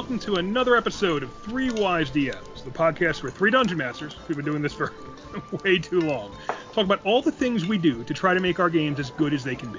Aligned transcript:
welcome 0.00 0.18
to 0.18 0.36
another 0.36 0.76
episode 0.76 1.22
of 1.22 1.30
Three 1.42 1.68
Wise 1.68 2.10
DMs, 2.10 2.64
the 2.64 2.70
podcast 2.70 3.22
where 3.22 3.30
three 3.30 3.50
dungeon 3.50 3.76
masters, 3.76 4.16
we've 4.26 4.36
been 4.36 4.46
doing 4.46 4.62
this 4.62 4.72
for 4.72 4.94
way 5.62 5.78
too 5.78 6.00
long, 6.00 6.34
talk 6.72 6.86
about 6.86 7.04
all 7.04 7.20
the 7.20 7.30
things 7.30 7.66
we 7.66 7.76
do 7.76 8.02
to 8.04 8.14
try 8.14 8.32
to 8.32 8.40
make 8.40 8.58
our 8.58 8.70
games 8.70 8.98
as 8.98 9.10
good 9.10 9.34
as 9.34 9.44
they 9.44 9.54
can 9.54 9.70
be. 9.70 9.78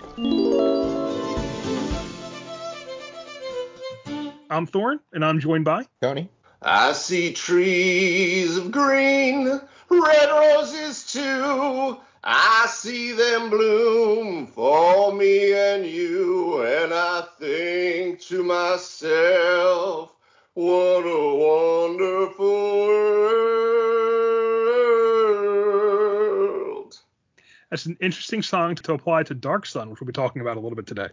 I'm 4.51 4.67
Thorn, 4.67 4.99
and 5.11 5.25
I'm 5.25 5.39
joined 5.39 5.65
by 5.65 5.87
Tony. 6.03 6.29
I 6.61 6.91
see 6.91 7.33
trees 7.33 8.57
of 8.57 8.71
green, 8.71 9.47
red 9.89 10.29
roses 10.29 11.11
too. 11.11 11.97
I 12.23 12.67
see 12.69 13.13
them 13.13 13.49
bloom 13.49 14.45
for 14.45 15.11
me 15.11 15.53
and 15.53 15.83
you, 15.83 16.61
and 16.61 16.93
I 16.93 17.23
think 17.39 18.21
to 18.27 18.43
myself, 18.43 20.10
what 20.53 21.05
a 21.05 21.97
wonderful 21.97 22.87
world. 22.87 23.31
That's 27.69 27.85
an 27.85 27.97
interesting 28.01 28.41
song 28.41 28.75
to 28.75 28.93
apply 28.93 29.23
to 29.23 29.33
Dark 29.33 29.65
Sun, 29.65 29.89
which 29.89 30.01
we'll 30.01 30.07
be 30.07 30.11
talking 30.11 30.41
about 30.41 30.57
a 30.57 30.59
little 30.59 30.75
bit 30.75 30.87
today. 30.87 31.07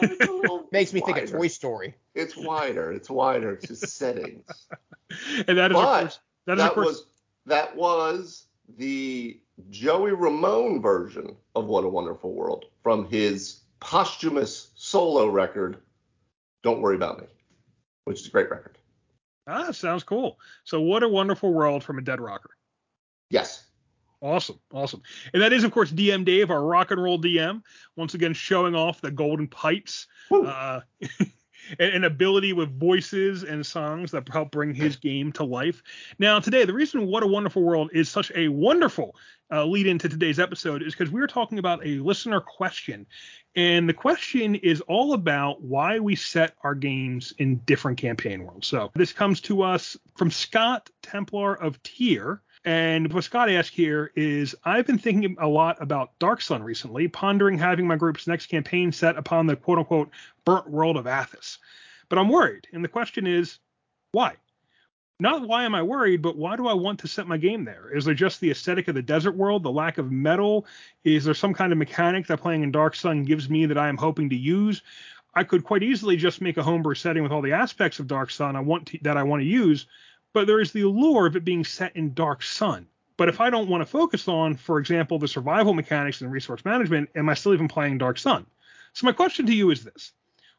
Yeah, 0.00 0.08
little 0.20 0.68
Makes 0.72 0.92
me 0.92 1.00
think 1.00 1.18
of. 1.18 1.30
Toy 1.30 1.48
Story. 1.48 1.96
It's 2.14 2.36
wider. 2.36 2.92
It's 2.92 3.10
wider. 3.10 3.54
It's 3.54 3.66
just 3.66 3.88
settings. 3.88 4.44
and 5.48 5.58
that 5.58 5.72
is, 5.72 5.76
of 5.76 5.82
But 5.82 6.00
course, 6.00 6.20
that 6.46 6.58
is, 6.58 6.58
of 6.58 6.58
that 6.58 6.74
course, 6.74 6.86
was 6.86 7.06
that 7.46 7.76
was 7.76 8.44
the 8.76 9.40
Joey 9.70 10.12
Ramone 10.12 10.80
version 10.80 11.34
of 11.56 11.66
What 11.66 11.84
a 11.84 11.88
Wonderful 11.88 12.32
World 12.32 12.66
from 12.82 13.08
his 13.08 13.60
posthumous 13.80 14.70
solo 14.76 15.28
record, 15.28 15.78
Don't 16.62 16.82
Worry 16.82 16.96
About 16.96 17.20
Me, 17.20 17.26
which 18.06 18.20
is 18.20 18.26
a 18.28 18.30
great 18.30 18.48
record. 18.50 18.78
ah, 19.46 19.70
sounds 19.72 20.02
cool. 20.02 20.38
So, 20.64 20.80
what 20.80 21.02
a 21.02 21.08
wonderful 21.08 21.52
world 21.52 21.84
from 21.84 21.98
a 21.98 22.02
dead 22.02 22.20
rocker. 22.20 22.50
Yes. 23.28 23.66
Awesome, 24.22 24.58
awesome. 24.72 25.02
And 25.34 25.42
that 25.42 25.52
is, 25.52 25.62
of 25.62 25.72
course, 25.72 25.92
DM 25.92 26.24
Dave, 26.24 26.50
our 26.50 26.62
rock 26.62 26.90
and 26.90 27.02
roll 27.02 27.20
DM, 27.20 27.62
once 27.96 28.14
again 28.14 28.32
showing 28.32 28.74
off 28.74 29.00
the 29.02 29.10
golden 29.10 29.46
pipes 29.46 30.06
Woo. 30.30 30.46
uh, 30.46 30.80
and, 31.78 31.94
and 31.94 32.04
ability 32.04 32.52
with 32.52 32.78
voices 32.78 33.42
and 33.42 33.64
songs 33.64 34.10
that 34.10 34.28
help 34.28 34.50
bring 34.50 34.74
his 34.74 34.96
game 34.96 35.32
to 35.32 35.44
life. 35.44 35.82
Now, 36.18 36.40
today, 36.40 36.64
the 36.64 36.72
reason 36.72 37.06
What 37.06 37.22
a 37.22 37.26
Wonderful 37.26 37.62
World 37.62 37.90
is 37.92 38.08
such 38.08 38.32
a 38.34 38.48
wonderful 38.48 39.16
uh, 39.50 39.64
lead 39.64 39.86
into 39.86 40.08
today's 40.08 40.40
episode 40.40 40.82
is 40.82 40.94
because 40.94 41.12
we 41.12 41.20
are 41.20 41.26
talking 41.26 41.58
about 41.58 41.84
a 41.86 41.98
listener 41.98 42.40
question. 42.40 43.06
And 43.54 43.88
the 43.88 43.94
question 43.94 44.54
is 44.56 44.80
all 44.82 45.14
about 45.14 45.62
why 45.62 45.98
we 45.98 46.14
set 46.16 46.54
our 46.62 46.74
games 46.74 47.32
in 47.38 47.56
different 47.64 47.98
campaign 47.98 48.44
worlds. 48.44 48.66
So 48.66 48.90
this 48.94 49.12
comes 49.12 49.40
to 49.42 49.62
us 49.62 49.96
from 50.16 50.30
Scott 50.30 50.90
Templar 51.02 51.54
of 51.54 51.82
Tyr. 51.82 52.42
And 52.66 53.12
what 53.12 53.22
Scott 53.22 53.48
asked 53.48 53.74
here 53.74 54.10
is 54.16 54.56
I've 54.64 54.88
been 54.88 54.98
thinking 54.98 55.36
a 55.38 55.46
lot 55.46 55.80
about 55.80 56.18
Dark 56.18 56.40
Sun 56.42 56.64
recently, 56.64 57.06
pondering 57.06 57.56
having 57.56 57.86
my 57.86 57.94
group's 57.94 58.26
next 58.26 58.46
campaign 58.46 58.90
set 58.90 59.16
upon 59.16 59.46
the 59.46 59.54
quote 59.54 59.78
unquote 59.78 60.10
burnt 60.44 60.68
world 60.68 60.96
of 60.96 61.06
Athas. 61.06 61.58
But 62.08 62.18
I'm 62.18 62.28
worried. 62.28 62.66
And 62.72 62.82
the 62.82 62.88
question 62.88 63.24
is, 63.24 63.60
why? 64.10 64.34
Not 65.20 65.46
why 65.46 65.64
am 65.64 65.76
I 65.76 65.82
worried, 65.82 66.22
but 66.22 66.36
why 66.36 66.56
do 66.56 66.66
I 66.66 66.74
want 66.74 66.98
to 67.00 67.08
set 67.08 67.28
my 67.28 67.36
game 67.36 67.64
there? 67.64 67.96
Is 67.96 68.04
there 68.04 68.14
just 68.14 68.40
the 68.40 68.50
aesthetic 68.50 68.88
of 68.88 68.96
the 68.96 69.00
desert 69.02 69.36
world, 69.36 69.62
the 69.62 69.70
lack 69.70 69.96
of 69.96 70.10
metal? 70.10 70.66
Is 71.04 71.24
there 71.24 71.34
some 71.34 71.54
kind 71.54 71.70
of 71.70 71.78
mechanic 71.78 72.26
that 72.26 72.40
playing 72.40 72.64
in 72.64 72.72
Dark 72.72 72.96
Sun 72.96 73.22
gives 73.22 73.48
me 73.48 73.66
that 73.66 73.78
I 73.78 73.88
am 73.88 73.96
hoping 73.96 74.28
to 74.30 74.36
use? 74.36 74.82
I 75.36 75.44
could 75.44 75.62
quite 75.62 75.84
easily 75.84 76.16
just 76.16 76.40
make 76.40 76.56
a 76.56 76.62
homebrew 76.64 76.94
setting 76.94 77.22
with 77.22 77.30
all 77.30 77.42
the 77.42 77.52
aspects 77.52 78.00
of 78.00 78.08
Dark 78.08 78.30
Sun 78.30 78.56
I 78.56 78.60
want 78.60 78.88
to, 78.88 78.98
that 79.02 79.16
I 79.16 79.22
want 79.22 79.40
to 79.40 79.46
use, 79.46 79.86
but 80.36 80.46
there 80.46 80.60
is 80.60 80.72
the 80.72 80.82
allure 80.82 81.24
of 81.24 81.34
it 81.34 81.46
being 81.46 81.64
set 81.64 81.96
in 81.96 82.12
Dark 82.12 82.42
Sun. 82.42 82.86
But 83.16 83.30
if 83.30 83.40
I 83.40 83.48
don't 83.48 83.70
want 83.70 83.80
to 83.80 83.86
focus 83.86 84.28
on, 84.28 84.54
for 84.54 84.78
example, 84.78 85.18
the 85.18 85.26
survival 85.26 85.72
mechanics 85.72 86.20
and 86.20 86.30
resource 86.30 86.62
management, 86.62 87.08
am 87.14 87.30
I 87.30 87.32
still 87.32 87.54
even 87.54 87.68
playing 87.68 87.96
Dark 87.96 88.18
Sun? 88.18 88.44
So 88.92 89.06
my 89.06 89.12
question 89.12 89.46
to 89.46 89.54
you 89.54 89.70
is 89.70 89.82
this: 89.82 90.12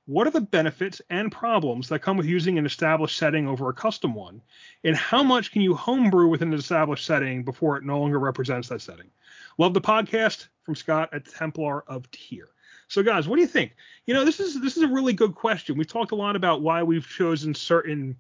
What 0.08 0.26
are 0.26 0.32
the 0.32 0.42
benefits 0.42 1.00
and 1.12 1.32
problems 1.32 1.90
that 1.90 2.00
come 2.00 2.18
with 2.18 2.26
using 2.26 2.58
an 2.58 2.66
established 2.66 3.18
setting 3.18 3.48
over 3.48 3.70
a 3.70 3.74
custom 3.74 4.16
one, 4.16 4.42
and 4.84 4.96
how 4.96 5.22
much 5.22 5.52
can 5.52 5.62
you 5.62 5.76
homebrew 5.76 6.28
within 6.28 6.52
an 6.54 6.58
established 6.58 7.06
setting 7.06 7.44
before 7.44 7.78
it 7.78 7.84
no 7.84 8.00
longer 8.00 8.18
represents 8.18 8.70
that 8.70 8.82
setting? 8.82 9.12
Love 9.60 9.76
the 9.76 9.82
podcast 9.82 10.48
from 10.64 10.74
Scott 10.74 11.10
at 11.14 11.26
Templar 11.26 11.84
of 11.88 12.10
Tyr. 12.10 12.50
So 12.88 13.04
guys, 13.04 13.28
what 13.28 13.36
do 13.36 13.44
you 13.44 13.48
think? 13.48 13.76
You 14.08 14.16
know, 14.16 14.26
this 14.26 14.40
is 14.40 14.60
this 14.60 14.76
is 14.76 14.82
a 14.82 14.88
really 14.88 15.14
good 15.14 15.36
question. 15.36 15.78
We've 15.78 15.86
talked 15.86 16.14
a 16.14 16.16
lot 16.16 16.36
about 16.36 16.64
why 16.64 16.82
we've 16.82 17.08
chosen 17.08 17.54
certain 17.54 18.18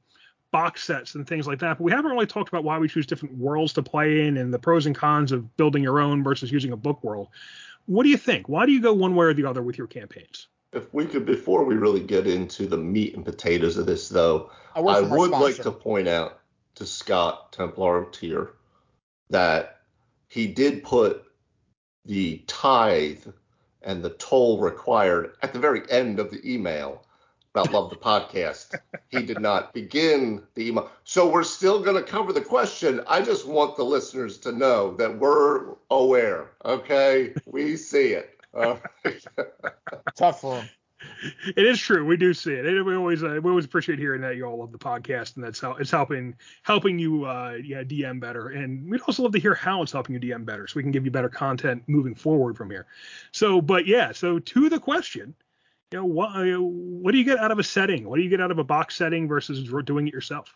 box 0.57 0.83
sets 0.83 1.13
and 1.13 1.27
things 1.27 1.45
like 1.45 1.59
that, 1.59 1.77
but 1.77 1.83
we 1.83 1.91
haven't 1.91 2.09
really 2.09 2.25
talked 2.25 2.49
about 2.49 2.63
why 2.63 2.79
we 2.79 2.87
choose 2.87 3.05
different 3.05 3.37
worlds 3.37 3.73
to 3.73 3.83
play 3.83 4.25
in 4.25 4.37
and 4.37 4.51
the 4.51 4.57
pros 4.57 4.87
and 4.87 4.95
cons 4.95 5.31
of 5.31 5.55
building 5.55 5.83
your 5.83 5.99
own 5.99 6.23
versus 6.23 6.51
using 6.51 6.71
a 6.71 6.75
book 6.75 7.03
world. 7.03 7.27
What 7.85 8.01
do 8.01 8.09
you 8.09 8.17
think? 8.17 8.49
Why 8.49 8.65
do 8.65 8.71
you 8.71 8.81
go 8.81 8.91
one 8.91 9.15
way 9.15 9.27
or 9.27 9.35
the 9.35 9.45
other 9.45 9.61
with 9.61 9.77
your 9.77 9.85
campaigns? 9.85 10.47
If 10.73 10.91
we 10.95 11.05
could, 11.05 11.27
before 11.27 11.63
we 11.63 11.75
really 11.75 11.99
get 11.99 12.25
into 12.25 12.65
the 12.65 12.75
meat 12.75 13.13
and 13.15 13.23
potatoes 13.23 13.77
of 13.77 13.85
this, 13.85 14.09
though, 14.09 14.49
I, 14.75 14.81
I 14.81 15.01
for 15.01 15.09
my 15.09 15.15
would 15.17 15.29
like 15.29 15.57
to 15.57 15.71
point 15.71 16.07
out 16.07 16.39
to 16.73 16.87
Scott 16.87 17.53
Templar 17.53 17.99
of 17.99 18.11
Tyr 18.11 18.53
that 19.29 19.81
he 20.27 20.47
did 20.47 20.83
put 20.83 21.23
the 22.03 22.43
tithe 22.47 23.27
and 23.83 24.03
the 24.03 24.09
toll 24.09 24.59
required 24.59 25.35
at 25.43 25.53
the 25.53 25.59
very 25.59 25.83
end 25.91 26.19
of 26.19 26.31
the 26.31 26.41
email 26.51 27.03
about 27.57 27.73
Love 27.73 27.89
the 27.89 27.95
Podcast. 27.95 28.75
he 29.09 29.23
did 29.23 29.41
not 29.41 29.73
begin 29.73 30.43
the 30.53 30.67
email. 30.67 30.91
So 31.05 31.27
we're 31.27 31.43
still 31.43 31.81
going 31.81 31.95
to 31.95 32.07
cover 32.07 32.31
the 32.31 32.41
question. 32.41 33.01
I 33.07 33.21
just 33.21 33.47
want 33.47 33.77
the 33.77 33.83
listeners 33.83 34.37
to 34.39 34.51
know 34.51 34.95
that 34.97 35.17
we're 35.17 35.73
aware. 35.89 36.51
Okay. 36.63 37.33
We 37.47 37.75
see 37.75 38.09
it. 38.09 38.39
All 38.53 38.79
right. 39.03 39.25
Tough 40.15 40.41
for 40.41 40.59
him. 40.59 40.69
It 41.55 41.65
is 41.65 41.79
true. 41.79 42.05
We 42.05 42.17
do 42.17 42.33
see 42.33 42.53
it. 42.53 42.85
We 42.85 42.95
always 42.95 43.23
uh, 43.23 43.39
we 43.43 43.49
always 43.49 43.65
appreciate 43.65 43.99
hearing 43.99 44.21
that 44.21 44.35
you 44.35 44.45
all 44.45 44.57
love 44.57 44.71
the 44.71 44.79
podcast 44.79 45.35
and 45.35 45.43
that's 45.43 45.59
how 45.59 45.73
it's 45.73 45.91
helping 45.91 46.35
helping 46.63 46.97
you 46.97 47.25
uh, 47.25 47.57
yeah 47.63 47.83
DM 47.83 48.19
better. 48.19 48.49
And 48.49 48.89
we'd 48.89 49.01
also 49.01 49.23
love 49.23 49.31
to 49.33 49.39
hear 49.39 49.53
how 49.53 49.83
it's 49.83 49.91
helping 49.91 50.15
you 50.15 50.19
DM 50.19 50.43
better, 50.43 50.67
so 50.67 50.73
we 50.75 50.83
can 50.83 50.91
give 50.91 51.05
you 51.05 51.11
better 51.11 51.29
content 51.29 51.83
moving 51.85 52.15
forward 52.15 52.57
from 52.57 52.71
here. 52.71 52.87
So, 53.31 53.61
but 53.61 53.85
yeah. 53.85 54.11
So 54.11 54.39
to 54.39 54.69
the 54.69 54.79
question, 54.79 55.35
you 55.91 55.99
know, 55.99 56.05
what 56.05 56.29
uh, 56.35 56.59
what 56.59 57.11
do 57.11 57.17
you 57.17 57.23
get 57.23 57.39
out 57.39 57.51
of 57.51 57.59
a 57.59 57.63
setting? 57.63 58.07
What 58.07 58.17
do 58.17 58.23
you 58.23 58.29
get 58.29 58.41
out 58.41 58.51
of 58.51 58.59
a 58.59 58.63
box 58.63 58.95
setting 58.95 59.27
versus 59.27 59.69
doing 59.85 60.07
it 60.07 60.13
yourself? 60.13 60.55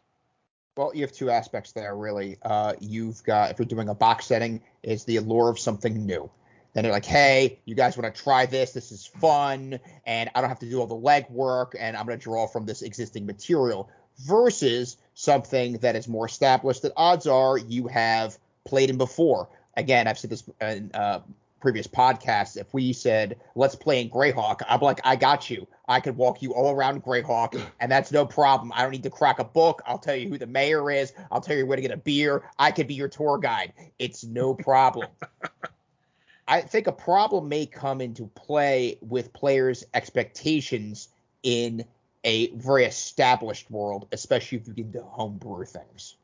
Well, 0.75 0.91
you 0.93 1.01
have 1.01 1.11
two 1.11 1.29
aspects 1.29 1.71
there, 1.73 1.95
really. 1.95 2.37
Uh, 2.41 2.73
you've 2.79 3.23
got, 3.23 3.51
if 3.51 3.59
you're 3.59 3.65
doing 3.65 3.89
a 3.89 3.93
box 3.93 4.25
setting, 4.25 4.61
is 4.83 5.03
the 5.03 5.17
allure 5.17 5.49
of 5.49 5.59
something 5.59 6.05
new. 6.05 6.29
Then 6.73 6.83
they're 6.83 6.93
like, 6.93 7.05
hey, 7.05 7.59
you 7.65 7.75
guys 7.75 7.97
want 7.97 8.13
to 8.13 8.23
try 8.23 8.45
this? 8.45 8.71
This 8.71 8.91
is 8.91 9.05
fun, 9.05 9.79
and 10.05 10.29
I 10.33 10.39
don't 10.39 10.49
have 10.49 10.59
to 10.59 10.69
do 10.69 10.79
all 10.79 10.87
the 10.87 10.95
legwork, 10.95 11.75
and 11.77 11.97
I'm 11.97 12.05
going 12.05 12.17
to 12.17 12.23
draw 12.23 12.47
from 12.47 12.65
this 12.65 12.81
existing 12.81 13.25
material. 13.25 13.89
Versus 14.25 14.97
something 15.13 15.73
that 15.79 15.95
is 15.95 16.07
more 16.07 16.25
established 16.25 16.83
that 16.83 16.93
odds 16.95 17.27
are 17.27 17.57
you 17.57 17.87
have 17.87 18.37
played 18.65 18.89
in 18.89 18.97
before. 18.97 19.49
Again, 19.75 20.07
I've 20.07 20.19
said 20.19 20.29
this 20.29 20.43
in 20.61 20.91
uh, 20.93 21.21
previous 21.61 21.87
podcasts. 21.87 22.57
If 22.57 22.73
we 22.73 22.91
said, 22.91 23.39
let's 23.55 23.75
play 23.75 24.01
in 24.01 24.09
Greyhawk, 24.09 24.61
I'm 24.67 24.81
like, 24.81 24.99
I 25.03 25.15
got 25.15 25.49
you. 25.49 25.67
I 25.87 25.99
could 25.99 26.17
walk 26.17 26.41
you 26.41 26.53
all 26.53 26.73
around 26.73 27.03
Greyhawk, 27.03 27.61
and 27.79 27.91
that's 27.91 28.11
no 28.11 28.25
problem. 28.25 28.71
I 28.75 28.81
don't 28.81 28.91
need 28.91 29.03
to 29.03 29.09
crack 29.09 29.39
a 29.39 29.43
book. 29.43 29.81
I'll 29.85 29.99
tell 29.99 30.15
you 30.15 30.29
who 30.29 30.37
the 30.37 30.47
mayor 30.47 30.89
is. 30.91 31.13
I'll 31.31 31.41
tell 31.41 31.55
you 31.55 31.65
where 31.65 31.75
to 31.75 31.81
get 31.81 31.91
a 31.91 31.97
beer. 31.97 32.43
I 32.57 32.71
could 32.71 32.87
be 32.87 32.95
your 32.95 33.07
tour 33.07 33.37
guide. 33.37 33.73
It's 33.99 34.23
no 34.23 34.53
problem. 34.53 35.07
I 36.47 36.61
think 36.61 36.87
a 36.87 36.91
problem 36.91 37.47
may 37.47 37.65
come 37.65 38.01
into 38.01 38.27
play 38.27 38.97
with 39.01 39.31
players' 39.31 39.85
expectations 39.93 41.09
in 41.43 41.85
a 42.23 42.51
very 42.51 42.85
established 42.85 43.69
world, 43.71 44.07
especially 44.11 44.59
if 44.59 44.67
you 44.67 44.73
get 44.73 44.93
to 44.93 45.03
homebrew 45.03 45.65
things. 45.65 46.15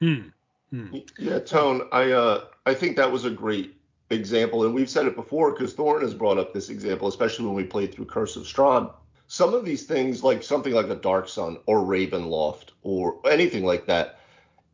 Hmm. 0.00 0.28
Hmm. 0.70 0.96
Yeah, 1.18 1.38
Tone, 1.38 1.88
I 1.92 2.12
uh 2.12 2.44
I 2.66 2.74
think 2.74 2.96
that 2.96 3.12
was 3.12 3.24
a 3.24 3.30
great 3.30 3.76
example, 4.12 4.64
and 4.64 4.74
we've 4.74 4.90
said 4.90 5.06
it 5.06 5.16
before 5.16 5.52
because 5.52 5.72
Thorne 5.72 6.02
has 6.02 6.14
brought 6.14 6.38
up 6.38 6.52
this 6.52 6.68
example, 6.68 7.08
especially 7.08 7.46
when 7.46 7.54
we 7.54 7.64
played 7.64 7.92
through 7.94 8.06
Curse 8.06 8.36
of 8.36 8.44
Strahd. 8.44 8.92
Some 9.26 9.54
of 9.54 9.64
these 9.64 9.84
things, 9.84 10.22
like 10.22 10.42
something 10.42 10.72
like 10.72 10.88
a 10.88 10.94
Dark 10.94 11.28
Sun 11.28 11.58
or 11.66 11.78
Ravenloft 11.78 12.70
or 12.82 13.18
anything 13.26 13.64
like 13.64 13.86
that, 13.86 14.18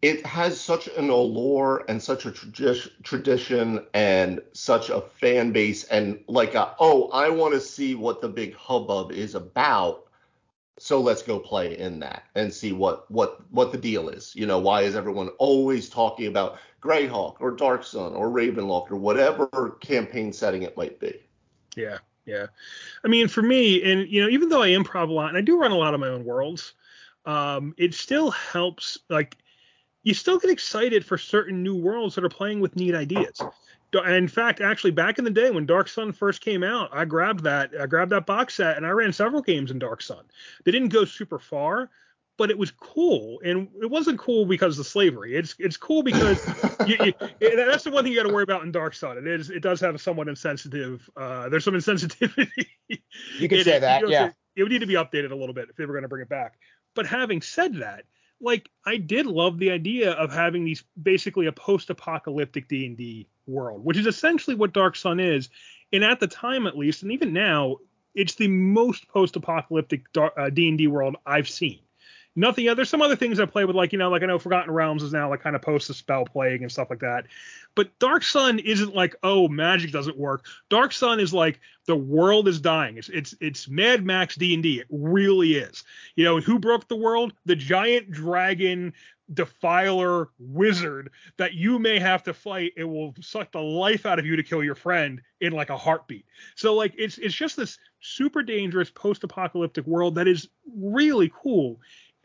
it 0.03 0.25
has 0.25 0.61
such 0.61 0.89
an 0.89 1.11
allure 1.11 1.85
and 1.89 2.03
such 2.03 2.27
a 2.27 2.31
tradi- 2.31 2.91
tradition 3.03 3.85
and 3.95 4.41
such 4.53 4.91
a 4.91 5.01
fan 5.01 5.53
base 5.53 5.85
and 5.85 6.21
like 6.29 6.55
a 6.55 6.75
oh 6.79 7.09
I 7.09 7.29
want 7.31 7.55
to 7.55 7.61
see 7.61 7.95
what 7.95 8.21
the 8.21 8.29
big 8.29 8.55
hubbub 8.55 9.11
is 9.11 9.35
about 9.35 10.08
so 10.79 11.01
let's 11.01 11.23
go 11.23 11.39
play 11.39 11.77
in 11.79 11.99
that 11.99 12.25
and 12.35 12.53
see 12.53 12.73
what 12.73 13.11
what 13.11 13.41
what 13.51 13.73
the 13.73 13.79
deal 13.79 14.09
is 14.09 14.35
you 14.35 14.47
know 14.47 14.59
why 14.59 14.83
is 14.83 14.97
everyone 14.97 15.29
always 15.39 15.89
talking 15.89 16.27
about 16.27 16.59
greyhawk 16.83 17.37
or 17.41 17.51
dark 17.51 17.85
sun 17.85 18.15
or 18.15 18.29
ravenloft 18.29 18.91
or 18.91 18.97
whatever 18.97 19.77
campaign 19.81 20.33
setting 20.33 20.63
it 20.63 20.77
might 20.77 20.99
be 21.01 21.21
Yeah. 21.77 21.99
Yeah. 22.29 22.47
I 23.03 23.09
mean, 23.09 23.27
for 23.27 23.41
me, 23.41 23.83
and 23.91 24.07
you 24.07 24.23
know, 24.23 24.29
even 24.29 24.51
though 24.51 24.63
I 24.63 24.69
improv 24.69 25.09
a 25.09 25.13
lot 25.13 25.31
and 25.31 25.39
I 25.39 25.41
do 25.41 25.59
run 25.59 25.73
a 25.73 25.77
lot 25.77 25.95
of 25.95 26.01
my 26.01 26.09
own 26.09 26.25
worlds, 26.25 26.75
um, 27.25 27.75
it 27.79 27.95
still 27.95 28.31
helps. 28.31 28.99
Like, 29.09 29.39
you 30.03 30.13
still 30.13 30.39
get 30.39 30.51
excited 30.51 31.07
for 31.07 31.17
certain 31.17 31.63
new 31.63 31.75
worlds 31.75 32.15
that 32.15 32.25
are 32.25 32.29
playing 32.29 32.61
with 32.61 32.77
neat 32.77 32.95
ideas. 32.95 33.41
In 33.93 34.29
fact, 34.29 34.61
actually, 34.61 34.91
back 34.91 35.19
in 35.19 35.25
the 35.25 35.31
day 35.31 35.51
when 35.51 35.65
Dark 35.65 35.89
Sun 35.89 36.13
first 36.13 36.43
came 36.43 36.63
out, 36.63 36.91
I 36.93 37.05
grabbed 37.05 37.43
that. 37.45 37.71
I 37.81 37.87
grabbed 37.87 38.13
that 38.13 38.27
box 38.27 38.55
set 38.55 38.77
and 38.77 38.87
I 38.87 38.91
ran 38.91 39.13
several 39.13 39.41
games 39.41 39.71
in 39.71 39.79
Dark 39.79 40.03
Sun. 40.03 40.25
They 40.65 40.73
didn't 40.73 40.91
go 40.91 41.07
super 41.07 41.39
far, 41.39 41.91
but 42.37 42.51
it 42.51 42.59
was 42.59 42.71
cool, 42.71 43.41
and 43.45 43.69
it 43.83 43.91
wasn't 43.91 44.19
cool 44.19 44.45
because 44.45 44.79
of 44.79 44.87
slavery. 44.87 45.35
It's 45.35 45.55
it's 45.59 45.77
cool 45.77 46.03
because 46.03 46.39
you, 46.87 46.97
you, 47.41 47.57
that's 47.57 47.85
the 47.85 47.91
one 47.91 48.05
thing 48.05 48.13
you 48.13 48.19
got 48.19 48.29
to 48.29 48.35
worry 48.35 48.45
about 48.45 48.63
in 48.63 48.73
Dark 48.73 48.95
Sun. 48.95 49.19
It 49.19 49.27
is 49.27 49.49
it 49.51 49.61
does 49.61 49.81
have 49.81 49.95
a 49.95 49.99
somewhat 49.99 50.29
insensitive. 50.29 51.09
Uh, 51.17 51.49
there's 51.49 51.65
some 51.65 51.75
insensitivity. 51.75 52.67
You 53.39 53.49
could 53.49 53.65
say 53.65 53.79
that, 53.79 54.01
you 54.01 54.07
know, 54.07 54.13
yeah. 54.13 54.31
It 54.57 54.65
would 54.65 54.73
need 54.73 54.81
to 54.81 54.87
be 54.87 54.95
updated 54.95 55.31
a 55.31 55.37
little 55.37 55.55
bit 55.55 55.69
if 55.71 55.77
they 55.77 55.87
were 55.87 55.93
going 55.93 56.03
to 56.03 56.09
bring 56.09 56.23
it 56.23 56.29
back. 56.29 56.59
But 56.95 57.07
having 57.07 57.43
said 57.43 57.77
that, 57.77 58.05
like 58.41 58.69
I 58.85 58.97
did 58.97 59.27
love 59.27 59.59
the 59.59 59.71
idea 59.71 60.13
of 60.13 60.33
having 60.33 60.65
these 60.65 60.83
basically 61.01 61.47
a 61.47 61.53
post-apocalyptic 61.53 62.67
D&D 62.67 63.29
world, 63.49 63.85
which 63.85 63.97
is 63.97 64.07
essentially 64.07 64.55
what 64.55 64.73
Dark 64.73 64.97
Sun 64.97 65.21
is. 65.21 65.49
And 65.93 66.05
at 66.05 66.21
the 66.21 66.27
time, 66.27 66.67
at 66.67 66.77
least, 66.77 67.03
and 67.03 67.13
even 67.13 67.33
now, 67.33 67.77
it's 68.15 68.35
the 68.35 68.49
most 68.49 69.09
post-apocalyptic 69.09 70.05
uh, 70.17 70.51
D&D 70.51 70.87
world 70.87 71.17
I've 71.25 71.49
seen 71.49 71.81
nothing. 72.39 72.67
There's 72.75 72.89
some 72.89 73.03
other 73.03 73.17
things 73.17 73.41
I 73.41 73.47
play 73.47 73.65
with, 73.65 73.77
like 73.77 73.93
you 73.93 73.99
know, 73.99 74.09
like 74.09 74.23
I 74.23 74.27
know 74.27 74.39
Forgotten 74.39 74.73
Realms 74.73 75.03
is 75.03 75.13
now 75.13 75.29
like 75.29 75.43
kind 75.43 75.57
of 75.57 75.63
post 75.63 75.89
the 75.89 75.95
spell 75.95 76.25
plague 76.25 76.63
and 76.63 76.71
stuff 76.71 76.89
like 76.89 77.01
that. 77.01 77.27
But 77.75 77.99
Dark 77.99 78.23
Sun 78.23 78.61
isn't 78.61 78.95
like 78.95 79.17
oh 79.23 79.49
magic 79.49 79.91
doesn't 79.91 80.17
work. 80.17 80.47
Dark 80.71 80.93
Sun 80.93 81.21
is 81.21 81.35
like 81.35 81.61
the 81.87 81.97
world 81.97 82.49
is 82.49 82.61
dying. 82.61 82.97
It's 82.97 83.09
it's 83.09 83.35
it's 83.41 83.69
Mad 83.69 84.05
Max 84.07 84.37
D 84.37 84.55
and 84.55 84.63
D. 84.63 84.81
It 84.81 84.87
really 84.91 85.57
is. 85.57 85.85
You 86.17 86.25
know 86.25 86.41
who 86.41 86.59
broke 86.59 86.89
the 86.89 86.97
world? 86.97 87.33
The 87.45 87.57
giant 87.57 88.11
dragon 88.11 88.95
defiler 89.35 90.31
wizard 90.39 91.11
that 91.37 91.53
you 91.53 91.79
may 91.79 91.99
have 91.99 92.23
to 92.23 92.33
fight 92.33 92.73
it 92.77 92.85
will 92.85 93.15
suck 93.21 93.53
the 93.53 93.61
life 93.61 94.07
out 94.07 94.19
of 94.19 94.25
you 94.25 94.37
to 94.37 94.43
kill 94.43 94.65
your 94.65 94.75
friend 94.75 95.21
in 95.41 95.53
like 95.53 95.69
a 95.69 95.77
heartbeat 95.77 96.25
so 96.55 96.75
like 96.75 96.95
it's 96.97 97.19
it's 97.19 97.35
just 97.35 97.57
this 97.57 97.79
super 98.01 98.43
dangerous 98.43 98.91
post-apocalyptic 98.91 99.87
world 99.87 100.15
that 100.15 100.27
is 100.27 100.49
really 100.75 101.31
cool 101.43 101.79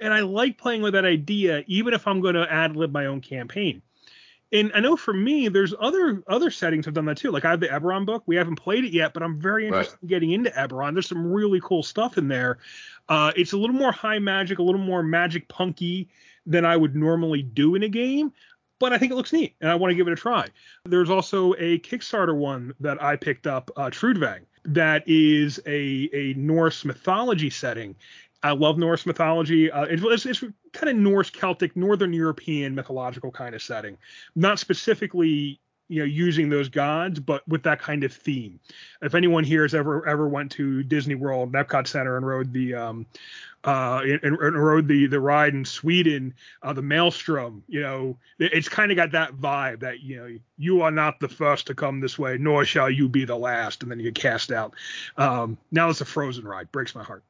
and 0.04 0.14
I 0.14 0.20
like 0.20 0.58
playing 0.58 0.82
with 0.82 0.94
that 0.94 1.06
idea, 1.06 1.64
even 1.68 1.94
if 1.94 2.08
I'm 2.08 2.20
going 2.20 2.36
to 2.36 2.52
ad 2.52 2.76
lib 2.76 2.92
my 2.92 3.06
own 3.06 3.22
campaign. 3.22 3.82
And 4.52 4.72
I 4.76 4.82
know 4.82 4.96
for 4.96 5.14
me, 5.14 5.48
there's 5.48 5.74
other 5.80 6.22
other 6.28 6.52
settings 6.52 6.86
have 6.86 6.94
done 6.94 7.06
that 7.06 7.18
too. 7.18 7.32
Like 7.32 7.44
I 7.44 7.50
have 7.50 7.60
the 7.60 7.68
Eberron 7.68 8.06
book. 8.06 8.22
We 8.28 8.36
haven't 8.36 8.58
played 8.58 8.86
it 8.86 8.94
yet, 8.94 9.14
but 9.14 9.24
I'm 9.24 9.40
very 9.40 9.66
interested 9.66 9.94
right. 9.94 10.04
in 10.04 10.08
getting 10.10 10.32
into 10.32 10.52
Eberron. 10.52 10.94
There's 10.94 11.08
some 11.08 11.26
really 11.26 11.60
cool 11.64 11.82
stuff 11.82 12.20
in 12.20 12.28
there. 12.28 12.60
Uh, 13.10 13.32
it's 13.36 13.54
a 13.54 13.58
little 13.58 13.76
more 13.76 13.92
high 13.92 14.20
magic, 14.20 14.60
a 14.60 14.64
little 14.64 14.82
more 14.82 15.02
magic 15.02 15.48
punky 15.48 16.08
than 16.46 16.66
I 16.66 16.78
would 16.78 16.96
normally 16.96 17.42
do 17.42 17.76
in 17.76 17.84
a 17.84 17.90
game. 17.90 18.34
But 18.80 18.92
I 18.92 18.98
think 18.98 19.12
it 19.12 19.16
looks 19.16 19.32
neat, 19.32 19.56
and 19.62 19.70
I 19.70 19.76
want 19.76 19.92
to 19.92 19.96
give 19.96 20.08
it 20.08 20.14
a 20.14 20.18
try. 20.18 20.48
There's 20.86 21.10
also 21.10 21.54
a 21.54 21.80
Kickstarter 21.80 22.36
one 22.36 22.74
that 22.82 23.02
I 23.02 23.16
picked 23.16 23.48
up, 23.48 23.72
uh, 23.78 23.90
Trudvang, 23.90 24.42
that 24.66 25.04
is 25.08 25.60
a 25.66 26.10
a 26.14 26.34
Norse 26.36 26.84
mythology 26.84 27.50
setting, 27.50 27.96
I 28.44 28.52
love 28.52 28.78
Norse 28.78 29.06
mythology. 29.06 29.72
Uh, 29.72 29.86
it's, 29.86 30.26
it's 30.26 30.44
kind 30.74 30.90
of 30.90 30.98
Norse, 30.98 31.30
Celtic, 31.30 31.78
Northern 31.78 32.12
European 32.12 32.76
mythological 32.76 33.32
kind 33.32 33.56
of 33.56 33.62
setting, 33.62 33.98
not 34.36 34.60
specifically 34.60 35.62
you 35.94 36.00
know 36.00 36.06
using 36.06 36.50
those 36.50 36.70
gods 36.70 37.20
but 37.20 37.48
with 37.48 37.64
that 37.64 37.80
kind 37.80 38.04
of 38.04 38.12
theme. 38.12 38.60
If 39.02 39.14
anyone 39.14 39.44
here 39.44 39.62
has 39.62 39.76
ever 39.76 40.08
ever 40.08 40.28
went 40.28 40.52
to 40.54 40.82
disney 40.84 41.16
world 41.16 41.52
epcot 41.54 41.88
center 41.88 42.18
and 42.18 42.26
rode 42.26 42.52
the 42.52 42.74
um 42.74 43.06
uh 43.64 44.02
and, 44.04 44.24
and 44.24 44.64
rode 44.64 44.88
the 44.88 45.06
the 45.06 45.20
ride 45.20 45.54
in 45.54 45.64
sweden 45.64 46.34
uh 46.64 46.74
the 46.74 46.82
maelstrom 46.82 47.64
you 47.68 47.80
know 47.80 48.18
it's 48.40 48.68
kind 48.68 48.92
of 48.92 48.98
got 48.98 49.12
that 49.12 49.34
vibe 49.36 49.80
that 49.80 50.02
you 50.02 50.18
know 50.18 50.38
you 50.58 50.82
are 50.82 50.92
not 50.92 51.20
the 51.20 51.30
first 51.30 51.68
to 51.68 51.76
come 51.76 52.00
this 52.00 52.18
way 52.18 52.38
nor 52.38 52.66
shall 52.66 52.90
you 52.90 53.08
be 53.08 53.24
the 53.24 53.36
last 53.36 53.84
and 53.84 53.92
then 53.92 54.00
you 54.00 54.06
get 54.12 54.16
cast 54.16 54.52
out. 54.52 54.74
Um 55.18 55.58
now 55.72 55.90
it's 55.90 56.02
a 56.02 56.06
frozen 56.06 56.46
ride 56.46 56.72
breaks 56.72 56.96
my 56.96 57.04
heart 57.04 57.24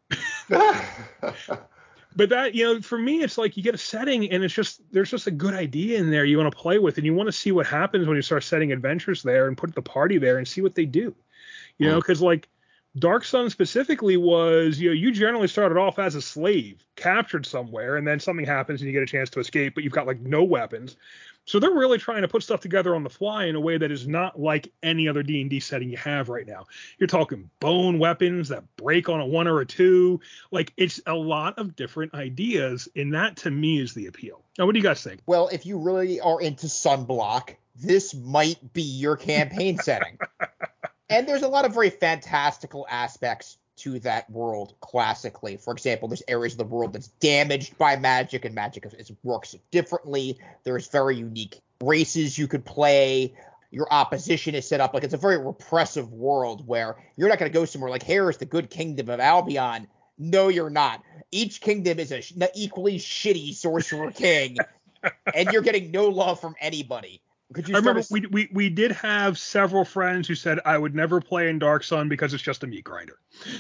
but 2.15 2.30
that 2.30 2.56
you 2.56 2.63
know 2.63 2.81
for 2.81 2.98
me 2.98 3.21
it's 3.21 3.38
like 3.38 3.57
you 3.57 3.63
get 3.63 3.75
a 3.75 3.77
setting 3.77 4.30
and 4.31 4.44
it's 4.44 4.54
just 4.54 4.81
there's 4.92 5.10
just 5.10 5.27
a 5.27 5.31
good 5.31 5.54
idea 5.54 5.98
in 6.00 6.12
there 6.12 6.25
you 6.25 6.38
want 6.38 6.51
to 6.51 6.57
play 6.57 6.80
with 6.80 6.98
and 6.98 7.06
you 7.06 7.13
want 7.13 7.27
to 7.27 7.33
see 7.33 7.51
what 7.51 7.65
happens 7.65 8.07
when 8.07 8.15
you 8.15 8.21
start 8.21 8.44
setting 8.44 8.71
adventures 8.71 9.24
there 9.24 9.48
and 9.48 9.57
put 9.57 9.74
the 9.75 9.81
party 9.81 10.18
there 10.18 10.38
and 10.38 10.48
see 10.48 10.62
what 10.62 10.75
they 10.75 10.86
do 10.86 11.13
you 11.77 11.89
know 11.89 11.95
because 12.00 12.19
mm. 12.19 12.25
like 12.25 12.50
dark 13.00 13.24
sun 13.24 13.50
specifically 13.50 14.18
was 14.18 14.80
you 14.80 14.89
know 14.89 14.94
you 14.94 15.12
generally 15.12 15.48
started 15.48 15.77
off 15.77 15.98
as 15.98 16.15
a 16.15 16.21
slave 16.21 16.86
captured 16.95 17.45
somewhere 17.45 17.98
and 17.98 18.07
then 18.07 18.19
something 18.19 18.45
happens 18.45 18.81
and 18.81 18.88
you 18.88 18.94
get 18.94 19.04
a 19.04 19.12
chance 19.12 19.30
to 19.30 19.39
escape 19.39 19.74
but 19.74 19.83
you've 19.83 19.94
got 19.94 20.06
like 20.06 20.19
no 20.21 20.44
weapons 20.44 20.95
so 21.45 21.59
they're 21.59 21.71
really 21.71 21.97
trying 21.97 22.21
to 22.21 22.27
put 22.27 22.43
stuff 22.43 22.61
together 22.61 22.95
on 22.95 23.03
the 23.03 23.09
fly 23.09 23.45
in 23.45 23.55
a 23.55 23.59
way 23.59 23.77
that 23.77 23.91
is 23.91 24.07
not 24.07 24.39
like 24.39 24.71
any 24.81 25.07
other 25.07 25.23
D&D 25.23 25.59
setting 25.59 25.89
you 25.89 25.97
have 25.97 26.29
right 26.29 26.47
now. 26.47 26.65
You're 26.97 27.07
talking 27.07 27.49
bone 27.59 27.99
weapons 27.99 28.49
that 28.49 28.63
break 28.77 29.09
on 29.09 29.19
a 29.19 29.25
one 29.25 29.47
or 29.47 29.59
a 29.59 29.65
two. 29.65 30.21
Like 30.51 30.73
it's 30.77 31.01
a 31.05 31.13
lot 31.13 31.59
of 31.59 31.75
different 31.75 32.13
ideas, 32.13 32.87
and 32.95 33.13
that 33.13 33.37
to 33.37 33.51
me 33.51 33.79
is 33.79 33.93
the 33.93 34.07
appeal. 34.07 34.43
Now, 34.57 34.65
what 34.65 34.73
do 34.73 34.79
you 34.79 34.83
guys 34.83 35.03
think? 35.03 35.21
Well, 35.25 35.49
if 35.51 35.65
you 35.65 35.77
really 35.77 36.19
are 36.19 36.39
into 36.39 36.67
Sunblock, 36.67 37.55
this 37.75 38.13
might 38.13 38.73
be 38.73 38.83
your 38.83 39.17
campaign 39.17 39.77
setting. 39.79 40.17
And 41.09 41.27
there's 41.27 41.43
a 41.43 41.47
lot 41.47 41.65
of 41.65 41.75
very 41.75 41.91
fantastical 41.91 42.87
aspects 42.89 43.57
to 43.75 43.99
that 43.99 44.29
world 44.29 44.75
classically. 44.79 45.57
For 45.57 45.73
example, 45.73 46.07
there's 46.07 46.23
areas 46.27 46.53
of 46.53 46.59
the 46.59 46.65
world 46.65 46.93
that's 46.93 47.07
damaged 47.07 47.77
by 47.77 47.95
magic, 47.95 48.45
and 48.45 48.53
magic 48.53 48.85
is, 48.97 49.11
works 49.23 49.55
differently. 49.71 50.37
There's 50.63 50.87
very 50.87 51.17
unique 51.17 51.59
races 51.81 52.37
you 52.37 52.47
could 52.47 52.65
play. 52.65 53.33
Your 53.71 53.91
opposition 53.91 54.53
is 54.53 54.67
set 54.67 54.81
up 54.81 54.93
like 54.93 55.03
it's 55.03 55.15
a 55.15 55.17
very 55.17 55.37
repressive 55.37 56.11
world 56.11 56.67
where 56.67 56.95
you're 57.15 57.29
not 57.29 57.39
going 57.39 57.51
to 57.51 57.53
go 57.53 57.65
somewhere 57.65 57.89
like 57.89 58.03
here 58.03 58.29
is 58.29 58.37
the 58.37 58.45
good 58.45 58.69
kingdom 58.69 59.09
of 59.09 59.19
Albion. 59.19 59.87
No, 60.19 60.49
you're 60.49 60.69
not. 60.69 61.01
Each 61.31 61.59
kingdom 61.59 61.99
is 61.99 62.11
a 62.11 62.21
equally 62.55 62.99
shitty 62.99 63.55
sorcerer 63.55 64.11
king, 64.11 64.57
and 65.35 65.51
you're 65.51 65.63
getting 65.63 65.89
no 65.89 66.07
love 66.09 66.39
from 66.39 66.55
anybody. 66.61 67.21
Could 67.53 67.69
you 67.69 67.75
I 67.75 67.79
remember 67.79 68.01
we, 68.09 68.25
we 68.27 68.50
we 68.51 68.69
did 68.69 68.91
have 68.91 69.38
several 69.38 69.85
friends 69.85 70.27
who 70.27 70.35
said 70.35 70.59
I 70.65 70.77
would 70.77 70.95
never 70.95 71.21
play 71.21 71.50
in 71.50 71.59
Dark 71.59 71.83
Sun 71.83 72.10
because 72.10 72.33
it's 72.33 72.43
just 72.43 72.63
a 72.63 72.67
meat 72.67 72.83
grinder. 72.83 73.19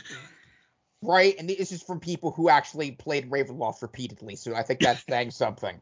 Right, 1.05 1.35
and 1.37 1.49
this 1.49 1.73
is 1.73 1.83
from 1.83 1.99
people 1.99 2.31
who 2.31 2.47
actually 2.47 2.91
played 2.91 3.29
Ravenloft 3.29 3.81
repeatedly, 3.81 4.37
so 4.37 4.55
I 4.55 4.63
think 4.63 4.79
that's 4.79 5.03
saying 5.09 5.31
something. 5.31 5.81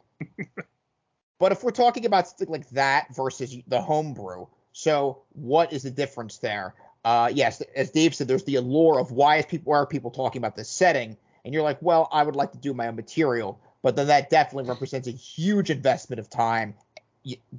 but 1.40 1.52
if 1.52 1.64
we're 1.64 1.70
talking 1.70 2.08
about 2.08 2.28
something 2.28 2.50
like 2.50 2.68
that 2.72 3.16
versus 3.16 3.56
the 3.68 3.80
homebrew, 3.80 4.48
so 4.74 5.22
what 5.34 5.74
is 5.74 5.84
the 5.84 5.92
difference 5.92 6.40
there? 6.40 6.74
Uh, 7.06 7.30
yes, 7.32 7.62
as 7.76 7.92
Dave 7.92 8.16
said, 8.16 8.28
there's 8.28 8.46
the 8.46 8.56
allure 8.56 9.00
of 9.00 9.12
why 9.12 9.38
is 9.38 9.46
people 9.46 9.72
why 9.72 9.78
are 9.78 9.86
people 9.86 10.10
talking 10.10 10.40
about 10.40 10.56
this 10.56 10.70
setting, 10.70 11.16
and 11.46 11.54
you're 11.54 11.64
like, 11.64 11.80
well, 11.82 12.10
I 12.12 12.24
would 12.24 12.36
like 12.36 12.52
to 12.54 12.58
do 12.58 12.74
my 12.74 12.88
own 12.88 12.96
material, 12.96 13.60
but 13.84 13.96
then 13.96 14.08
that 14.08 14.32
definitely 14.32 14.70
represents 14.70 15.08
a 15.08 15.12
huge 15.12 15.70
investment 15.70 16.20
of 16.20 16.32
time 16.32 16.74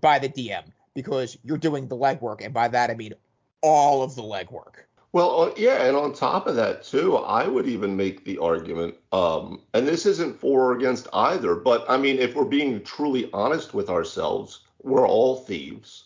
by 0.01 0.19
the 0.19 0.29
DM 0.29 0.65
because 0.95 1.39
you're 1.43 1.59
doing 1.59 1.89
the 1.89 1.97
legwork, 1.97 2.45
and 2.45 2.53
by 2.53 2.69
that 2.69 2.91
I 2.91 2.95
mean 2.95 3.15
all 3.63 4.03
of 4.03 4.15
the 4.15 4.23
legwork. 4.23 4.85
Well, 5.13 5.43
uh, 5.43 5.53
yeah, 5.57 5.85
and 5.85 5.97
on 5.97 6.15
top 6.15 6.47
of 6.47 6.57
that 6.57 6.85
too, 6.85 7.17
I 7.17 7.47
would 7.47 7.67
even 7.67 7.97
make 7.97 8.25
the 8.25 8.39
argument, 8.39 8.95
um, 9.13 9.61
and 9.75 9.87
this 9.87 10.07
isn't 10.07 10.41
for 10.41 10.71
or 10.71 10.77
against 10.77 11.07
either, 11.13 11.55
but 11.55 11.85
I 11.89 11.99
mean, 11.99 12.19
if 12.19 12.35
we're 12.35 12.47
being 12.47 12.83
truly 12.83 13.29
honest 13.33 13.75
with 13.75 13.91
ourselves, 13.91 14.61
we're 14.83 15.07
all 15.07 15.37
thieves, 15.37 16.05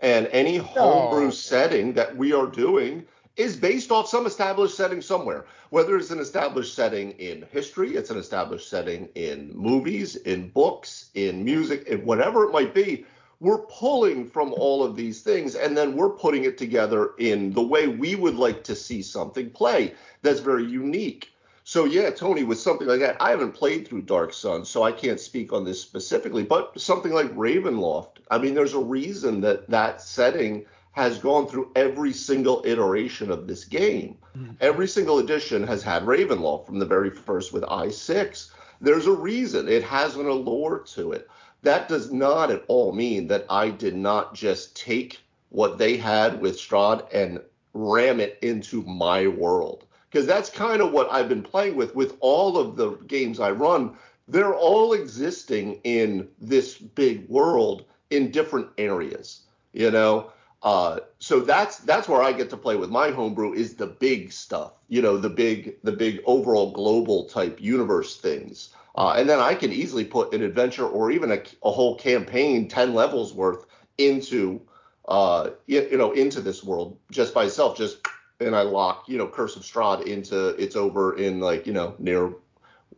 and 0.00 0.28
any 0.28 0.56
homebrew 0.56 1.24
no. 1.24 1.30
setting 1.30 1.94
that 1.94 2.16
we 2.16 2.32
are 2.32 2.46
doing 2.46 3.04
is 3.36 3.56
based 3.56 3.90
off 3.90 4.08
some 4.08 4.26
established 4.26 4.76
setting 4.76 5.02
somewhere. 5.02 5.44
Whether 5.70 5.96
it's 5.96 6.10
an 6.10 6.20
established 6.20 6.74
setting 6.74 7.12
in 7.12 7.46
history, 7.50 7.96
it's 7.96 8.10
an 8.10 8.18
established 8.18 8.68
setting 8.68 9.08
in 9.14 9.50
movies, 9.54 10.16
in 10.16 10.50
books, 10.50 11.10
in 11.14 11.44
music, 11.44 11.88
in 11.88 12.04
whatever 12.04 12.44
it 12.44 12.52
might 12.52 12.74
be, 12.74 13.04
we're 13.40 13.58
pulling 13.58 14.28
from 14.28 14.54
all 14.54 14.82
of 14.82 14.96
these 14.96 15.20
things 15.20 15.54
and 15.54 15.76
then 15.76 15.96
we're 15.96 16.10
putting 16.10 16.44
it 16.44 16.56
together 16.56 17.10
in 17.18 17.52
the 17.52 17.62
way 17.62 17.88
we 17.88 18.14
would 18.14 18.36
like 18.36 18.62
to 18.64 18.74
see 18.74 19.02
something 19.02 19.50
play 19.50 19.94
that's 20.22 20.40
very 20.40 20.64
unique. 20.64 21.30
So 21.64 21.86
yeah, 21.86 22.10
Tony, 22.10 22.44
with 22.44 22.60
something 22.60 22.86
like 22.86 23.00
that, 23.00 23.16
I 23.20 23.30
haven't 23.30 23.52
played 23.52 23.88
through 23.88 24.02
Dark 24.02 24.32
Sun, 24.32 24.64
so 24.66 24.82
I 24.82 24.92
can't 24.92 25.18
speak 25.18 25.52
on 25.52 25.64
this 25.64 25.80
specifically, 25.80 26.42
but 26.42 26.78
something 26.78 27.12
like 27.12 27.34
Ravenloft, 27.34 28.18
I 28.30 28.38
mean, 28.38 28.54
there's 28.54 28.74
a 28.74 28.78
reason 28.78 29.40
that 29.40 29.68
that 29.70 30.02
setting 30.02 30.66
has 30.94 31.18
gone 31.18 31.46
through 31.46 31.70
every 31.76 32.12
single 32.12 32.62
iteration 32.64 33.30
of 33.30 33.46
this 33.46 33.64
game. 33.64 34.16
Mm-hmm. 34.36 34.52
Every 34.60 34.88
single 34.88 35.18
edition 35.18 35.66
has 35.66 35.82
had 35.82 36.04
Ravenloft 36.04 36.66
from 36.66 36.78
the 36.78 36.86
very 36.86 37.10
first 37.10 37.52
with 37.52 37.64
i6. 37.64 38.50
There's 38.80 39.06
a 39.06 39.12
reason. 39.12 39.68
It 39.68 39.82
has 39.82 40.16
an 40.16 40.26
allure 40.26 40.78
to 40.94 41.12
it. 41.12 41.28
That 41.62 41.88
does 41.88 42.12
not 42.12 42.50
at 42.50 42.64
all 42.68 42.92
mean 42.92 43.26
that 43.28 43.46
I 43.50 43.70
did 43.70 43.96
not 43.96 44.34
just 44.34 44.76
take 44.76 45.20
what 45.48 45.78
they 45.78 45.96
had 45.96 46.40
with 46.40 46.58
Strahd 46.58 47.06
and 47.12 47.40
ram 47.72 48.20
it 48.20 48.38
into 48.42 48.82
my 48.82 49.26
world 49.26 49.84
because 50.10 50.26
that's 50.26 50.48
kind 50.48 50.80
of 50.80 50.92
what 50.92 51.10
I've 51.10 51.28
been 51.28 51.42
playing 51.42 51.74
with 51.74 51.96
with 51.96 52.16
all 52.20 52.56
of 52.56 52.76
the 52.76 52.92
games 53.08 53.40
I 53.40 53.50
run. 53.50 53.96
They're 54.28 54.54
all 54.54 54.92
existing 54.92 55.80
in 55.82 56.28
this 56.40 56.78
big 56.78 57.28
world 57.28 57.84
in 58.10 58.30
different 58.30 58.68
areas, 58.78 59.40
you 59.72 59.90
know. 59.90 60.30
Uh, 60.64 61.00
so 61.18 61.40
that's 61.40 61.78
that's 61.80 62.08
where 62.08 62.22
I 62.22 62.32
get 62.32 62.48
to 62.50 62.56
play 62.56 62.76
with 62.76 62.88
my 62.88 63.10
homebrew 63.10 63.52
is 63.52 63.74
the 63.74 63.86
big 63.86 64.32
stuff, 64.32 64.72
you 64.88 65.02
know, 65.02 65.18
the 65.18 65.28
big 65.28 65.76
the 65.82 65.92
big 65.92 66.22
overall 66.24 66.72
global 66.72 67.24
type 67.26 67.60
universe 67.60 68.16
things. 68.16 68.70
Uh, 68.96 69.14
and 69.18 69.28
then 69.28 69.40
I 69.40 69.54
can 69.54 69.72
easily 69.72 70.06
put 70.06 70.32
an 70.32 70.42
adventure 70.42 70.86
or 70.86 71.10
even 71.10 71.32
a, 71.32 71.42
a 71.62 71.70
whole 71.70 71.96
campaign, 71.96 72.66
ten 72.66 72.94
levels 72.94 73.34
worth, 73.34 73.66
into 73.98 74.62
uh, 75.06 75.50
you, 75.66 75.86
you 75.90 75.98
know 75.98 76.12
into 76.12 76.40
this 76.40 76.64
world 76.64 76.96
just 77.10 77.34
by 77.34 77.44
itself. 77.44 77.76
Just 77.76 77.98
and 78.40 78.56
I 78.56 78.62
lock 78.62 79.04
you 79.06 79.18
know 79.18 79.28
Curse 79.28 79.56
of 79.56 79.62
Strahd 79.64 80.06
into 80.06 80.48
it's 80.50 80.76
over 80.76 81.18
in 81.18 81.40
like 81.40 81.66
you 81.66 81.74
know 81.74 81.94
near 81.98 82.32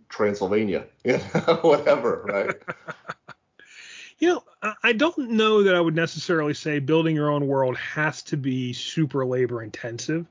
Transylvania, 0.09 0.87
you 1.05 1.19
know, 1.35 1.59
whatever, 1.63 2.23
right? 2.29 2.55
You 4.19 4.29
know, 4.29 4.45
I 4.83 4.93
don't 4.93 5.31
know 5.31 5.63
that 5.63 5.75
I 5.75 5.81
would 5.81 5.95
necessarily 5.95 6.55
say 6.55 6.79
building 6.79 7.15
your 7.15 7.31
own 7.31 7.47
world 7.47 7.77
has 7.77 8.23
to 8.25 8.37
be 8.37 8.73
super 8.73 9.25
labor 9.25 9.63
intensive. 9.63 10.27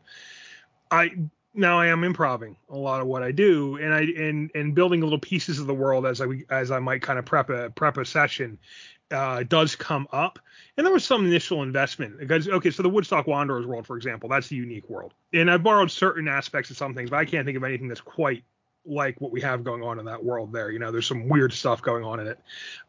I 0.92 1.12
now 1.54 1.80
I 1.80 1.88
am 1.88 2.04
improving 2.04 2.58
a 2.70 2.78
lot 2.78 3.02
of 3.02 3.08
what 3.08 3.24
I 3.24 3.32
do, 3.32 3.78
and 3.78 3.94
I 3.94 4.02
and 4.02 4.52
and 4.56 4.76
building 4.76 5.02
little 5.02 5.20
pieces 5.20 5.60
of 5.60 5.68
the 5.68 5.74
world 5.74 6.06
as 6.06 6.22
I 6.22 6.26
as 6.50 6.72
I 6.72 6.80
might 6.80 7.02
kind 7.02 7.18
of 7.20 7.26
prep 7.26 7.50
a 7.50 7.70
prep 7.70 7.98
a 7.98 8.06
session 8.06 8.58
uh, 9.12 9.44
does 9.44 9.76
come 9.76 10.08
up. 10.12 10.40
And 10.78 10.86
there 10.86 10.94
was 10.94 11.06
some 11.06 11.26
initial 11.26 11.64
investment 11.64 12.20
because 12.20 12.48
okay, 12.48 12.72
so 12.72 12.84
the 12.84 12.90
Woodstock 12.90 13.28
Wanderers 13.28 13.66
world, 13.66 13.88
for 13.88 13.96
example, 13.96 14.30
that's 14.30 14.52
a 14.52 14.56
unique 14.56 14.90
world, 14.90 15.14
and 15.34 15.50
I 15.50 15.58
borrowed 15.58 15.92
certain 15.92 16.28
aspects 16.28 16.70
of 16.70 16.78
some 16.78 16.94
things, 16.94 17.10
but 17.10 17.18
I 17.18 17.26
can't 17.26 17.46
think 17.46 17.58
of 17.58 17.64
anything 17.64 17.88
that's 17.88 18.02
quite 18.02 18.44
like 18.86 19.20
what 19.20 19.32
we 19.32 19.42
have 19.42 19.64
going 19.64 19.84
on 19.84 20.00
in 20.00 20.06
that 20.06 20.24
world 20.24 20.52
there. 20.52 20.72
You 20.72 20.80
know, 20.80 20.92
there's 20.92 21.08
some 21.08 21.28
weird 21.28 21.54
stuff 21.54 21.82
going 21.82 22.04
on 22.04 22.20
in 22.20 22.28
it. 22.28 22.40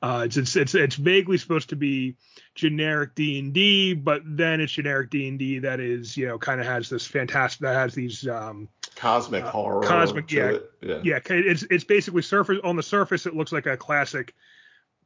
Uh, 0.02 0.22
it's, 0.26 0.36
it's 0.36 0.56
it's 0.56 0.74
it's 0.74 0.96
vaguely 0.96 1.38
supposed 1.38 1.70
to 1.70 1.76
be 1.76 2.16
generic 2.54 3.14
D 3.14 3.38
and 3.38 3.52
D, 3.52 3.94
but 3.94 4.22
then 4.24 4.60
it's 4.60 4.72
generic 4.72 5.10
D 5.10 5.28
and 5.28 5.38
D 5.38 5.58
that 5.60 5.80
is 5.80 6.16
you 6.16 6.26
know 6.26 6.38
kind 6.38 6.60
of 6.60 6.66
has 6.66 6.88
this 6.88 7.06
fantastic 7.06 7.60
that 7.60 7.74
has 7.74 7.94
these 7.94 8.26
um, 8.28 8.68
cosmic 8.94 9.44
uh, 9.44 9.50
horror. 9.50 9.82
Cosmic, 9.82 10.30
yeah, 10.30 10.50
it. 10.50 10.70
yeah, 10.82 11.00
yeah. 11.02 11.18
It's 11.28 11.64
it's 11.70 11.84
basically 11.84 12.22
surface 12.22 12.58
on 12.64 12.76
the 12.76 12.82
surface 12.82 13.26
it 13.26 13.34
looks 13.34 13.52
like 13.52 13.66
a 13.66 13.76
classic 13.76 14.34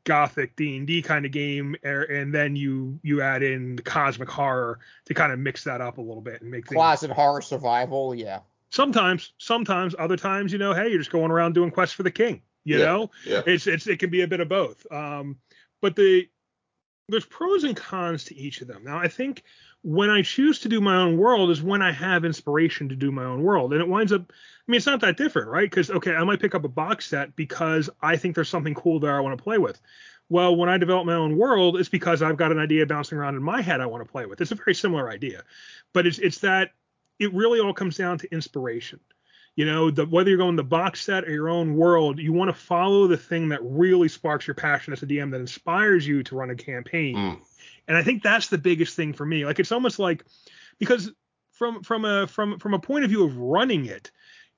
gothic 0.05 0.57
d&d 0.57 1.03
kind 1.03 1.27
of 1.27 1.33
game 1.33 1.77
er, 1.85 2.03
and 2.05 2.35
then 2.35 2.57
you 2.57 2.99
you 3.03 3.21
add 3.21 3.43
in 3.43 3.77
the 3.77 3.83
cosmic 3.83 4.31
horror 4.31 4.79
to 5.05 5.13
kind 5.13 5.33
of 5.33 5.39
mix 5.39 5.65
that 5.65 5.81
up 5.81 5.99
a 5.99 6.01
little 6.01 6.23
bit 6.23 6.41
and 6.41 6.51
make 6.51 6.65
closet 6.65 7.09
things, 7.09 7.17
horror 7.17 7.43
survival 7.43 8.15
yeah 8.15 8.39
sometimes 8.71 9.33
sometimes 9.39 9.95
other 9.99 10.17
times 10.17 10.53
you 10.53 10.59
know 10.59 10.73
hey 10.73 10.89
you're 10.89 10.99
just 10.99 11.13
going 11.13 11.31
around 11.31 11.55
doing 11.55 11.71
quests 11.71 11.95
for 11.95 12.03
the 12.03 12.11
king 12.11 12.43
you 12.65 12.79
yeah, 12.79 12.85
know? 12.85 13.11
yeah. 13.27 13.43
it's 13.47 13.67
it's 13.67 13.87
it 13.87 13.99
can 13.99 14.11
be 14.11 14.23
a 14.23 14.29
bit 14.29 14.41
of 14.41 14.49
both 14.49 14.91
um 14.93 15.37
but 15.81 15.97
the 15.97 16.29
there's 17.11 17.27
pros 17.27 17.65
and 17.65 17.77
cons 17.77 18.25
to 18.25 18.37
each 18.37 18.61
of 18.61 18.69
them. 18.69 18.85
Now 18.85 18.99
i 18.99 19.09
think 19.09 19.43
when 19.83 20.11
i 20.11 20.21
choose 20.21 20.61
to 20.61 20.69
do 20.69 20.81
my 20.81 20.95
own 20.95 21.17
world 21.17 21.51
is 21.51 21.63
when 21.63 21.81
i 21.81 21.91
have 21.91 22.25
inspiration 22.25 22.91
to 22.91 22.95
do 22.95 23.11
my 23.11 23.25
own 23.25 23.43
world 23.43 23.73
and 23.73 23.81
it 23.81 23.89
winds 23.89 24.13
up 24.13 24.21
i 24.31 24.35
mean 24.71 24.77
it's 24.77 24.85
not 24.85 25.01
that 25.01 25.17
different 25.17 25.49
right? 25.49 25.69
Because 25.71 25.91
okay 25.91 26.15
i 26.15 26.23
might 26.23 26.41
pick 26.41 26.55
up 26.55 26.65
a 26.65 26.69
box 26.69 27.07
set 27.07 27.35
because 27.35 27.89
i 28.03 28.17
think 28.17 28.35
there's 28.35 28.49
something 28.49 28.75
cool 28.75 29.01
there 29.01 29.17
i 29.17 29.21
want 29.21 29.37
to 29.37 29.43
play 29.43 29.59
with. 29.59 29.81
Well 30.29 30.55
when 30.55 30.69
i 30.69 30.77
develop 30.77 31.07
my 31.07 31.15
own 31.15 31.37
world 31.37 31.79
it's 31.79 31.89
because 31.89 32.23
i've 32.23 32.37
got 32.37 32.53
an 32.53 32.59
idea 32.59 32.87
bouncing 32.87 33.19
around 33.19 33.37
in 33.37 33.43
my 33.43 33.63
head 33.63 33.81
i 33.81 33.87
want 33.87 34.05
to 34.05 34.13
play 34.13 34.27
with. 34.27 34.41
It's 34.41 34.53
a 34.53 34.57
very 34.57 34.75
similar 34.75 35.11
idea 35.11 35.43
but 35.93 36.07
it's 36.07 36.19
it's 36.19 36.41
that 36.41 36.73
it 37.21 37.33
really 37.35 37.61
all 37.61 37.75
comes 37.75 37.97
down 37.97 38.19
to 38.19 38.33
inspiration. 38.33 38.99
You 39.55 39.67
know, 39.67 39.91
the, 39.91 40.07
whether 40.07 40.31
you're 40.31 40.39
going 40.39 40.57
the 40.57 40.65
box 40.65 41.03
set 41.03 41.25
or 41.25 41.31
your 41.33 41.51
own 41.51 41.77
world, 41.77 42.19
you 42.19 42.33
want 42.33 42.49
to 42.49 42.55
follow 42.55 43.07
the 43.07 43.17
thing 43.17 43.51
that 43.51 43.61
really 43.63 44.09
sparks 44.09 44.47
your 44.47 44.55
passion 44.55 44.93
as 44.93 45.03
a 45.03 45.07
DM 45.07 45.31
that 45.33 45.41
inspires 45.41 46.07
you 46.07 46.23
to 46.23 46.37
run 46.37 46.51
a 46.51 46.55
campaign. 46.55 47.15
Mm. 47.15 47.41
And 47.87 47.97
I 47.97 48.03
think 48.03 48.23
that's 48.23 48.49
the 48.49 48.59
biggest 48.59 48.97
thing 48.97 49.13
for 49.13 49.27
me. 49.27 49.45
Like 49.45 49.59
it's 49.59 49.73
almost 49.73 49.99
like 49.99 50.25
because 50.79 51.13
from 51.53 51.83
from 51.83 52.05
a 52.05 52.27
from 52.27 52.59
from 52.59 52.73
a 52.75 52.79
point 52.79 53.05
of 53.05 53.11
view 53.11 53.25
of 53.25 53.37
running 53.37 53.87
it, 53.87 54.11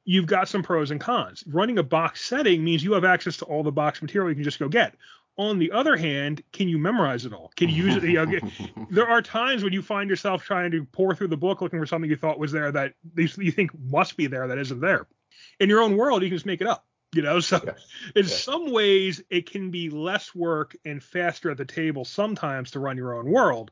you've 0.04 0.26
got 0.26 0.48
some 0.48 0.62
pros 0.62 0.90
and 0.90 1.00
cons. 1.00 1.42
Running 1.48 1.78
a 1.78 1.82
box 1.82 2.22
setting 2.24 2.62
means 2.62 2.84
you 2.84 2.92
have 2.92 3.04
access 3.04 3.38
to 3.38 3.44
all 3.46 3.62
the 3.62 3.72
box 3.72 4.02
material 4.02 4.30
you 4.30 4.36
can 4.36 4.44
just 4.44 4.58
go 4.58 4.68
get. 4.68 4.94
On 5.38 5.58
the 5.58 5.72
other 5.72 5.96
hand, 5.96 6.42
can 6.52 6.68
you 6.68 6.76
memorize 6.76 7.24
it 7.24 7.32
all? 7.32 7.50
Can 7.56 7.70
you 7.70 7.84
use 7.84 7.96
it? 7.96 8.04
You 8.04 8.26
know, 8.26 8.50
there 8.90 9.08
are 9.08 9.22
times 9.22 9.64
when 9.64 9.72
you 9.72 9.80
find 9.80 10.10
yourself 10.10 10.44
trying 10.44 10.70
to 10.72 10.84
pour 10.84 11.14
through 11.14 11.28
the 11.28 11.36
book 11.36 11.62
looking 11.62 11.78
for 11.78 11.86
something 11.86 12.10
you 12.10 12.16
thought 12.16 12.38
was 12.38 12.52
there 12.52 12.70
that 12.72 12.94
you 13.16 13.50
think 13.50 13.70
must 13.78 14.16
be 14.16 14.26
there 14.26 14.46
that 14.48 14.58
isn't 14.58 14.80
there. 14.80 15.06
In 15.58 15.70
your 15.70 15.80
own 15.80 15.96
world, 15.96 16.22
you 16.22 16.28
can 16.28 16.36
just 16.36 16.46
make 16.46 16.60
it 16.60 16.66
up. 16.66 16.86
You 17.14 17.20
know, 17.20 17.40
so 17.40 17.60
yes. 17.64 17.86
in 18.16 18.24
yes. 18.24 18.42
some 18.42 18.72
ways, 18.72 19.22
it 19.28 19.50
can 19.50 19.70
be 19.70 19.90
less 19.90 20.34
work 20.34 20.76
and 20.84 21.02
faster 21.02 21.50
at 21.50 21.58
the 21.58 21.64
table 21.64 22.04
sometimes 22.04 22.70
to 22.72 22.80
run 22.80 22.96
your 22.96 23.14
own 23.14 23.30
world. 23.30 23.70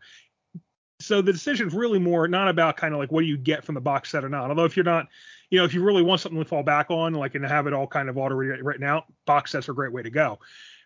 So 1.00 1.22
the 1.22 1.32
decision 1.32 1.66
is 1.66 1.72
really 1.72 1.98
more 1.98 2.28
not 2.28 2.48
about 2.48 2.76
kind 2.76 2.92
of 2.92 3.00
like 3.00 3.10
what 3.10 3.22
do 3.22 3.26
you 3.26 3.38
get 3.38 3.64
from 3.64 3.74
the 3.74 3.80
box 3.80 4.10
set 4.10 4.24
or 4.24 4.28
not. 4.28 4.50
Although 4.50 4.66
if 4.66 4.76
you're 4.76 4.84
not, 4.84 5.08
you 5.48 5.58
know, 5.58 5.64
if 5.64 5.72
you 5.72 5.82
really 5.82 6.02
want 6.02 6.20
something 6.20 6.38
to 6.38 6.44
fall 6.46 6.62
back 6.62 6.90
on, 6.90 7.14
like 7.14 7.34
and 7.34 7.44
have 7.46 7.66
it 7.66 7.72
all 7.72 7.86
kind 7.86 8.10
of 8.10 8.18
already 8.18 8.60
written 8.62 8.84
out, 8.84 9.04
box 9.24 9.52
sets 9.52 9.68
are 9.70 9.72
a 9.72 9.74
great 9.74 9.92
way 9.92 10.02
to 10.02 10.10
go. 10.10 10.38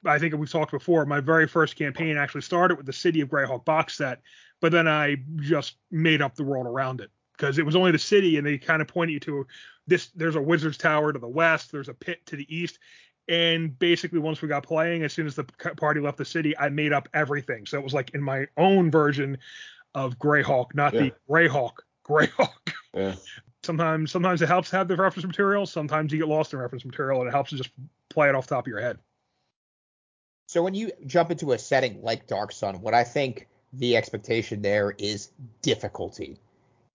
I 0.04 0.18
think 0.18 0.34
we've 0.34 0.50
talked 0.50 0.72
before. 0.72 1.04
My 1.06 1.20
very 1.20 1.46
first 1.46 1.76
campaign 1.76 2.16
actually 2.16 2.42
started 2.42 2.76
with 2.76 2.86
the 2.86 2.92
City 2.92 3.20
of 3.20 3.28
Greyhawk 3.28 3.64
box 3.64 3.96
set, 3.96 4.20
but 4.60 4.72
then 4.72 4.88
I 4.88 5.16
just 5.36 5.76
made 5.90 6.22
up 6.22 6.34
the 6.34 6.44
world 6.44 6.66
around 6.66 7.00
it 7.00 7.10
because 7.36 7.58
it 7.58 7.66
was 7.66 7.76
only 7.76 7.90
the 7.90 7.98
city, 7.98 8.36
and 8.36 8.46
they 8.46 8.58
kind 8.58 8.82
of 8.82 8.88
pointed 8.88 9.12
you 9.12 9.20
to 9.20 9.46
this. 9.86 10.08
There's 10.14 10.36
a 10.36 10.42
wizard's 10.42 10.78
tower 10.78 11.12
to 11.12 11.18
the 11.18 11.28
west. 11.28 11.72
There's 11.72 11.88
a 11.88 11.94
pit 11.94 12.24
to 12.26 12.36
the 12.36 12.54
east. 12.54 12.78
And 13.26 13.78
basically, 13.78 14.18
once 14.18 14.42
we 14.42 14.48
got 14.48 14.64
playing, 14.64 15.02
as 15.02 15.12
soon 15.12 15.26
as 15.26 15.34
the 15.34 15.44
party 15.44 16.00
left 16.00 16.18
the 16.18 16.24
city, 16.24 16.56
I 16.58 16.68
made 16.68 16.92
up 16.92 17.08
everything. 17.14 17.64
So 17.64 17.78
it 17.78 17.84
was 17.84 17.94
like 17.94 18.10
in 18.10 18.22
my 18.22 18.46
own 18.56 18.90
version 18.90 19.38
of 19.94 20.18
Greyhawk, 20.18 20.74
not 20.74 20.92
yeah. 20.92 21.00
the 21.00 21.12
Greyhawk, 21.28 21.78
Greyhawk. 22.06 22.72
Yeah. 22.92 23.14
Sometimes, 23.62 24.12
sometimes 24.12 24.42
it 24.42 24.46
helps 24.46 24.70
to 24.70 24.76
have 24.76 24.88
the 24.88 24.96
reference 24.96 25.26
material. 25.26 25.64
Sometimes 25.64 26.12
you 26.12 26.18
get 26.18 26.28
lost 26.28 26.52
in 26.52 26.58
reference 26.58 26.84
material, 26.84 27.20
and 27.20 27.28
it 27.28 27.32
helps 27.32 27.50
to 27.50 27.56
just 27.56 27.70
play 28.10 28.28
it 28.28 28.34
off 28.34 28.46
the 28.46 28.54
top 28.54 28.64
of 28.64 28.68
your 28.68 28.80
head. 28.80 28.98
So 30.54 30.62
when 30.62 30.74
you 30.74 30.92
jump 31.04 31.32
into 31.32 31.50
a 31.50 31.58
setting 31.58 32.00
like 32.00 32.28
Dark 32.28 32.52
Sun, 32.52 32.80
what 32.80 32.94
I 32.94 33.02
think 33.02 33.48
the 33.72 33.96
expectation 33.96 34.62
there 34.62 34.94
is 34.96 35.30
difficulty. 35.62 36.38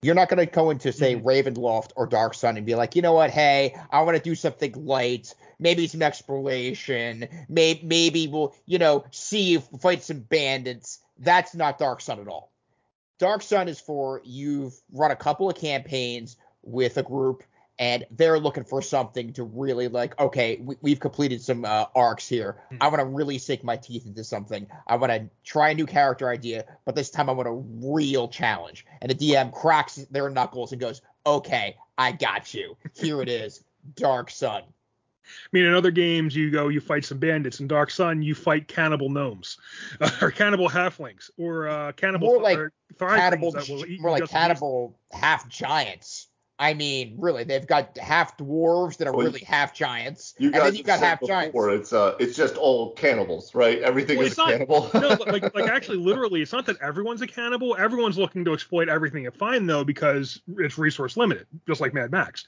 You're 0.00 0.14
not 0.14 0.30
going 0.30 0.38
to 0.38 0.50
go 0.50 0.70
into 0.70 0.94
say 0.94 1.14
mm-hmm. 1.14 1.28
Ravenloft 1.28 1.90
or 1.94 2.06
Dark 2.06 2.32
Sun 2.32 2.56
and 2.56 2.64
be 2.64 2.74
like, 2.74 2.96
you 2.96 3.02
know 3.02 3.12
what, 3.12 3.28
hey, 3.28 3.76
I 3.90 4.00
want 4.00 4.16
to 4.16 4.22
do 4.22 4.34
something 4.34 4.86
light, 4.86 5.34
maybe 5.58 5.86
some 5.88 6.00
exploration, 6.00 7.28
maybe 7.50 7.82
maybe 7.84 8.28
we'll 8.28 8.54
you 8.64 8.78
know 8.78 9.04
see 9.10 9.58
fight 9.58 10.04
some 10.04 10.20
bandits. 10.20 11.00
That's 11.18 11.54
not 11.54 11.76
Dark 11.76 12.00
Sun 12.00 12.18
at 12.18 12.28
all. 12.28 12.50
Dark 13.18 13.42
Sun 13.42 13.68
is 13.68 13.78
for 13.78 14.22
you've 14.24 14.72
run 14.90 15.10
a 15.10 15.16
couple 15.16 15.50
of 15.50 15.56
campaigns 15.56 16.38
with 16.62 16.96
a 16.96 17.02
group 17.02 17.42
and 17.80 18.04
they're 18.10 18.38
looking 18.38 18.62
for 18.62 18.80
something 18.80 19.32
to 19.32 19.42
really 19.42 19.88
like 19.88 20.18
okay 20.20 20.62
we, 20.82 20.90
have 20.90 21.00
completed 21.00 21.42
some 21.42 21.64
uh, 21.64 21.86
arcs 21.96 22.28
here 22.28 22.58
mm-hmm. 22.66 22.76
i 22.80 22.86
want 22.86 23.00
to 23.00 23.06
really 23.06 23.38
sink 23.38 23.64
my 23.64 23.76
teeth 23.76 24.06
into 24.06 24.22
something 24.22 24.66
i 24.86 24.94
want 24.94 25.10
to 25.10 25.28
try 25.42 25.70
a 25.70 25.74
new 25.74 25.86
character 25.86 26.28
idea 26.28 26.64
but 26.84 26.94
this 26.94 27.10
time 27.10 27.28
i 27.28 27.32
want 27.32 27.48
a 27.48 27.86
real 27.88 28.28
challenge 28.28 28.86
and 29.00 29.10
the 29.10 29.14
dm 29.14 29.50
cracks 29.52 29.96
their 30.10 30.30
knuckles 30.30 30.70
and 30.70 30.80
goes 30.80 31.02
okay 31.26 31.76
i 31.98 32.12
got 32.12 32.54
you 32.54 32.76
here 32.94 33.20
it 33.20 33.28
is 33.28 33.64
dark 33.96 34.30
sun 34.30 34.62
I 35.22 35.48
mean, 35.52 35.64
in 35.64 35.74
other 35.74 35.92
games, 35.92 36.34
you 36.34 36.50
go, 36.50 36.68
you 36.68 36.80
fight 36.80 37.04
some 37.04 37.18
bandits. 37.18 37.60
In 37.60 37.68
Dark 37.68 37.92
Sun, 37.92 38.20
you 38.20 38.34
fight 38.34 38.66
cannibal 38.66 39.08
gnomes, 39.08 39.58
uh, 40.00 40.10
or 40.22 40.32
cannibal 40.32 40.68
halflings, 40.68 41.30
or 41.38 41.68
uh, 41.68 41.92
cannibal. 41.92 42.26
More 42.26 42.42
like 42.42 42.58
cannibal, 42.98 43.54
more 44.00 44.10
like 44.10 44.28
cannibal 44.28 44.98
half 45.12 45.48
giants. 45.48 46.29
I 46.60 46.74
mean, 46.74 47.14
really, 47.16 47.42
they've 47.42 47.66
got 47.66 47.96
half 47.96 48.36
dwarves 48.36 48.98
that 48.98 49.08
are 49.08 49.14
well, 49.14 49.26
really 49.26 49.40
half 49.40 49.72
giants, 49.72 50.34
you 50.36 50.48
and 50.48 50.56
then 50.56 50.74
you've 50.74 50.84
got 50.84 51.00
half 51.00 51.20
before, 51.20 51.34
giants. 51.34 51.56
It's 51.56 51.92
uh, 51.94 52.16
it's 52.20 52.36
just 52.36 52.56
all 52.56 52.92
cannibals, 52.92 53.54
right? 53.54 53.80
Everything 53.80 54.18
well, 54.18 54.26
is 54.26 54.36
not, 54.36 54.50
cannibal. 54.50 54.90
no, 54.94 55.16
like 55.26 55.54
like 55.54 55.70
actually, 55.70 55.96
literally, 55.96 56.42
it's 56.42 56.52
not 56.52 56.66
that 56.66 56.76
everyone's 56.82 57.22
a 57.22 57.26
cannibal. 57.26 57.74
Everyone's 57.78 58.18
looking 58.18 58.44
to 58.44 58.52
exploit 58.52 58.90
everything 58.90 59.24
they 59.24 59.30
find, 59.30 59.66
though, 59.66 59.84
because 59.84 60.42
it's 60.58 60.76
resource 60.76 61.16
limited, 61.16 61.46
just 61.66 61.80
like 61.80 61.94
Mad 61.94 62.10
Max. 62.10 62.44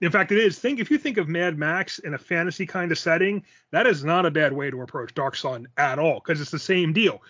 In 0.00 0.10
fact, 0.10 0.32
it 0.32 0.38
is. 0.38 0.58
Think 0.58 0.80
if 0.80 0.90
you 0.90 0.98
think 0.98 1.16
of 1.16 1.28
Mad 1.28 1.56
Max 1.56 2.00
in 2.00 2.14
a 2.14 2.18
fantasy 2.18 2.66
kind 2.66 2.90
of 2.90 2.98
setting, 2.98 3.44
that 3.70 3.86
is 3.86 4.02
not 4.02 4.26
a 4.26 4.32
bad 4.32 4.52
way 4.52 4.68
to 4.68 4.82
approach 4.82 5.14
Dark 5.14 5.36
Sun 5.36 5.68
at 5.76 6.00
all, 6.00 6.14
because 6.14 6.40
it's 6.40 6.50
the 6.50 6.58
same 6.58 6.92
deal. 6.92 7.22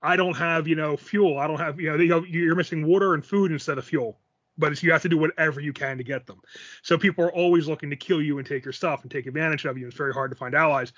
I 0.00 0.14
don't 0.14 0.36
have, 0.36 0.68
you 0.68 0.76
know, 0.76 0.96
fuel. 0.96 1.40
I 1.40 1.48
don't 1.48 1.58
have, 1.58 1.80
you 1.80 1.96
know, 1.96 2.22
you're 2.22 2.54
missing 2.54 2.86
water 2.86 3.14
and 3.14 3.24
food 3.24 3.50
instead 3.50 3.78
of 3.78 3.84
fuel 3.84 4.20
but 4.58 4.82
you 4.82 4.92
have 4.92 5.02
to 5.02 5.08
do 5.08 5.18
whatever 5.18 5.60
you 5.60 5.72
can 5.72 5.98
to 5.98 6.04
get 6.04 6.26
them. 6.26 6.40
So 6.82 6.98
people 6.98 7.24
are 7.24 7.32
always 7.32 7.66
looking 7.66 7.90
to 7.90 7.96
kill 7.96 8.20
you 8.22 8.38
and 8.38 8.46
take 8.46 8.64
your 8.64 8.72
stuff 8.72 9.02
and 9.02 9.10
take 9.10 9.26
advantage 9.26 9.64
of 9.64 9.78
you. 9.78 9.86
It's 9.86 9.96
very 9.96 10.12
hard 10.12 10.30
to 10.30 10.36
find 10.36 10.54
allies. 10.54 10.92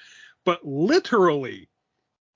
But 0.45 0.65
literally, 0.65 1.69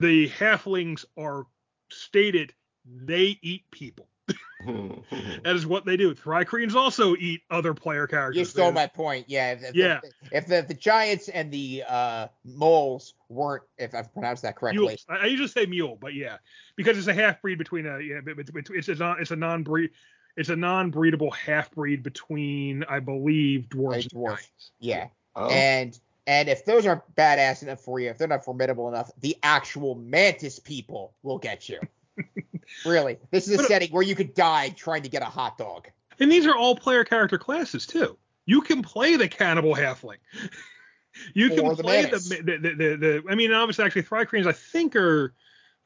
the 0.01 0.29
halflings 0.31 1.05
are 1.17 1.47
stated 1.91 2.55
they 2.85 3.39
eat 3.43 3.65
people. 3.71 4.09
that 4.67 5.55
is 5.57 5.67
what 5.67 5.87
they 5.87 5.97
do. 5.97 6.15
Thri-Kreens 6.15 6.75
also 6.75 7.15
eat 7.17 7.43
other 7.51 7.73
player 7.75 8.07
characters. 8.07 8.37
You 8.39 8.45
stole 8.45 8.73
my 8.73 8.87
point. 8.87 9.25
Yeah. 9.29 9.53
If, 9.53 9.63
if- 9.63 9.75
Yeah. 9.75 10.01
If, 10.33 10.47
the, 10.47 10.65
the 10.67 10.75
giants 10.75 11.29
and 11.29 11.51
the 11.51 11.85
uh, 11.89 12.29
moles 12.45 13.15
weren't, 13.29 13.63
if 13.79 13.95
I've 13.95 14.13
pronounced 14.13 14.43
that 14.43 14.57
correctly, 14.57 14.87
Mules. 14.87 15.07
I, 15.09 15.17
I 15.17 15.25
usually 15.27 15.49
say 15.49 15.67
mule, 15.67 15.97
but 16.01 16.15
yeah, 16.15 16.37
because 16.77 16.99
it's 16.99 17.07
a 17.07 17.15
half 17.15 17.41
breed 17.41 17.57
between 17.59 17.87
a 17.87 18.01
yeah, 18.01 18.21
bet- 18.21 18.37
it's 18.71 18.89
a 18.89 18.95
non 18.95 19.21
it's 19.21 19.31
a 19.31 19.37
non 19.37 19.63
breed 19.63 19.91
it's 20.39 20.49
a 20.49 20.57
non 20.57 20.91
breedable 20.93 21.35
half 21.35 21.71
breed 21.73 22.03
between 22.03 22.85
I 22.89 23.01
believe 23.01 23.67
dwarves 23.69 24.03
and 24.03 24.11
dwarf. 24.13 24.27
giants. 24.29 24.71
yeah. 24.79 25.09
Oh, 25.37 25.49
And 25.51 25.99
and 26.27 26.49
if 26.49 26.65
those 26.65 26.87
aren't 26.87 27.03
badass 27.17 27.63
enough 27.63 27.81
for 27.81 28.01
you, 28.01 28.11
if 28.11 28.19
they're 28.19 28.29
not 28.29 28.45
formidable 28.45 28.89
enough, 28.89 29.11
the 29.21 29.37
actual 29.43 29.95
mantis 29.95 30.59
people 30.59 31.15
will 31.23 31.39
get 31.39 31.69
you. 31.69 31.81
really, 32.87 33.19
this 33.31 33.49
is 33.49 33.55
a 33.55 33.57
But- 33.59 33.65
uh, 33.65 33.69
setting 33.69 33.91
where 33.91 34.03
you 34.03 34.15
could 34.15 34.35
die 34.35 34.71
trying 34.71 35.03
to 35.03 35.09
get 35.09 35.23
a 35.23 35.27
hot 35.27 35.59
dog. 35.59 35.89
And 36.21 36.31
these 36.33 36.47
are 36.47 36.55
all 36.57 36.75
player 36.77 37.05
character 37.05 37.39
classes 37.39 37.87
too. 37.87 38.17
You 38.47 38.61
can 38.61 38.83
play 38.83 39.17
the 39.17 39.29
cannibal 39.29 39.75
halfling. 39.75 40.17
you 41.35 41.49
can 41.51 41.61
Or 41.61 41.75
the 41.77 41.83
play 41.83 42.05
the, 42.07 42.11
the, 42.19 42.59
the 42.59 42.75
the 42.75 42.97
the 42.97 43.23
I 43.31 43.35
mean 43.35 43.53
obviously 43.53 43.85
actually 43.85 44.03
Thri-Kreens 44.03 44.47
I 44.47 44.53
think 44.53 44.97
are 44.97 45.35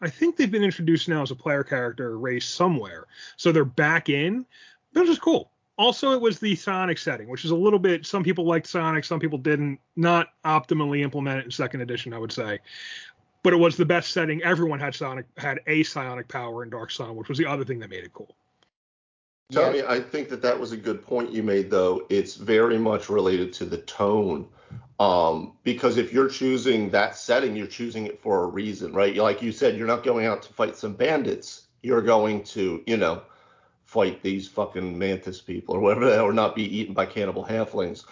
I 0.02 0.10
think 0.10 0.36
they've 0.36 0.50
been 0.50 0.64
introduced 0.64 1.08
now 1.08 1.22
as 1.22 1.30
a 1.30 1.36
player 1.36 1.62
character 1.62 2.18
race 2.18 2.46
somewhere. 2.46 3.06
So 3.36 3.52
they're 3.52 3.64
back 3.64 4.08
in, 4.08 4.44
which 4.92 5.08
is 5.08 5.18
cool. 5.18 5.50
Also, 5.78 6.12
it 6.12 6.20
was 6.20 6.38
the 6.38 6.54
psionic 6.54 6.98
setting, 6.98 7.28
which 7.28 7.44
is 7.44 7.52
a 7.52 7.56
little 7.56 7.78
bit. 7.78 8.04
Some 8.04 8.22
people 8.22 8.44
liked 8.44 8.66
psionic, 8.66 9.04
some 9.04 9.20
people 9.20 9.38
didn't. 9.38 9.78
Not 9.96 10.28
optimally 10.44 11.02
implemented 11.02 11.44
in 11.44 11.50
second 11.50 11.80
edition, 11.80 12.12
I 12.12 12.18
would 12.18 12.32
say. 12.32 12.58
But 13.42 13.52
it 13.52 13.56
was 13.56 13.76
the 13.76 13.84
best 13.84 14.12
setting. 14.12 14.42
Everyone 14.42 14.80
had 14.80 14.94
psionic, 14.94 15.26
had 15.36 15.60
a 15.66 15.82
psionic 15.82 16.28
power 16.28 16.62
in 16.62 16.70
Dark 16.70 16.90
Sun, 16.90 17.16
which 17.16 17.28
was 17.28 17.38
the 17.38 17.46
other 17.46 17.64
thing 17.64 17.78
that 17.80 17.90
made 17.90 18.04
it 18.04 18.12
cool. 18.12 18.34
Tony, 19.52 19.78
Yeah. 19.78 19.90
I 19.90 20.00
think 20.00 20.28
that 20.30 20.42
that 20.42 20.58
was 20.58 20.72
a 20.72 20.76
good 20.76 21.02
point 21.02 21.30
you 21.30 21.42
made, 21.42 21.70
though. 21.70 22.06
It's 22.08 22.34
very 22.34 22.78
much 22.78 23.08
related 23.08 23.52
to 23.54 23.64
the 23.64 23.78
tone. 23.78 24.48
Um, 24.98 25.54
because 25.64 25.96
if 25.96 26.12
you're 26.12 26.28
choosing 26.28 26.90
that 26.90 27.16
setting, 27.16 27.56
you're 27.56 27.66
choosing 27.66 28.06
it 28.06 28.20
for 28.20 28.44
a 28.44 28.46
reason, 28.46 28.92
right? 28.92 29.16
Like 29.16 29.42
you 29.42 29.50
said, 29.50 29.76
you're 29.76 29.86
not 29.86 30.04
going 30.04 30.26
out 30.26 30.42
to 30.42 30.52
fight 30.52 30.76
some 30.76 30.94
bandits. 30.94 31.66
You're 31.82 32.02
going 32.02 32.44
to, 32.44 32.82
you 32.86 32.96
know, 32.96 33.22
fight 33.84 34.22
these 34.22 34.48
fucking 34.48 34.96
mantis 34.98 35.40
people 35.40 35.74
or 35.74 35.80
whatever, 35.80 36.08
that 36.08 36.20
or 36.20 36.32
not 36.32 36.54
be 36.54 36.78
eaten 36.78 36.94
by 36.94 37.04
cannibal 37.04 37.44
halflings. 37.44 38.04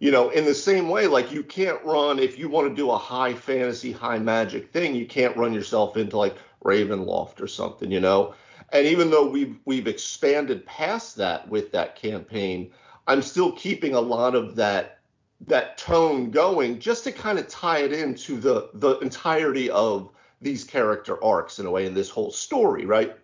You 0.00 0.10
know, 0.10 0.30
in 0.30 0.44
the 0.44 0.54
same 0.54 0.88
way, 0.88 1.06
like 1.06 1.30
you 1.30 1.44
can't 1.44 1.84
run 1.84 2.18
if 2.18 2.38
you 2.38 2.48
want 2.48 2.68
to 2.68 2.74
do 2.74 2.90
a 2.90 2.98
high 2.98 3.34
fantasy, 3.34 3.92
high 3.92 4.18
magic 4.18 4.72
thing, 4.72 4.94
you 4.94 5.06
can't 5.06 5.36
run 5.36 5.52
yourself 5.52 5.96
into 5.96 6.16
like 6.16 6.36
Ravenloft 6.64 7.40
or 7.40 7.46
something, 7.46 7.90
you 7.90 8.00
know. 8.00 8.34
And 8.72 8.86
even 8.86 9.10
though 9.10 9.28
we've 9.28 9.58
we've 9.64 9.86
expanded 9.86 10.64
past 10.66 11.16
that 11.16 11.48
with 11.48 11.72
that 11.72 11.96
campaign, 11.96 12.70
I'm 13.06 13.22
still 13.22 13.52
keeping 13.52 13.94
a 13.94 14.00
lot 14.00 14.34
of 14.34 14.56
that 14.56 14.98
that 15.46 15.78
tone 15.78 16.30
going 16.30 16.78
just 16.80 17.04
to 17.04 17.12
kind 17.12 17.38
of 17.38 17.48
tie 17.48 17.78
it 17.78 17.92
into 17.92 18.38
the 18.38 18.70
the 18.74 18.98
entirety 18.98 19.70
of 19.70 20.10
these 20.40 20.64
character 20.64 21.22
arcs 21.22 21.58
in 21.58 21.66
a 21.66 21.70
way 21.70 21.86
in 21.86 21.94
this 21.94 22.10
whole 22.10 22.30
story, 22.30 22.84
right? 22.84 23.16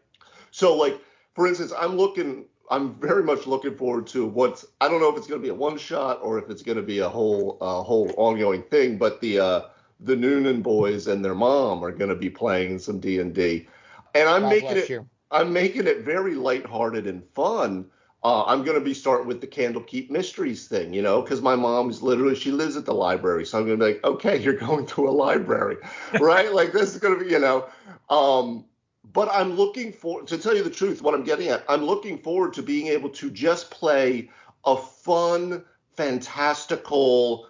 So 0.51 0.75
like 0.75 1.01
for 1.35 1.47
instance, 1.47 1.73
I'm 1.79 1.97
looking 1.97 2.47
I'm 2.71 2.95
very 2.95 3.23
much 3.23 3.47
looking 3.47 3.77
forward 3.77 4.07
to 4.09 4.25
what's 4.25 4.65
I 4.81 4.89
don't 4.89 5.01
know 5.01 5.11
if 5.11 5.19
it's 5.19 5.27
going 5.27 5.41
to 5.41 5.45
be 5.45 5.51
a 5.51 5.55
one 5.55 5.77
shot 5.77 6.21
or 6.23 6.39
if 6.39 6.49
it's 6.49 6.63
going 6.63 6.77
to 6.77 6.83
be 6.83 7.01
a 7.01 7.09
whole 7.09 7.59
uh, 7.61 7.83
whole 7.83 8.13
ongoing 8.17 8.63
thing, 8.63 8.97
but 8.97 9.21
the 9.21 9.39
uh 9.39 9.61
the 10.01 10.17
Noonan 10.17 10.63
boys 10.63 11.07
and 11.07 11.25
their 11.25 11.35
mom 11.35 11.85
are 11.85 11.93
going 11.93 12.11
to 12.11 12.17
be 12.17 12.29
playing 12.29 12.79
some 12.79 12.99
D&D. 12.99 13.69
And 14.15 14.29
I'm 14.29 14.43
God 14.43 14.49
making 14.51 14.77
it 14.77 14.89
you. 14.89 15.09
I'm 15.35 15.53
making 15.53 15.89
it 15.89 16.05
very 16.05 16.35
lighthearted 16.37 17.07
and 17.09 17.25
fun. 17.35 17.87
Uh, 18.23 18.45
I'm 18.45 18.63
going 18.63 18.79
to 18.79 18.85
be 18.85 18.95
starting 18.95 19.27
with 19.27 19.41
the 19.41 19.47
Candlekeep 19.47 20.09
Mysteries 20.09 20.67
thing, 20.69 20.95
you 20.95 21.03
know, 21.03 21.21
because 21.21 21.43
my 21.43 21.57
mom's 21.57 22.03
literally, 22.03 22.37
she 22.37 22.53
lives 22.53 22.77
at 22.77 22.87
the 22.87 22.95
library. 22.95 23.45
So 23.45 23.59
I'm 23.59 23.67
going 23.67 23.79
to 23.79 23.85
be 23.85 23.93
like, 23.93 24.05
okay, 24.05 24.41
you're 24.41 24.55
going 24.55 24.87
to 24.87 25.09
a 25.09 25.11
library, 25.11 25.77
right? 26.21 26.53
like 26.53 26.73
this 26.73 26.95
is 26.95 27.01
going 27.01 27.19
to 27.19 27.25
be, 27.25 27.31
you 27.31 27.41
know. 27.41 27.69
Um, 28.09 28.65
but 29.13 29.29
I'm 29.31 29.57
looking 29.57 29.93
for, 29.93 30.23
to 30.23 30.39
tell 30.39 30.57
you 30.57 30.63
the 30.63 30.71
truth, 30.71 31.03
what 31.03 31.15
I'm 31.15 31.25
getting 31.25 31.49
at, 31.49 31.65
I'm 31.69 31.85
looking 31.85 32.17
forward 32.17 32.55
to 32.55 32.63
being 32.63 32.87
able 32.87 33.11
to 33.11 33.31
just 33.31 33.71
play 33.71 34.31
a 34.65 34.77
fun, 34.77 35.65
fantastical, 35.97 37.49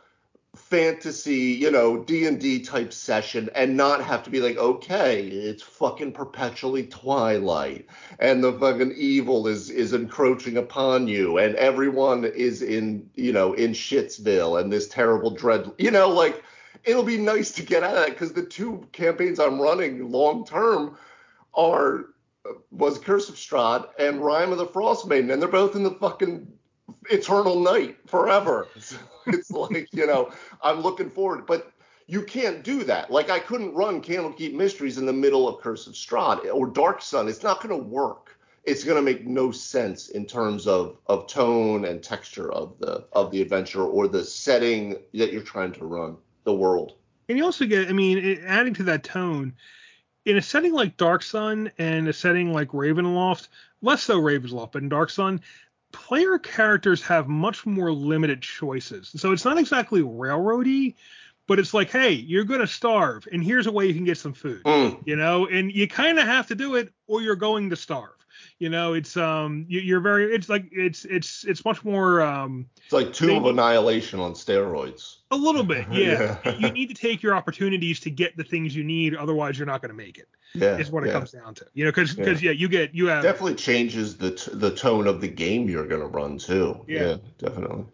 fantasy, 0.56 1.52
you 1.52 1.70
know, 1.70 2.02
D&D 2.04 2.60
type 2.60 2.92
session 2.92 3.50
and 3.54 3.76
not 3.76 4.02
have 4.02 4.22
to 4.22 4.30
be 4.30 4.40
like, 4.40 4.56
okay, 4.56 5.26
it's 5.26 5.62
fucking 5.62 6.12
perpetually 6.12 6.86
twilight 6.86 7.86
and 8.18 8.42
the 8.42 8.52
fucking 8.52 8.94
evil 8.96 9.46
is 9.46 9.70
is 9.70 9.92
encroaching 9.92 10.56
upon 10.56 11.08
you 11.08 11.38
and 11.38 11.54
everyone 11.56 12.24
is 12.24 12.62
in, 12.62 13.08
you 13.14 13.32
know, 13.32 13.52
in 13.54 13.72
Shitsville 13.72 14.60
and 14.60 14.72
this 14.72 14.88
terrible 14.88 15.30
dread, 15.30 15.70
you 15.78 15.90
know, 15.90 16.08
like 16.08 16.42
it'll 16.84 17.02
be 17.02 17.18
nice 17.18 17.50
to 17.52 17.62
get 17.62 17.82
out 17.82 17.96
of 17.96 18.06
that 18.06 18.16
cuz 18.16 18.32
the 18.32 18.44
two 18.44 18.86
campaigns 18.92 19.40
I'm 19.40 19.60
running 19.60 20.10
long 20.10 20.44
term 20.44 20.96
are 21.54 22.06
uh, 22.48 22.52
was 22.70 22.98
Curse 22.98 23.28
of 23.28 23.36
Strahd 23.36 23.88
and 23.98 24.20
Rime 24.20 24.52
of 24.52 24.58
the 24.58 24.66
Frostmaiden 24.66 25.32
and 25.32 25.40
they're 25.40 25.48
both 25.48 25.74
in 25.74 25.82
the 25.82 25.90
fucking 25.90 26.52
eternal 27.10 27.60
night 27.60 27.96
forever. 28.06 28.68
it's 29.26 29.50
like, 29.50 29.88
you 29.92 30.06
know, 30.06 30.32
I'm 30.62 30.80
looking 30.80 31.10
forward, 31.10 31.46
but 31.46 31.72
you 32.06 32.22
can't 32.22 32.62
do 32.62 32.84
that. 32.84 33.10
Like 33.10 33.30
I 33.30 33.38
couldn't 33.38 33.74
run 33.74 34.02
Candlekeep 34.02 34.54
Mysteries 34.54 34.98
in 34.98 35.06
the 35.06 35.12
middle 35.12 35.48
of 35.48 35.60
Curse 35.60 35.86
of 35.86 35.94
Strahd 35.94 36.52
or 36.52 36.66
Dark 36.66 37.00
Sun. 37.02 37.28
It's 37.28 37.42
not 37.42 37.62
going 37.62 37.78
to 37.78 37.88
work. 37.88 38.38
It's 38.64 38.84
going 38.84 38.96
to 38.96 39.02
make 39.02 39.26
no 39.26 39.50
sense 39.50 40.08
in 40.08 40.24
terms 40.26 40.66
of 40.66 40.96
of 41.06 41.26
tone 41.26 41.84
and 41.84 42.02
texture 42.02 42.50
of 42.50 42.78
the 42.78 43.06
of 43.12 43.30
the 43.30 43.42
adventure 43.42 43.82
or 43.82 44.08
the 44.08 44.24
setting 44.24 44.96
that 45.12 45.32
you're 45.32 45.42
trying 45.42 45.72
to 45.72 45.84
run, 45.84 46.16
the 46.44 46.54
world. 46.54 46.94
And 47.28 47.38
you 47.38 47.44
also 47.44 47.66
get, 47.66 47.88
I 47.88 47.92
mean, 47.92 48.42
adding 48.46 48.74
to 48.74 48.82
that 48.84 49.04
tone, 49.04 49.54
in 50.24 50.36
a 50.36 50.42
setting 50.42 50.72
like 50.72 50.96
Dark 50.96 51.22
Sun 51.22 51.70
and 51.78 52.08
a 52.08 52.12
setting 52.12 52.52
like 52.52 52.68
Ravenloft, 52.68 53.48
less 53.82 54.02
so 54.02 54.20
Ravenloft, 54.20 54.72
but 54.72 54.82
in 54.82 54.88
Dark 54.88 55.10
Sun, 55.10 55.40
player 55.94 56.38
characters 56.38 57.02
have 57.02 57.28
much 57.28 57.64
more 57.64 57.92
limited 57.92 58.42
choices. 58.42 59.10
So 59.16 59.32
it's 59.32 59.44
not 59.44 59.58
exactly 59.58 60.02
railroady, 60.02 60.94
but 61.46 61.58
it's 61.58 61.72
like, 61.72 61.90
hey, 61.90 62.12
you're 62.12 62.44
gonna 62.44 62.66
starve, 62.66 63.26
and 63.32 63.42
here's 63.42 63.66
a 63.66 63.72
way 63.72 63.86
you 63.86 63.94
can 63.94 64.04
get 64.04 64.18
some 64.18 64.34
food. 64.34 64.62
Mm. 64.64 65.00
You 65.06 65.16
know, 65.16 65.46
and 65.46 65.72
you 65.72 65.88
kind 65.88 66.18
of 66.18 66.26
have 66.26 66.46
to 66.48 66.54
do 66.54 66.74
it, 66.74 66.92
or 67.06 67.22
you're 67.22 67.36
going 67.36 67.70
to 67.70 67.76
starve. 67.76 68.23
You 68.58 68.68
know, 68.70 68.94
it's 68.94 69.16
um, 69.16 69.66
you, 69.68 69.80
you're 69.80 70.00
very, 70.00 70.34
it's 70.34 70.48
like 70.48 70.66
it's 70.72 71.04
it's 71.04 71.44
it's 71.44 71.64
much 71.64 71.84
more 71.84 72.22
um, 72.22 72.66
It's 72.84 72.92
like 72.92 73.12
Tomb 73.12 73.44
of 73.44 73.46
Annihilation 73.46 74.20
on 74.20 74.32
steroids. 74.34 75.16
a 75.30 75.36
little 75.36 75.64
bit, 75.64 75.86
yeah. 75.92 76.38
Yeah. 76.44 76.56
you 76.56 76.70
need 76.70 76.88
to 76.88 76.94
take 76.94 77.22
your 77.22 77.34
opportunities 77.34 78.00
to 78.00 78.10
get 78.10 78.36
the 78.36 78.44
things 78.44 78.74
you 78.74 78.84
need, 78.84 79.14
otherwise 79.14 79.58
you're 79.58 79.66
not 79.66 79.82
going 79.82 79.90
to 79.90 79.96
make 79.96 80.18
it. 80.18 80.28
Yeah, 80.54 80.78
is 80.78 80.90
what 80.90 81.02
it 81.02 81.08
yeah. 81.08 81.14
comes 81.14 81.32
down 81.32 81.54
to. 81.56 81.66
You 81.74 81.84
know, 81.84 81.90
because 81.90 82.16
Yeah. 82.16 82.24
because 82.24 82.42
yeah. 82.42 82.52
you 82.52 82.68
get 82.68 82.94
you 82.94 83.06
have 83.08 83.22
Definitely 83.24 83.56
changes 83.56 84.16
the 84.16 84.30
t- 84.32 84.52
the 84.54 84.70
tone 84.74 85.06
of 85.08 85.20
the 85.20 85.28
game 85.28 85.68
you're 85.68 85.86
going 85.86 86.00
to 86.00 86.06
run 86.06 86.38
too. 86.38 86.84
Yeah. 86.86 87.16
definitely. 87.38 87.86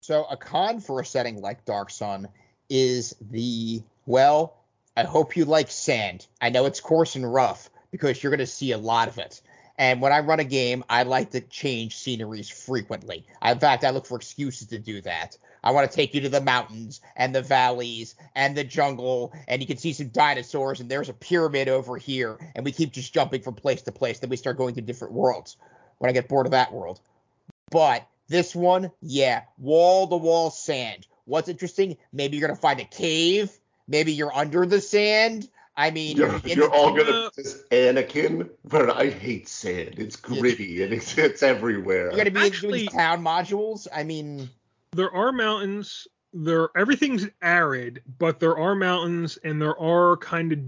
So 0.00 0.24
a 0.24 0.36
con 0.36 0.80
for 0.80 1.00
a 1.00 1.06
setting 1.06 1.40
like 1.40 1.64
Dark 1.64 1.90
Sun 1.90 2.28
is 2.68 3.14
the 3.30 3.82
well, 4.06 4.56
I 4.96 5.04
hope 5.04 5.36
you 5.36 5.44
like 5.44 5.70
sand. 5.70 6.26
I 6.40 6.50
know 6.50 6.66
it's 6.66 6.80
coarse 6.80 7.16
and 7.16 7.32
rough 7.32 7.70
because 7.90 8.22
you're 8.22 8.30
going 8.30 8.40
to 8.40 8.46
see 8.46 8.72
a 8.72 8.78
lot 8.78 9.08
of 9.08 9.18
it. 9.18 9.40
And 9.76 10.00
when 10.00 10.12
I 10.12 10.20
run 10.20 10.40
a 10.40 10.44
game, 10.44 10.84
I 10.88 11.02
like 11.02 11.30
to 11.32 11.40
change 11.40 11.96
sceneries 11.96 12.48
frequently. 12.48 13.26
In 13.44 13.58
fact, 13.58 13.84
I 13.84 13.90
look 13.90 14.06
for 14.06 14.16
excuses 14.16 14.68
to 14.68 14.78
do 14.78 15.00
that. 15.02 15.36
I 15.64 15.72
want 15.72 15.90
to 15.90 15.96
take 15.96 16.14
you 16.14 16.20
to 16.20 16.28
the 16.28 16.40
mountains 16.40 17.00
and 17.16 17.34
the 17.34 17.42
valleys 17.42 18.14
and 18.34 18.56
the 18.56 18.64
jungle, 18.64 19.32
and 19.48 19.60
you 19.60 19.66
can 19.66 19.78
see 19.78 19.92
some 19.92 20.08
dinosaurs, 20.08 20.80
and 20.80 20.90
there's 20.90 21.08
a 21.08 21.14
pyramid 21.14 21.68
over 21.68 21.96
here, 21.96 22.38
and 22.54 22.64
we 22.64 22.70
keep 22.70 22.92
just 22.92 23.14
jumping 23.14 23.42
from 23.42 23.54
place 23.54 23.82
to 23.82 23.92
place. 23.92 24.18
Then 24.18 24.30
we 24.30 24.36
start 24.36 24.58
going 24.58 24.74
to 24.74 24.82
different 24.82 25.14
worlds 25.14 25.56
when 25.98 26.10
I 26.10 26.12
get 26.12 26.28
bored 26.28 26.46
of 26.46 26.52
that 26.52 26.72
world. 26.72 27.00
But 27.70 28.06
this 28.28 28.54
one, 28.54 28.92
yeah, 29.00 29.42
wall 29.58 30.06
to 30.06 30.16
wall 30.16 30.50
sand. 30.50 31.06
What's 31.24 31.48
interesting? 31.48 31.96
Maybe 32.12 32.36
you're 32.36 32.46
gonna 32.46 32.60
find 32.60 32.80
a 32.80 32.84
cave. 32.84 33.50
Maybe 33.88 34.12
you're 34.12 34.34
under 34.34 34.66
the 34.66 34.80
sand. 34.80 35.48
I 35.76 35.90
mean, 35.90 36.16
You're, 36.16 36.34
in 36.36 36.40
you're 36.44 36.72
all 36.72 36.90
gonna 36.94 37.30
this 37.36 37.64
Anakin, 37.70 38.48
but 38.64 38.90
I 38.90 39.10
hate 39.10 39.48
sand. 39.48 39.96
It's 39.98 40.16
gritty 40.16 40.84
and 40.84 40.92
it's 40.92 41.18
it's 41.18 41.42
everywhere. 41.42 42.08
You're 42.08 42.16
gonna 42.16 42.30
be 42.30 42.40
Actually- 42.40 42.80
in 42.80 42.86
these 42.86 42.92
town 42.94 43.22
modules. 43.24 43.88
I 43.92 44.04
mean, 44.04 44.48
there 44.92 45.12
are 45.12 45.32
mountains. 45.32 46.06
There 46.32 46.68
everything's 46.76 47.26
arid, 47.42 48.02
but 48.18 48.40
there 48.40 48.56
are 48.56 48.74
mountains 48.74 49.38
and 49.44 49.60
there 49.62 49.78
are 49.78 50.16
kind 50.16 50.52
of 50.52 50.58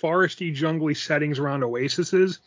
foresty, 0.00 0.54
jungly 0.54 0.94
settings 0.94 1.38
around 1.38 1.62
oases. 1.62 2.38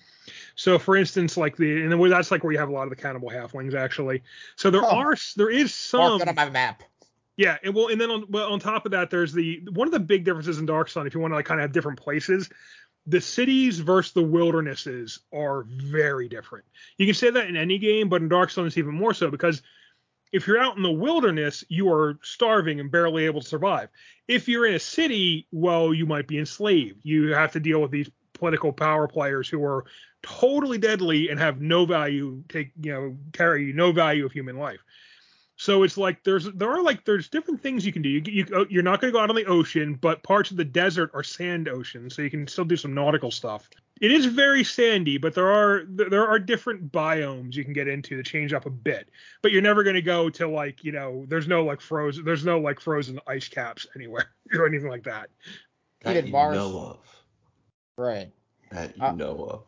So, 0.56 0.78
for 0.80 0.96
instance, 0.96 1.38
like 1.38 1.56
the 1.56 1.82
and 1.84 1.92
then 1.92 2.10
that's 2.10 2.32
like 2.32 2.44
where 2.44 2.52
you 2.54 2.60
have 2.60 2.70
a 2.70 2.72
lot 2.74 2.84
of 2.84 2.90
the 2.90 2.96
cannibal 2.96 3.30
halflings 3.30 3.74
actually. 3.76 4.24
So 4.56 4.70
there 4.70 4.84
Oh. 4.84 4.90
are 4.90 5.16
there 5.36 5.50
is 5.50 5.66
mark 5.94 6.10
some 6.12 6.20
that 6.20 6.28
on 6.30 6.36
my 6.36 6.50
map. 6.50 6.84
Yeah, 7.38 7.58
and 7.64 7.74
well, 7.76 7.88
and 7.88 8.02
then 8.02 8.10
on 8.10 8.26
well, 8.30 8.52
on 8.52 8.60
top 8.60 8.86
of 8.86 8.92
that, 8.92 9.12
there's 9.12 9.32
the 9.32 9.62
one 9.72 9.88
of 9.88 9.92
the 9.92 10.00
big 10.00 10.26
differences 10.26 10.58
in 10.58 10.66
Dark 10.66 10.90
Sun. 10.90 11.06
If 11.06 11.14
you 11.14 11.20
want 11.20 11.32
to 11.32 11.36
like 11.36 11.46
kind 11.46 11.60
of 11.60 11.64
have 11.66 11.72
different 11.72 12.00
places, 12.00 12.50
the 13.06 13.22
cities 13.22 13.80
versus 13.80 14.14
the 14.14 14.24
wildernesses 14.24 15.20
are 15.32 15.64
very 15.68 16.28
different. 16.28 16.66
You 16.98 17.06
can 17.06 17.14
say 17.14 17.30
that 17.30 17.48
in 17.48 17.56
any 17.56 17.78
game, 17.78 18.10
but 18.10 18.22
in 18.22 18.28
Dark 18.28 18.50
Sun 18.50 18.66
it's 18.66 18.78
even 18.78 18.96
more 18.96 19.14
so 19.14 19.30
because 19.30 19.62
if 20.34 20.46
you're 20.46 20.60
out 20.60 20.76
in 20.76 20.84
the 20.84 20.92
wilderness, 20.92 21.64
you 21.70 21.90
are 21.92 22.20
starving 22.22 22.80
and 22.80 22.92
barely 22.92 23.26
able 23.26 23.42
to 23.42 23.48
survive. 23.48 23.90
If 24.28 24.50
you're 24.50 24.66
in 24.66 24.74
a 24.74 24.80
city, 24.80 25.48
well, 25.52 25.94
you 25.94 26.06
might 26.06 26.28
be 26.28 26.38
enslaved. 26.38 27.00
You 27.04 27.34
have 27.34 27.54
to 27.54 27.60
deal 27.60 27.82
with 27.82 27.92
these 27.92 28.10
political 28.34 28.74
power 28.74 29.08
players 29.08 29.48
who 29.48 29.64
are 29.64 29.86
totally 30.22 30.78
deadly 30.78 31.30
and 31.30 31.40
have 31.40 31.62
no 31.62 31.86
value, 31.86 32.44
take 32.50 32.72
you 32.82 32.92
know, 32.92 33.18
carry 33.32 33.72
no 33.72 33.92
value 33.92 34.26
of 34.26 34.32
human 34.32 34.58
life. 34.58 34.80
So 35.60 35.82
it's 35.82 35.98
like 35.98 36.24
there's 36.24 36.46
there 36.54 36.70
are 36.70 36.84
like 36.84 37.04
there's 37.04 37.30
different 37.30 37.62
things 37.62 37.84
you 37.84 37.92
can 37.92 38.04
do. 38.04 38.10
You, 38.10 38.22
you 38.26 38.46
oh, 38.54 38.66
you're 38.70 38.84
not 38.84 39.02
going 39.02 39.12
to 39.12 39.18
go 39.18 39.22
out 39.22 39.32
on 39.32 39.36
the 39.36 39.46
ocean, 39.46 39.96
but 39.96 40.22
parts 40.22 40.52
of 40.52 40.58
the 40.58 40.64
desert 40.64 41.10
are 41.16 41.24
sand 41.24 41.68
ocean, 41.68 42.12
so 42.12 42.22
you 42.22 42.30
can 42.30 42.48
still 42.48 42.64
do 42.64 42.78
some 42.78 42.94
nautical 42.94 43.32
stuff. 43.32 43.68
It 44.00 44.12
is 44.12 44.28
very 44.28 44.64
sandy, 44.64 45.18
but 45.18 45.34
there 45.34 45.50
are 45.50 45.84
there 45.88 46.28
are 46.28 46.38
different 46.38 46.92
biomes 46.92 47.56
you 47.56 47.64
can 47.64 47.74
get 47.74 47.88
into 47.88 48.16
to 48.16 48.22
change 48.22 48.54
up 48.54 48.68
a 48.68 48.70
bit. 48.70 49.10
But 49.42 49.52
you're 49.52 49.64
never 49.64 49.84
going 49.84 49.96
to 49.96 50.02
go 50.04 50.30
to 50.30 50.48
like 50.48 50.84
you 50.84 50.92
know 50.92 51.26
there's 51.28 51.48
no 51.48 51.66
like 51.66 51.82
frozen 51.82 52.24
there's 52.24 52.46
no 52.46 52.60
like 52.60 52.80
frozen 52.80 53.20
ice 53.26 53.48
caps 53.48 53.88
anywhere 53.96 54.30
or 54.54 54.68
anything 54.68 54.90
like 54.90 55.06
that. 55.06 55.32
That 56.02 56.24
you 56.24 56.32
bars. 56.32 56.56
know 56.56 56.80
of. 56.80 57.00
Right. 57.98 58.32
That 58.72 58.96
you 58.96 59.04
uh, 59.04 59.12
know 59.14 59.48
of. 59.50 59.64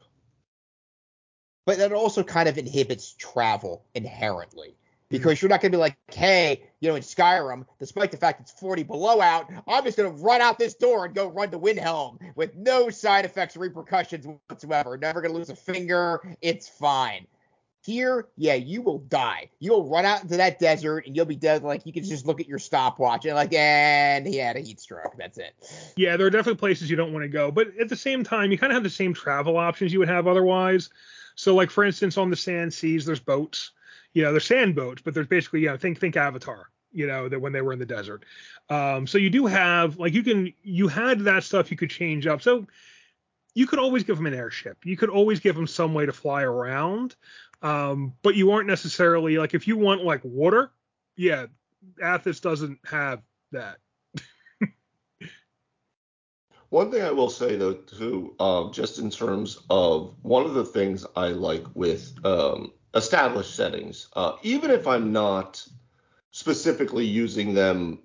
But 1.66 1.80
that 1.80 1.94
also 1.94 2.22
kind 2.22 2.48
of 2.48 2.60
inhibits 2.60 3.16
travel 3.18 3.86
inherently 3.96 4.76
because 5.10 5.42
you're 5.42 5.50
not 5.50 5.62
going 5.62 5.72
to 5.72 5.78
be 5.78 5.80
like, 5.80 5.98
hey, 6.12 6.64
you 6.80 6.90
know, 6.90 6.96
in 6.96 7.02
Skyrim, 7.02 7.66
despite 7.80 8.12
the 8.12 8.18
fact 8.18 8.42
it's 8.42 8.52
40 8.52 8.84
below 8.84 9.20
out, 9.20 9.50
I'm 9.68 9.84
just 9.84 9.98
going 9.98 10.16
to 10.16 10.24
run 10.24 10.42
out 10.42 10.60
this 10.60 10.76
door 10.76 11.06
and 11.06 11.16
go 11.16 11.28
run 11.28 11.52
to 11.52 11.60
Windhelm 11.60 12.20
with 12.36 12.56
no 12.56 12.90
side 12.90 13.26
effects 13.26 13.58
or 13.58 13.62
repercussions 13.62 14.26
whatsoever. 14.48 14.98
Never 14.98 15.22
going 15.22 15.34
to 15.34 15.38
lose 15.38 15.50
a 15.50 15.56
finger. 15.56 16.22
It's 16.42 16.70
fine. 16.70 17.26
Here, 17.82 18.28
yeah, 18.36 18.56
you 18.56 18.82
will 18.82 19.00
die. 19.00 19.50
You'll 19.60 19.90
run 19.90 20.06
out 20.06 20.22
into 20.22 20.38
that 20.38 20.60
desert 20.60 21.08
and 21.08 21.16
you'll 21.16 21.26
be 21.26 21.38
dead. 21.38 21.64
Like 21.64 21.86
you 21.86 21.94
can 21.94 22.04
just 22.04 22.28
look 22.28 22.42
at 22.42 22.48
your 22.48 22.60
stopwatch 22.60 23.26
and 23.26 23.36
like, 23.36 23.54
and 23.54 24.28
he 24.28 24.36
had 24.36 24.58
a 24.58 24.60
heat 24.60 24.82
stroke. 24.82 25.16
That's 25.18 25.38
it. 25.38 25.54
Yeah, 25.96 26.18
there 26.18 26.28
are 26.28 26.30
definitely 26.30 26.60
places 26.60 26.90
you 26.90 26.98
don't 26.98 27.14
want 27.14 27.24
to 27.24 27.30
go, 27.30 27.52
but 27.52 27.70
at 27.80 27.88
the 27.88 27.96
same 27.96 28.24
time, 28.24 28.52
you 28.52 28.58
kind 28.58 28.72
of 28.72 28.76
have 28.76 28.84
the 28.84 28.90
same 28.90 29.14
travel 29.14 29.58
options 29.58 29.94
you 29.94 30.00
would 30.00 30.10
have 30.10 30.28
otherwise. 30.28 30.90
So, 31.36 31.56
like 31.56 31.72
for 31.72 31.86
instance, 31.86 32.18
on 32.18 32.30
the 32.30 32.36
sand 32.36 32.74
seas, 32.74 33.06
there's 33.06 33.22
boats 33.22 33.72
you 34.14 34.24
know, 34.24 34.32
they're 34.32 34.40
sand 34.40 34.76
boats, 34.76 35.02
but 35.02 35.14
there's 35.14 35.28
basically, 35.28 35.62
you 35.62 35.68
know, 35.68 35.78
think 35.78 36.00
think 36.00 36.18
Avatar, 36.18 36.70
you 36.92 37.08
know, 37.08 37.30
that 37.30 37.40
when 37.40 37.54
they 37.54 37.62
were 37.62 37.74
in 37.74 37.80
the 37.80 37.86
desert. 37.86 38.26
Um, 38.70 39.08
so 39.08 39.18
you 39.18 39.30
do 39.30 39.46
have 39.46 39.98
like 39.98 40.14
you 40.14 40.24
can 40.24 40.54
you 40.64 40.88
had 40.88 41.20
that 41.22 41.44
stuff 41.44 41.72
you 41.72 41.78
could 41.78 41.90
change 41.90 42.28
up. 42.28 42.42
So 42.42 42.66
you 43.54 43.68
could 43.68 43.80
always 43.80 44.04
give 44.04 44.18
them 44.18 44.26
an 44.26 44.34
airship. 44.34 44.78
You 44.86 44.98
could 44.98 45.10
always 45.10 45.40
give 45.40 45.56
them 45.56 45.68
some 45.68 45.94
way 45.94 46.06
to 46.06 46.14
fly 46.14 46.44
around. 46.44 47.16
Um, 47.62 48.14
but 48.22 48.36
you 48.36 48.52
aren't 48.52 48.68
necessarily 48.68 49.38
like 49.38 49.54
if 49.54 49.68
you 49.68 49.78
want 49.78 50.04
like 50.04 50.22
water, 50.24 50.72
yeah, 51.16 51.48
Athas 52.02 52.42
doesn't 52.42 52.80
have 52.86 53.22
that. 53.52 53.78
One 56.70 56.92
thing 56.92 57.02
I 57.02 57.12
will 57.12 57.30
say 57.30 57.58
though 57.58 57.74
too, 57.74 58.36
um, 58.40 58.72
just 58.72 59.00
in 59.00 59.10
terms 59.10 59.60
of 59.70 60.16
one 60.22 60.46
of 60.46 60.54
the 60.54 60.66
things 60.66 61.06
I 61.16 61.30
like 61.30 61.66
with 61.74 62.14
um, 62.24 62.72
established 62.94 63.56
settings, 63.56 64.08
uh, 64.14 64.34
even 64.44 64.72
if 64.72 64.88
I'm 64.88 65.12
not 65.12 65.66
specifically 66.32 67.06
using 67.06 67.54
them 67.54 68.00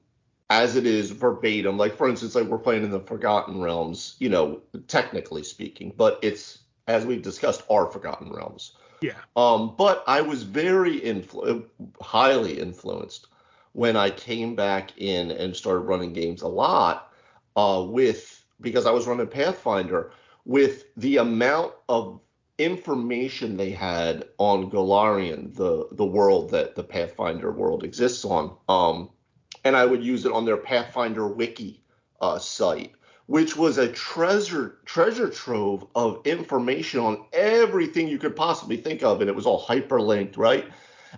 as 0.51 0.77
it 0.77 0.87
is 0.87 1.11
verbatim. 1.11 1.77
Like 1.77 1.97
for 1.97 2.09
instance, 2.09 2.35
like 2.35 2.47
we're 2.47 2.59
playing 2.59 2.85
in 2.85 2.91
the 2.91 3.01
Forgotten 3.01 3.61
Realms, 3.61 4.17
you 4.19 4.29
know, 4.29 4.61
technically 4.89 5.43
speaking, 5.43 5.93
but 5.97 6.19
it's 6.23 6.59
as 6.87 7.07
we've 7.07 7.23
discussed, 7.23 7.63
are 7.71 7.87
Forgotten 7.87 8.31
Realms. 8.33 8.73
Yeah. 9.01 9.15
Um, 9.37 9.75
but 9.77 10.05
I 10.07 10.21
was 10.21 10.43
very 10.43 11.01
influ- 11.01 11.65
highly 12.01 12.59
influenced 12.59 13.29
when 13.73 13.97
I 13.97 14.11
came 14.11 14.55
back 14.55 14.97
in 14.99 15.31
and 15.31 15.57
started 15.57 15.81
running 15.81 16.13
games 16.13 16.43
a 16.43 16.49
lot 16.49 17.13
uh, 17.57 17.85
with 17.87 18.45
because 18.61 18.87
I 18.87 18.91
was 18.93 19.07
running 19.07 19.27
Pathfinder 19.27 20.13
with 20.45 20.85
the 20.97 21.19
amount 21.19 21.73
of 21.89 22.21
information 22.59 23.57
they 23.57 23.71
had 23.71 24.25
on 24.39 24.71
Golarion, 24.71 25.55
the 25.55 25.89
the 25.93 26.05
world 26.05 26.51
that 26.51 26.75
the 26.75 26.85
Pathfinder 26.85 27.51
world 27.51 27.85
exists 27.85 28.25
on. 28.25 28.57
Um, 28.69 29.11
and 29.65 29.77
I 29.77 29.87
would 29.87 30.05
use 30.05 30.25
it 30.25 30.33
on 30.33 30.45
their 30.45 30.57
Pathfinder 30.57 31.27
wiki 31.27 31.83
uh, 32.21 32.39
site, 32.39 32.93
which 33.27 33.57
was 33.57 33.79
a 33.79 33.91
treasure 33.93 34.79
treasure 34.85 35.29
trove 35.29 35.87
of 35.95 36.21
information 36.25 37.01
on 37.01 37.25
everything 37.33 38.09
you 38.09 38.19
could 38.19 38.37
possibly 38.37 38.77
think 38.77 39.03
of, 39.03 39.21
and 39.21 39.29
it 39.29 39.37
was 39.37 39.47
all 39.47 39.65
hyperlinked, 39.65 40.37
right? 40.37 40.67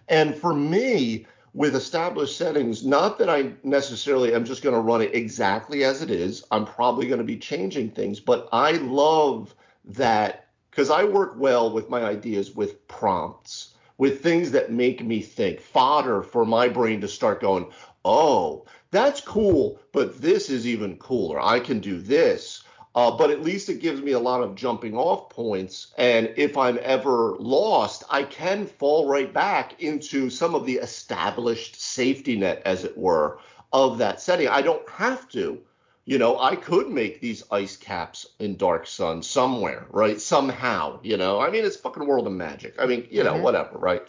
And 0.08 0.34
for 0.34 0.54
me, 0.54 1.26
with 1.52 1.74
established 1.74 2.36
settings, 2.36 2.84
not 2.84 3.18
that 3.18 3.30
I 3.30 3.52
necessarily 3.62 4.34
am 4.34 4.44
just 4.44 4.62
going 4.62 4.74
to 4.74 4.80
run 4.80 5.00
it 5.00 5.14
exactly 5.14 5.84
as 5.84 6.02
it 6.02 6.10
is. 6.10 6.44
I'm 6.50 6.66
probably 6.66 7.08
going 7.08 7.18
to 7.18 7.24
be 7.24 7.38
changing 7.38 7.90
things, 7.90 8.20
but 8.20 8.48
I 8.52 8.72
love 8.72 9.54
that 9.86 10.45
because 10.76 10.90
I 10.90 11.04
work 11.04 11.32
well 11.38 11.72
with 11.72 11.88
my 11.88 12.02
ideas 12.02 12.54
with 12.54 12.86
prompts, 12.86 13.72
with 13.96 14.22
things 14.22 14.50
that 14.50 14.70
make 14.70 15.02
me 15.02 15.22
think, 15.22 15.58
fodder 15.58 16.22
for 16.22 16.44
my 16.44 16.68
brain 16.68 17.00
to 17.00 17.08
start 17.08 17.40
going, 17.40 17.72
oh, 18.04 18.66
that's 18.90 19.22
cool, 19.22 19.80
but 19.92 20.20
this 20.20 20.50
is 20.50 20.66
even 20.66 20.98
cooler. 20.98 21.40
I 21.40 21.60
can 21.60 21.80
do 21.80 21.98
this. 21.98 22.62
Uh, 22.94 23.10
but 23.10 23.30
at 23.30 23.42
least 23.42 23.70
it 23.70 23.80
gives 23.80 24.02
me 24.02 24.12
a 24.12 24.18
lot 24.18 24.42
of 24.42 24.54
jumping 24.54 24.94
off 24.94 25.30
points. 25.30 25.94
And 25.96 26.30
if 26.36 26.58
I'm 26.58 26.78
ever 26.82 27.36
lost, 27.38 28.04
I 28.10 28.24
can 28.24 28.66
fall 28.66 29.08
right 29.08 29.32
back 29.32 29.82
into 29.82 30.28
some 30.28 30.54
of 30.54 30.66
the 30.66 30.74
established 30.74 31.80
safety 31.80 32.36
net, 32.36 32.60
as 32.66 32.84
it 32.84 32.96
were, 32.98 33.38
of 33.72 33.96
that 33.96 34.20
setting. 34.20 34.48
I 34.48 34.60
don't 34.60 34.86
have 34.90 35.26
to 35.30 35.58
you 36.06 36.18
know, 36.18 36.38
I 36.40 36.54
could 36.54 36.88
make 36.88 37.20
these 37.20 37.42
ice 37.50 37.76
caps 37.76 38.26
in 38.38 38.56
Dark 38.56 38.86
Sun 38.86 39.22
somewhere, 39.22 39.86
right? 39.90 40.20
Somehow, 40.20 41.00
you 41.02 41.16
know. 41.16 41.40
I 41.40 41.50
mean, 41.50 41.64
it's 41.64 41.76
fucking 41.76 42.06
world 42.06 42.28
of 42.28 42.32
magic. 42.32 42.76
I 42.78 42.86
mean, 42.86 43.08
you 43.10 43.24
know, 43.24 43.34
mm-hmm. 43.34 43.42
whatever, 43.42 43.76
right? 43.76 44.02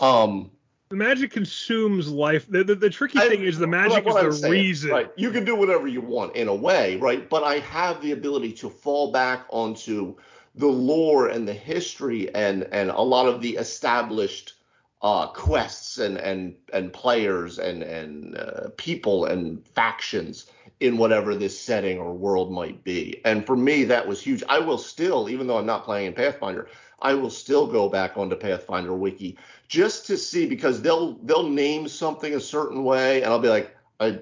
Um 0.00 0.50
the 0.90 0.96
magic 0.96 1.32
consumes 1.32 2.08
life. 2.08 2.46
The, 2.48 2.62
the, 2.62 2.74
the 2.74 2.90
tricky 2.90 3.18
I, 3.18 3.28
thing 3.28 3.42
is 3.42 3.58
the 3.58 3.66
magic 3.66 4.04
what, 4.04 4.14
what 4.14 4.26
is 4.26 4.40
the 4.40 4.48
saying, 4.48 4.52
reason. 4.52 4.90
Right. 4.90 5.10
You 5.16 5.30
can 5.32 5.44
do 5.44 5.56
whatever 5.56 5.88
you 5.88 6.00
want 6.00 6.36
in 6.36 6.48
a 6.48 6.54
way, 6.54 6.96
right? 6.96 7.28
But 7.28 7.42
I 7.42 7.58
have 7.60 8.00
the 8.00 8.12
ability 8.12 8.52
to 8.54 8.70
fall 8.70 9.10
back 9.10 9.44
onto 9.48 10.16
the 10.54 10.66
lore 10.66 11.28
and 11.28 11.48
the 11.48 11.54
history 11.54 12.34
and 12.34 12.68
and 12.72 12.90
a 12.90 13.00
lot 13.00 13.26
of 13.26 13.42
the 13.42 13.56
established 13.56 14.54
uh, 15.02 15.26
quests 15.26 15.98
and 15.98 16.16
and 16.16 16.54
and 16.72 16.92
players 16.92 17.58
and 17.58 17.82
and 17.82 18.36
uh, 18.38 18.68
people 18.76 19.26
and 19.26 19.66
factions 19.68 20.46
in 20.80 20.96
whatever 20.96 21.34
this 21.34 21.58
setting 21.58 21.98
or 21.98 22.12
world 22.12 22.52
might 22.52 22.82
be. 22.84 23.20
And 23.24 23.46
for 23.46 23.56
me, 23.56 23.84
that 23.84 24.06
was 24.06 24.20
huge. 24.20 24.42
I 24.48 24.58
will 24.58 24.78
still, 24.78 25.28
even 25.28 25.46
though 25.46 25.58
I'm 25.58 25.66
not 25.66 25.84
playing 25.84 26.08
in 26.08 26.12
Pathfinder, 26.14 26.68
I 27.00 27.14
will 27.14 27.30
still 27.30 27.66
go 27.66 27.88
back 27.88 28.16
onto 28.16 28.36
Pathfinder 28.36 28.94
Wiki 28.94 29.38
just 29.68 30.06
to 30.06 30.16
see 30.16 30.46
because 30.46 30.82
they'll 30.82 31.14
they'll 31.24 31.48
name 31.48 31.88
something 31.88 32.34
a 32.34 32.40
certain 32.40 32.84
way, 32.84 33.22
and 33.22 33.32
I'll 33.32 33.38
be 33.38 33.48
like, 33.48 33.76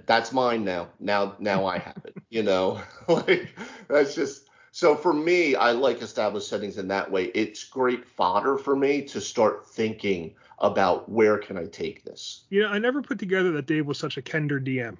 that's 0.07 0.33
mine 0.33 0.65
now. 0.65 0.89
Now 1.01 1.37
now 1.39 1.67
I 1.67 1.79
have 1.79 2.03
it. 2.05 2.15
You 2.33 2.43
know, 2.43 2.81
like 3.09 3.55
that's 3.89 4.15
just. 4.15 4.49
So 4.75 4.97
for 4.97 5.13
me, 5.13 5.55
I 5.55 5.73
like 5.73 6.01
established 6.01 6.49
settings 6.49 6.79
in 6.79 6.89
that 6.89 7.11
way. 7.11 7.25
It's 7.35 7.63
great 7.63 8.07
fodder 8.07 8.57
for 8.57 8.75
me 8.75 9.03
to 9.03 9.21
start 9.21 9.69
thinking 9.69 10.35
about 10.59 11.11
where 11.11 11.37
can 11.37 11.59
I 11.59 11.67
take 11.67 12.05
this. 12.05 12.45
Yeah, 12.49 12.69
I 12.69 12.79
never 12.79 13.03
put 13.03 13.19
together 13.19 13.53
that 13.53 13.67
Dave 13.67 13.87
was 13.87 13.99
such 13.99 14.17
a 14.17 14.23
Kender 14.23 14.67
DM. 14.67 14.97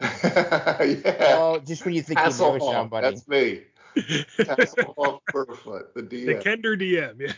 yeah. 0.00 1.36
Oh, 1.38 1.60
just 1.64 1.84
when 1.84 1.94
you 1.94 2.02
think 2.02 2.20
you 2.20 2.24
know 2.26 2.58
somebody. 2.58 3.08
That's 3.08 3.26
me. 3.26 3.62
Hasselhoff 3.96 5.20
Furfoot, 5.32 5.94
the 5.94 6.02
DM. 6.02 6.26
The 6.26 6.34
Kender 6.36 6.80
DM, 6.80 7.20
yeah. 7.20 7.32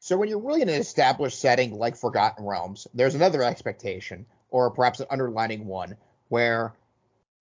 So 0.00 0.16
when 0.16 0.28
you're 0.28 0.38
really 0.38 0.62
in 0.62 0.68
an 0.68 0.80
established 0.80 1.40
setting 1.40 1.74
like 1.74 1.96
Forgotten 1.96 2.44
Realms, 2.44 2.86
there's 2.94 3.16
another 3.16 3.42
expectation, 3.42 4.26
or 4.50 4.70
perhaps 4.70 5.00
an 5.00 5.06
underlining 5.10 5.66
one, 5.66 5.96
where 6.28 6.72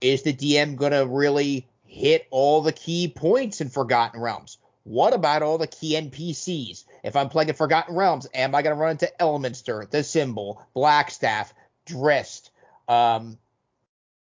is 0.02 0.24
the 0.24 0.34
DM 0.34 0.76
gonna 0.76 1.06
really 1.06 1.68
hit 1.86 2.26
all 2.32 2.62
the 2.62 2.72
key 2.72 3.08
points 3.08 3.62
in 3.62 3.70
Forgotten 3.70 4.20
Realms? 4.20 4.58
What 4.84 5.14
about 5.14 5.44
all 5.44 5.58
the 5.58 5.68
key 5.68 5.94
NPCs? 5.94 6.86
If 7.04 7.16
I'm 7.16 7.30
playing 7.30 7.50
in 7.50 7.56
Forgotten 7.56 7.96
Realms, 7.96 8.28
am 8.34 8.56
I 8.56 8.64
gonna 8.64 8.76
run 8.76 8.92
into 8.92 9.12
Elminster, 9.20 9.88
the 9.90 10.00
Simbul, 10.00 10.64
Blackstaff, 10.76 11.52
Drizzt, 11.86 12.50
um, 12.88 13.38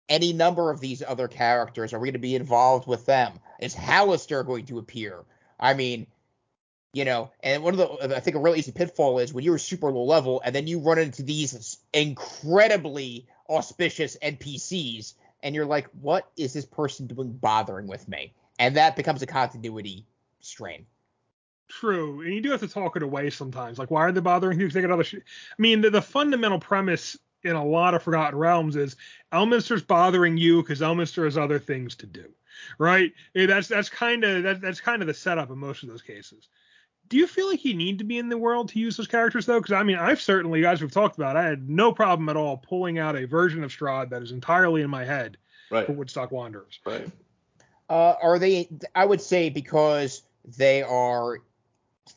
any 0.08 0.32
number 0.32 0.70
of 0.70 0.80
these 0.80 1.02
other 1.06 1.28
characters? 1.28 1.92
Are 1.92 1.98
we 1.98 2.08
going 2.08 2.14
to 2.14 2.18
be 2.18 2.34
involved 2.34 2.86
with 2.86 3.06
them? 3.06 3.38
Is 3.60 3.74
Halaster 3.74 4.44
going 4.46 4.66
to 4.66 4.78
appear? 4.78 5.24
I 5.58 5.74
mean, 5.74 6.06
you 6.92 7.04
know, 7.04 7.30
and 7.42 7.62
one 7.62 7.78
of 7.78 7.78
the 7.78 8.16
I 8.16 8.20
think 8.20 8.36
a 8.36 8.40
really 8.40 8.58
easy 8.58 8.72
pitfall 8.72 9.18
is 9.18 9.32
when 9.32 9.44
you're 9.44 9.58
super 9.58 9.90
low 9.90 10.04
level 10.04 10.40
and 10.44 10.54
then 10.54 10.66
you 10.66 10.80
run 10.80 10.98
into 10.98 11.22
these 11.22 11.78
incredibly 11.92 13.26
auspicious 13.48 14.16
NPCs 14.22 15.14
and 15.42 15.54
you're 15.54 15.66
like, 15.66 15.88
what 16.00 16.30
is 16.36 16.52
this 16.52 16.64
person 16.64 17.06
doing 17.06 17.32
bothering 17.32 17.86
with 17.86 18.08
me? 18.08 18.32
and 18.58 18.76
that 18.76 18.96
becomes 18.96 19.22
a 19.22 19.26
continuity 19.26 20.04
strain. 20.40 20.86
True, 21.68 22.22
and 22.22 22.32
you 22.32 22.40
do 22.40 22.50
have 22.50 22.60
to 22.60 22.68
talk 22.68 22.96
it 22.96 23.02
away 23.02 23.30
sometimes. 23.30 23.78
Like, 23.78 23.90
why 23.90 24.02
are 24.02 24.12
they 24.12 24.20
bothering 24.20 24.58
you? 24.58 24.66
Because 24.66 24.74
they 24.74 24.80
got 24.80 24.90
other. 24.90 25.04
I 25.04 25.20
mean, 25.58 25.82
the, 25.82 25.90
the 25.90 26.02
fundamental 26.02 26.58
premise 26.58 27.16
in 27.44 27.56
a 27.56 27.64
lot 27.64 27.94
of 27.94 28.02
Forgotten 28.02 28.38
Realms 28.38 28.76
is 28.76 28.96
Elminster's 29.32 29.82
bothering 29.82 30.36
you 30.36 30.62
because 30.62 30.80
Elminster 30.80 31.24
has 31.24 31.38
other 31.38 31.58
things 31.58 31.94
to 31.96 32.06
do, 32.06 32.26
right? 32.78 33.12
That's 33.34 33.68
that's 33.68 33.88
kind 33.88 34.24
of 34.24 34.42
that, 34.42 34.60
that's 34.60 34.80
kind 34.80 35.02
of 35.02 35.08
the 35.08 35.14
setup 35.14 35.50
in 35.50 35.58
most 35.58 35.82
of 35.82 35.88
those 35.88 36.02
cases. 36.02 36.48
Do 37.08 37.16
you 37.16 37.26
feel 37.26 37.48
like 37.48 37.64
you 37.64 37.74
need 37.74 37.98
to 37.98 38.04
be 38.04 38.18
in 38.18 38.28
the 38.28 38.36
world 38.36 38.68
to 38.70 38.78
use 38.78 38.96
those 38.96 39.06
characters 39.06 39.46
though? 39.46 39.60
Because 39.60 39.72
I 39.72 39.82
mean, 39.82 39.96
I've 39.96 40.20
certainly, 40.20 40.66
as 40.66 40.82
we've 40.82 40.90
talked 40.90 41.16
about, 41.16 41.36
I 41.36 41.44
had 41.44 41.68
no 41.68 41.92
problem 41.92 42.28
at 42.28 42.36
all 42.36 42.58
pulling 42.58 42.98
out 42.98 43.16
a 43.16 43.26
version 43.26 43.64
of 43.64 43.70
Strahd 43.70 44.10
that 44.10 44.22
is 44.22 44.32
entirely 44.32 44.82
in 44.82 44.90
my 44.90 45.04
head 45.04 45.38
Right. 45.70 45.86
for 45.86 45.92
Woodstock 45.92 46.30
Wanderers. 46.32 46.80
Right. 46.86 47.10
Uh, 47.88 48.14
are 48.22 48.38
they? 48.38 48.68
I 48.94 49.04
would 49.04 49.20
say 49.20 49.48
because 49.50 50.22
they 50.56 50.82
are, 50.82 51.38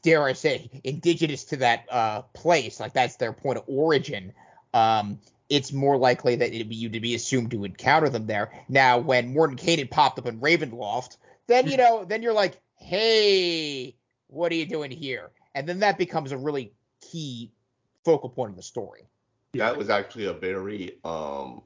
dare 0.02 0.24
I 0.24 0.34
say, 0.34 0.70
indigenous 0.84 1.46
to 1.46 1.58
that 1.58 1.86
uh, 1.90 2.22
place, 2.34 2.80
like 2.80 2.94
that's 2.94 3.16
their 3.18 3.34
point 3.34 3.58
of 3.58 3.64
origin. 3.68 4.34
Um, 4.74 5.20
it's 5.50 5.74
more 5.74 5.98
likely 5.98 6.36
that 6.38 6.54
it'd 6.54 6.70
be 6.70 6.76
you 6.76 6.90
to 6.90 7.00
be 7.00 7.14
assumed 7.14 7.52
to 7.52 7.66
encounter 7.66 8.10
them 8.10 8.26
there. 8.26 8.52
Now, 8.70 9.00
when 9.00 9.34
Mordenkainen 9.34 9.90
popped 9.90 10.18
up 10.18 10.26
in 10.26 10.40
Ravenloft, 10.40 11.18
then 11.48 11.68
you 11.68 11.78
know, 11.78 12.06
then 12.06 12.22
you're 12.22 12.34
like, 12.34 12.60
hey, 12.76 13.96
what 14.28 14.52
are 14.52 14.56
you 14.56 14.66
doing 14.66 14.92
here? 14.92 15.32
And 15.54 15.68
then 15.68 15.80
that 15.80 15.98
becomes 15.98 16.32
a 16.32 16.38
really 16.38 16.74
key 17.02 17.52
focal 18.06 18.30
point 18.30 18.52
of 18.52 18.56
the 18.56 18.64
story. 18.64 19.10
That 19.54 19.78
was 19.78 19.90
actually 19.90 20.26
a 20.26 20.34
very 20.34 20.98
um 21.04 21.64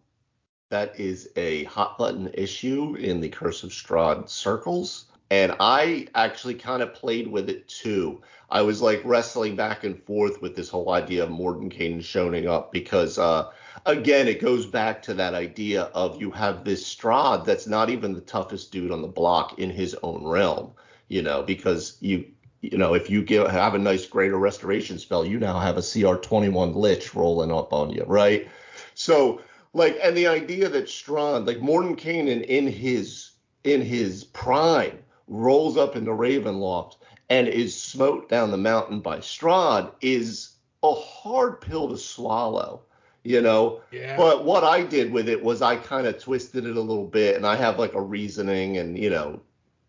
that 0.70 1.00
is 1.00 1.30
a 1.36 1.66
hot 1.66 1.98
button 1.98 2.32
issue 2.34 2.96
in 2.96 3.22
the 3.22 3.30
Curse 3.30 3.64
of 3.64 3.70
Strahd 3.70 4.28
circles. 4.28 5.06
And 5.32 5.56
I 5.60 6.08
actually 6.14 6.54
kind 6.56 6.84
of 6.84 6.94
played 6.94 7.28
with 7.28 7.50
it 7.50 7.68
too. 7.68 8.22
I 8.50 8.62
was 8.62 8.82
like 8.82 9.02
wrestling 9.04 9.56
back 9.56 9.84
and 9.84 10.02
forth 10.04 10.42
with 10.42 10.56
this 10.56 10.70
whole 10.70 10.92
idea 10.92 11.24
of 11.24 11.32
Morton 11.32 11.70
Mordenkainen 11.70 12.04
showing 12.04 12.48
up 12.48 12.72
because 12.72 13.18
uh 13.18 13.50
again 13.88 14.28
it 14.28 14.40
goes 14.40 14.68
back 14.68 15.02
to 15.04 15.16
that 15.16 15.34
idea 15.34 15.84
of 15.96 16.22
you 16.22 16.30
have 16.32 16.64
this 16.64 16.88
Strahd 16.88 17.44
that's 17.44 17.66
not 17.66 17.90
even 17.90 18.14
the 18.14 18.22
toughest 18.22 18.72
dude 18.72 18.92
on 18.92 19.02
the 19.02 19.08
block 19.08 19.58
in 19.58 19.72
his 19.72 19.96
own 20.04 20.24
realm, 20.24 20.72
you 21.08 21.24
know, 21.24 21.42
because 21.42 21.98
you 22.02 22.26
you 22.72 22.78
know, 22.78 22.94
if 22.94 23.10
you 23.10 23.22
give, 23.22 23.48
have 23.50 23.76
a 23.76 23.80
nice 23.80 24.06
greater 24.08 24.38
restoration 24.38 24.98
spell, 24.98 25.26
you 25.26 25.40
now 25.40 25.60
have 25.60 25.78
a 25.78 25.82
CR 25.82 26.16
21 26.16 26.74
Lich 26.74 27.14
rolling 27.14 27.52
up 27.52 27.72
on 27.74 27.92
you, 27.92 28.04
right? 28.08 28.48
So, 28.96 29.42
like, 29.74 30.00
and 30.02 30.18
the 30.18 30.28
idea 30.28 30.70
that 30.70 30.86
Strahd, 30.86 31.46
like 31.46 31.58
Mordenkainen 31.58 32.44
in 32.44 32.68
his 32.68 33.32
in 33.64 33.82
his 33.82 34.24
prime, 34.24 34.98
rolls 35.28 35.78
up 35.78 35.96
into 35.96 36.12
Ravenloft 36.12 36.98
and 37.30 37.48
is 37.48 37.80
smote 37.80 38.30
down 38.30 38.52
the 38.52 38.58
mountain 38.58 39.00
by 39.00 39.18
Strahd 39.18 39.92
is 40.02 40.52
a 40.84 40.94
hard 40.94 41.62
pill 41.62 41.90
to 41.90 41.98
swallow, 41.98 42.82
you 43.24 43.42
know. 43.42 43.82
Yeah. 43.92 44.18
But 44.18 44.46
what 44.46 44.64
I 44.64 44.84
did 44.84 45.12
with 45.12 45.28
it 45.28 45.44
was 45.44 45.62
I 45.62 45.78
kind 45.78 46.06
of 46.08 46.20
twisted 46.20 46.66
it 46.66 46.78
a 46.78 46.82
little 46.82 47.08
bit, 47.08 47.36
and 47.36 47.46
I 47.46 47.56
have 47.56 47.80
like 47.80 47.94
a 47.94 48.02
reasoning 48.02 48.78
and 48.78 48.98
you 48.98 49.10
know 49.10 49.40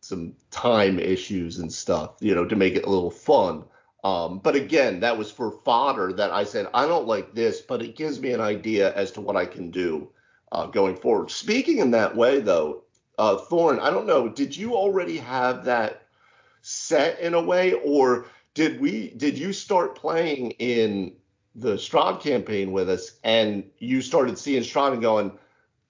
some 0.00 0.34
time 0.50 0.98
issues 0.98 1.58
and 1.58 1.72
stuff, 1.72 2.12
you 2.20 2.34
know, 2.34 2.44
to 2.44 2.56
make 2.56 2.74
it 2.74 2.84
a 2.84 2.90
little 2.90 3.10
fun. 3.10 3.64
Um, 4.04 4.38
but 4.38 4.54
again, 4.54 5.00
that 5.00 5.18
was 5.18 5.32
for 5.32 5.50
fodder 5.64 6.12
that 6.12 6.30
I 6.30 6.44
said 6.44 6.68
I 6.72 6.86
don't 6.86 7.08
like 7.08 7.34
this, 7.34 7.60
but 7.60 7.82
it 7.82 7.96
gives 7.96 8.20
me 8.20 8.32
an 8.32 8.40
idea 8.40 8.94
as 8.94 9.10
to 9.12 9.20
what 9.20 9.36
I 9.36 9.46
can 9.46 9.70
do 9.70 10.08
uh, 10.52 10.66
going 10.66 10.96
forward. 10.96 11.30
Speaking 11.30 11.78
in 11.78 11.90
that 11.90 12.16
way, 12.16 12.40
though, 12.40 12.84
uh, 13.18 13.36
Thorn, 13.36 13.78
I 13.78 13.90
don't 13.90 14.06
know, 14.06 14.28
did 14.28 14.56
you 14.56 14.74
already 14.74 15.18
have 15.18 15.64
that 15.64 16.02
set 16.62 17.20
in 17.20 17.34
a 17.34 17.42
way, 17.42 17.72
or 17.72 18.26
did 18.54 18.80
we? 18.80 19.10
Did 19.10 19.38
you 19.38 19.52
start 19.52 19.94
playing 19.94 20.52
in 20.52 21.14
the 21.54 21.74
Strahd 21.74 22.20
campaign 22.20 22.72
with 22.72 22.90
us, 22.90 23.12
and 23.22 23.64
you 23.78 24.02
started 24.02 24.38
seeing 24.38 24.62
Strahd 24.62 24.92
and 24.92 25.02
going, 25.02 25.38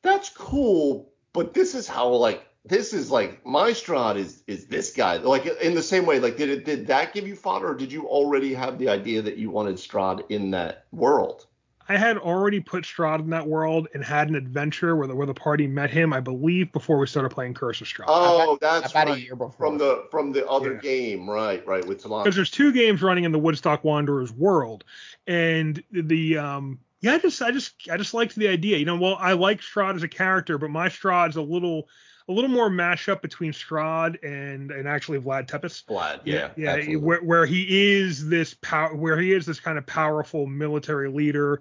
"That's 0.03 0.29
cool," 0.29 1.13
but 1.33 1.55
this 1.55 1.75
is 1.75 1.89
how 1.89 2.09
like 2.09 2.47
this 2.65 2.93
is 2.93 3.11
like 3.11 3.45
my 3.47 3.71
Strahd 3.71 4.17
is 4.17 4.43
is 4.47 4.67
this 4.67 4.93
guy. 4.93 5.17
Like 5.17 5.47
in 5.47 5.75
the 5.75 5.83
same 5.83 6.07
way, 6.07 6.21
like 6.21 6.37
did 6.37 6.51
it 6.51 6.65
did 6.65 6.87
that 6.89 7.15
give 7.15 7.27
you 7.27 7.37
fodder, 7.37 7.71
or 7.71 7.75
did 7.75 7.91
you 7.91 8.07
already 8.07 8.53
have 8.55 8.79
the 8.79 8.89
idea 8.89 9.23
that 9.23 9.39
you 9.39 9.51
wanted 9.51 9.77
Strahd 9.77 10.25
in 10.29 10.51
that 10.51 10.87
world? 10.93 11.47
I 11.89 11.97
had 11.97 12.19
already 12.19 12.61
put 12.61 12.85
Strahd 12.85 13.21
in 13.21 13.31
that 13.31 13.47
world 13.47 13.87
and 13.95 14.05
had 14.05 14.29
an 14.29 14.35
adventure 14.35 14.97
where 14.97 15.07
the 15.07 15.15
where 15.15 15.27
the 15.27 15.35
party 15.35 15.67
met 15.67 15.91
him, 15.91 16.13
I 16.13 16.21
believe, 16.21 16.73
before 16.73 16.99
we 16.99 17.07
started 17.07 17.31
playing 17.31 17.55
Curse 17.55 17.81
of 17.81 17.87
Strahd. 17.87 18.07
Oh, 18.09 18.59
that's 18.61 18.91
About 18.91 19.07
right. 19.09 19.17
a 19.17 19.21
year 19.21 19.37
before. 19.37 19.53
from 19.53 19.79
the 19.79 20.05
from 20.11 20.33
the 20.33 20.49
other 20.49 20.75
Yeah. 20.75 20.81
game, 20.81 21.31
right? 21.31 21.65
Right 21.67 21.87
with 21.87 22.01
Salon. 22.01 22.25
because 22.25 22.35
there's 22.35 22.51
two 22.51 22.73
games 22.73 23.03
running 23.03 23.25
in 23.25 23.33
the 23.33 23.39
Woodstock 23.39 23.85
Wanderers 23.85 24.33
world, 24.33 24.85
and 25.27 25.83
the 25.93 26.39
um 26.39 26.81
yeah, 27.01 27.15
I 27.15 27.19
just 27.19 27.41
I 27.43 27.51
just 27.53 27.75
I 27.91 27.97
just 27.97 28.15
liked 28.15 28.35
the 28.35 28.49
idea. 28.49 28.79
You 28.79 28.85
know, 28.87 28.97
well, 28.97 29.17
I 29.21 29.33
like 29.35 29.61
Strahd 29.61 29.95
as 29.97 30.03
a 30.03 30.09
character, 30.09 30.59
but 30.59 30.71
my 30.71 30.89
Strahd's 30.89 31.37
a 31.37 31.43
little 31.43 31.89
a 32.29 32.33
little 32.33 32.51
more 32.51 32.69
mashup 32.69 33.23
between 33.23 33.53
Strahd 33.53 34.23
and 34.25 34.71
and 34.71 34.89
actually 34.89 35.19
Vlad 35.19 35.47
Tepes. 35.47 35.85
Vlad, 35.85 36.21
yeah, 36.25 36.51
yeah, 36.57 36.71
absolutely. 36.71 36.97
where, 36.97 37.21
where 37.21 37.47
he 37.47 37.95
is 37.95 38.29
this 38.29 38.55
power, 38.55 38.95
where 38.95 39.19
he 39.19 39.33
is 39.33 39.47
this 39.47 39.61
kind 39.61 39.79
of 39.79 39.87
powerful 39.87 40.47
military 40.47 41.11
leader, 41.11 41.61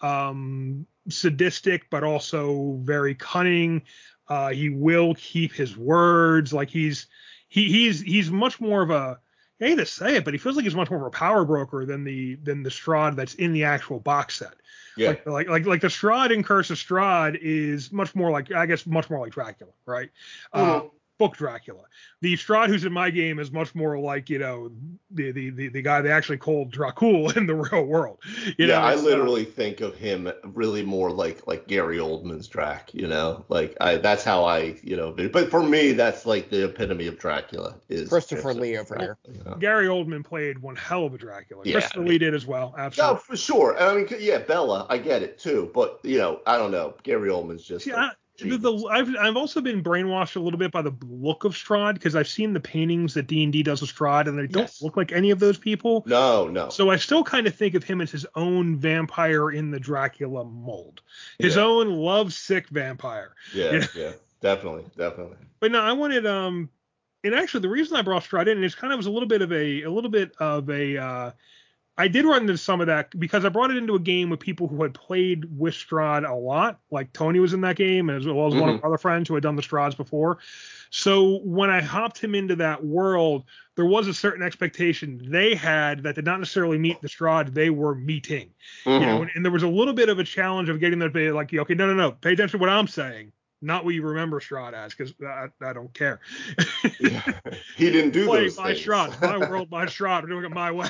um, 0.00 0.86
sadistic 1.08 1.90
but 1.90 2.04
also 2.04 2.78
very 2.82 3.14
cunning. 3.14 3.82
Uh, 4.28 4.50
he 4.50 4.68
will 4.70 5.14
keep 5.14 5.52
his 5.52 5.76
words. 5.76 6.52
Like 6.52 6.70
he's 6.70 7.06
he 7.48 7.70
he's 7.70 8.00
he's 8.00 8.30
much 8.30 8.60
more 8.60 8.82
of 8.82 8.90
a 8.90 9.18
I 9.60 9.66
hate 9.66 9.76
to 9.76 9.86
say 9.86 10.16
it, 10.16 10.24
but 10.24 10.34
he 10.34 10.38
feels 10.38 10.56
like 10.56 10.64
he's 10.64 10.74
much 10.74 10.90
more 10.90 11.00
of 11.00 11.06
a 11.06 11.10
power 11.10 11.44
broker 11.44 11.86
than 11.86 12.04
the 12.04 12.34
than 12.36 12.62
the 12.62 12.70
Strahd 12.70 13.16
that's 13.16 13.34
in 13.34 13.52
the 13.52 13.64
actual 13.64 14.00
box 14.00 14.36
set. 14.38 14.54
yeah, 14.96 15.10
Like, 15.10 15.26
like 15.26 15.48
like 15.48 15.66
like 15.66 15.80
the 15.80 15.88
Strahd 15.88 16.32
in 16.32 16.42
Curse 16.42 16.70
of 16.70 16.76
Strahd 16.76 17.38
is 17.40 17.92
much 17.92 18.14
more 18.14 18.30
like 18.30 18.52
I 18.52 18.66
guess 18.66 18.86
much 18.86 19.08
more 19.10 19.20
like 19.20 19.32
Dracula, 19.32 19.72
right? 19.86 20.10
Uh, 20.52 20.80
Mhm. 20.82 20.90
Book 21.18 21.36
Dracula. 21.36 21.82
The 22.22 22.34
Strahd 22.34 22.68
who's 22.68 22.84
in 22.84 22.92
my 22.92 23.10
game 23.10 23.38
is 23.38 23.52
much 23.52 23.74
more 23.74 23.98
like 23.98 24.28
you 24.28 24.38
know 24.38 24.70
the 25.10 25.30
the 25.30 25.50
the, 25.50 25.68
the 25.68 25.82
guy 25.82 26.00
they 26.00 26.10
actually 26.10 26.38
called 26.38 26.72
Dracul 26.72 27.36
in 27.36 27.46
the 27.46 27.54
real 27.54 27.84
world. 27.84 28.18
You 28.58 28.66
yeah. 28.66 28.66
know, 28.66 28.80
I 28.80 28.92
it's, 28.94 29.02
uh, 29.02 29.04
literally 29.04 29.44
think 29.44 29.80
of 29.80 29.94
him 29.94 30.30
really 30.44 30.82
more 30.82 31.10
like 31.10 31.46
like 31.46 31.68
Gary 31.68 31.98
Oldman's 31.98 32.48
Drac. 32.48 32.92
You 32.92 33.06
know, 33.06 33.44
like 33.48 33.76
I 33.80 33.96
that's 33.96 34.24
how 34.24 34.44
I 34.44 34.76
you 34.82 34.96
know. 34.96 35.12
But 35.12 35.50
for 35.50 35.62
me, 35.62 35.92
that's 35.92 36.26
like 36.26 36.50
the 36.50 36.64
epitome 36.64 37.06
of 37.06 37.18
Dracula 37.18 37.76
is 37.88 38.08
Christopher 38.08 38.50
is- 38.50 38.56
Lee 38.56 38.76
over 38.76 38.96
here. 38.98 39.18
you 39.32 39.42
know? 39.44 39.54
Gary 39.56 39.86
Oldman 39.86 40.24
played 40.24 40.58
one 40.58 40.76
hell 40.76 41.06
of 41.06 41.14
a 41.14 41.18
Dracula. 41.18 41.62
Yeah, 41.64 41.74
Christopher 41.74 42.00
I 42.00 42.02
mean- 42.02 42.08
Lee 42.10 42.18
did 42.18 42.34
as 42.34 42.46
well. 42.46 42.74
No, 42.76 42.84
Absolutely. 42.84 43.20
for 43.20 43.36
sure. 43.36 43.80
I 43.80 43.94
mean, 43.94 44.08
yeah, 44.18 44.38
Bela, 44.38 44.86
I 44.90 44.98
get 44.98 45.22
it 45.22 45.38
too. 45.38 45.70
But 45.72 46.00
you 46.02 46.18
know, 46.18 46.40
I 46.46 46.56
don't 46.56 46.72
know. 46.72 46.94
Gary 47.04 47.28
Oldman's 47.30 47.64
just. 47.64 47.84
See, 47.84 47.92
like, 47.92 48.10
I, 48.10 48.14
the, 48.38 48.56
the, 48.58 48.86
I've 48.86 49.14
I've 49.16 49.36
also 49.36 49.60
been 49.60 49.82
brainwashed 49.82 50.36
a 50.36 50.40
little 50.40 50.58
bit 50.58 50.72
by 50.72 50.82
the 50.82 50.92
look 51.06 51.44
of 51.44 51.54
Strahd 51.54 51.94
because 51.94 52.16
I've 52.16 52.28
seen 52.28 52.52
the 52.52 52.60
paintings 52.60 53.14
that 53.14 53.26
D 53.26 53.44
and 53.44 53.52
D 53.52 53.62
does 53.62 53.80
of 53.82 53.88
Strahd 53.92 54.26
and 54.26 54.38
they 54.38 54.46
don't 54.46 54.62
Yes. 54.62 54.82
look 54.82 54.96
like 54.96 55.12
any 55.12 55.30
of 55.30 55.38
those 55.38 55.56
people. 55.58 56.02
no, 56.06 56.48
no. 56.48 56.68
So 56.68 56.90
I 56.90 56.96
still 56.96 57.22
kind 57.22 57.46
of 57.46 57.54
think 57.54 57.74
of 57.74 57.84
him 57.84 58.00
as 58.00 58.10
his 58.10 58.26
own 58.34 58.76
vampire 58.76 59.50
in 59.50 59.70
the 59.70 59.78
Dracula 59.78 60.44
mold, 60.44 61.02
his 61.38 61.56
Yeah. 61.56 61.62
own 61.64 61.90
love-sick 61.90 62.68
vampire. 62.70 63.34
yeah, 63.54 63.72
yeah. 63.74 63.86
yeah, 63.94 64.12
definitely, 64.40 64.84
definitely. 64.96 65.36
But 65.60 65.70
no, 65.72 65.80
I 65.80 65.92
wanted 65.92 66.26
um, 66.26 66.68
and 67.22 67.34
actually 67.34 67.60
the 67.60 67.68
reason 67.70 67.96
I 67.96 68.02
brought 68.02 68.24
Strahd 68.24 68.48
in 68.48 68.62
is 68.64 68.74
kind 68.74 68.92
of 68.92 68.96
was 68.98 69.06
a 69.06 69.10
little 69.10 69.28
bit 69.28 69.42
of 69.42 69.52
a 69.52 69.82
a 69.82 69.90
little 69.90 70.10
bit 70.10 70.32
of 70.38 70.68
a 70.70 70.96
uh, 70.98 71.30
I 71.96 72.08
did 72.08 72.24
run 72.24 72.42
into 72.42 72.58
some 72.58 72.80
of 72.80 72.88
that 72.88 73.16
because 73.20 73.44
I 73.44 73.48
brought 73.50 73.70
it 73.70 73.76
into 73.76 73.94
a 73.94 74.00
game 74.00 74.28
with 74.28 74.40
people 74.40 74.66
who 74.66 74.82
had 74.82 74.94
played 74.94 75.44
with 75.56 75.74
Strahd 75.74 76.28
a 76.28 76.34
lot, 76.34 76.80
like 76.90 77.12
Tony 77.12 77.38
was 77.38 77.52
in 77.52 77.60
that 77.60 77.76
game 77.76 78.10
as 78.10 78.26
well 78.26 78.48
as 78.48 78.54
one 78.54 78.68
of 78.68 78.76
Mhm. 78.76 78.82
our 78.82 78.88
other 78.88 78.98
friends 78.98 79.28
who 79.28 79.34
had 79.34 79.44
done 79.44 79.54
the 79.54 79.62
Strahds 79.62 79.96
before. 79.96 80.38
So 80.90 81.38
when 81.44 81.70
I 81.70 81.80
hopped 81.80 82.18
him 82.18 82.34
into 82.34 82.56
that 82.56 82.84
world, 82.84 83.44
there 83.76 83.84
was 83.84 84.08
a 84.08 84.14
certain 84.14 84.42
expectation 84.44 85.20
they 85.30 85.54
had 85.54 86.02
that 86.02 86.16
did 86.16 86.24
not 86.24 86.40
necessarily 86.40 86.78
meet 86.78 87.00
the 87.00 87.08
Strahd 87.08 87.54
they 87.54 87.70
were 87.70 87.94
meeting. 87.94 88.50
You 88.86 88.92
Mhm. 88.92 89.06
know, 89.06 89.22
and, 89.22 89.30
and 89.36 89.44
there 89.44 89.52
was 89.52 89.62
a 89.62 89.68
little 89.68 89.94
bit 89.94 90.08
of 90.08 90.18
a 90.18 90.24
challenge 90.24 90.68
of 90.68 90.80
getting 90.80 90.98
them 90.98 91.10
to 91.10 91.14
be 91.14 91.30
like, 91.30 91.54
okay, 91.54 91.74
no, 91.74 91.86
no, 91.86 91.94
no, 91.94 92.10
pay 92.10 92.32
attention 92.32 92.58
to 92.58 92.60
what 92.60 92.70
I'm 92.70 92.88
saying, 92.88 93.30
not 93.62 93.84
what 93.84 93.94
you 93.94 94.02
remember 94.02 94.40
Strahd 94.40 94.72
as, 94.72 94.94
because 94.94 95.14
I, 95.24 95.46
I 95.64 95.72
don't 95.72 95.94
care. 95.94 96.18
Yeah. 96.98 97.22
He 97.76 97.90
didn't 97.90 98.10
do 98.10 98.24
Play 98.26 98.42
those 98.44 98.58
my 98.58 98.72
things. 98.72 98.86
Strahd, 98.86 99.20
my 99.20 99.38
world, 99.38 99.70
my 99.70 99.86
Strahd. 99.86 100.22
We're 100.22 100.28
doing 100.28 100.44
it 100.44 100.50
my 100.52 100.70
way. 100.72 100.88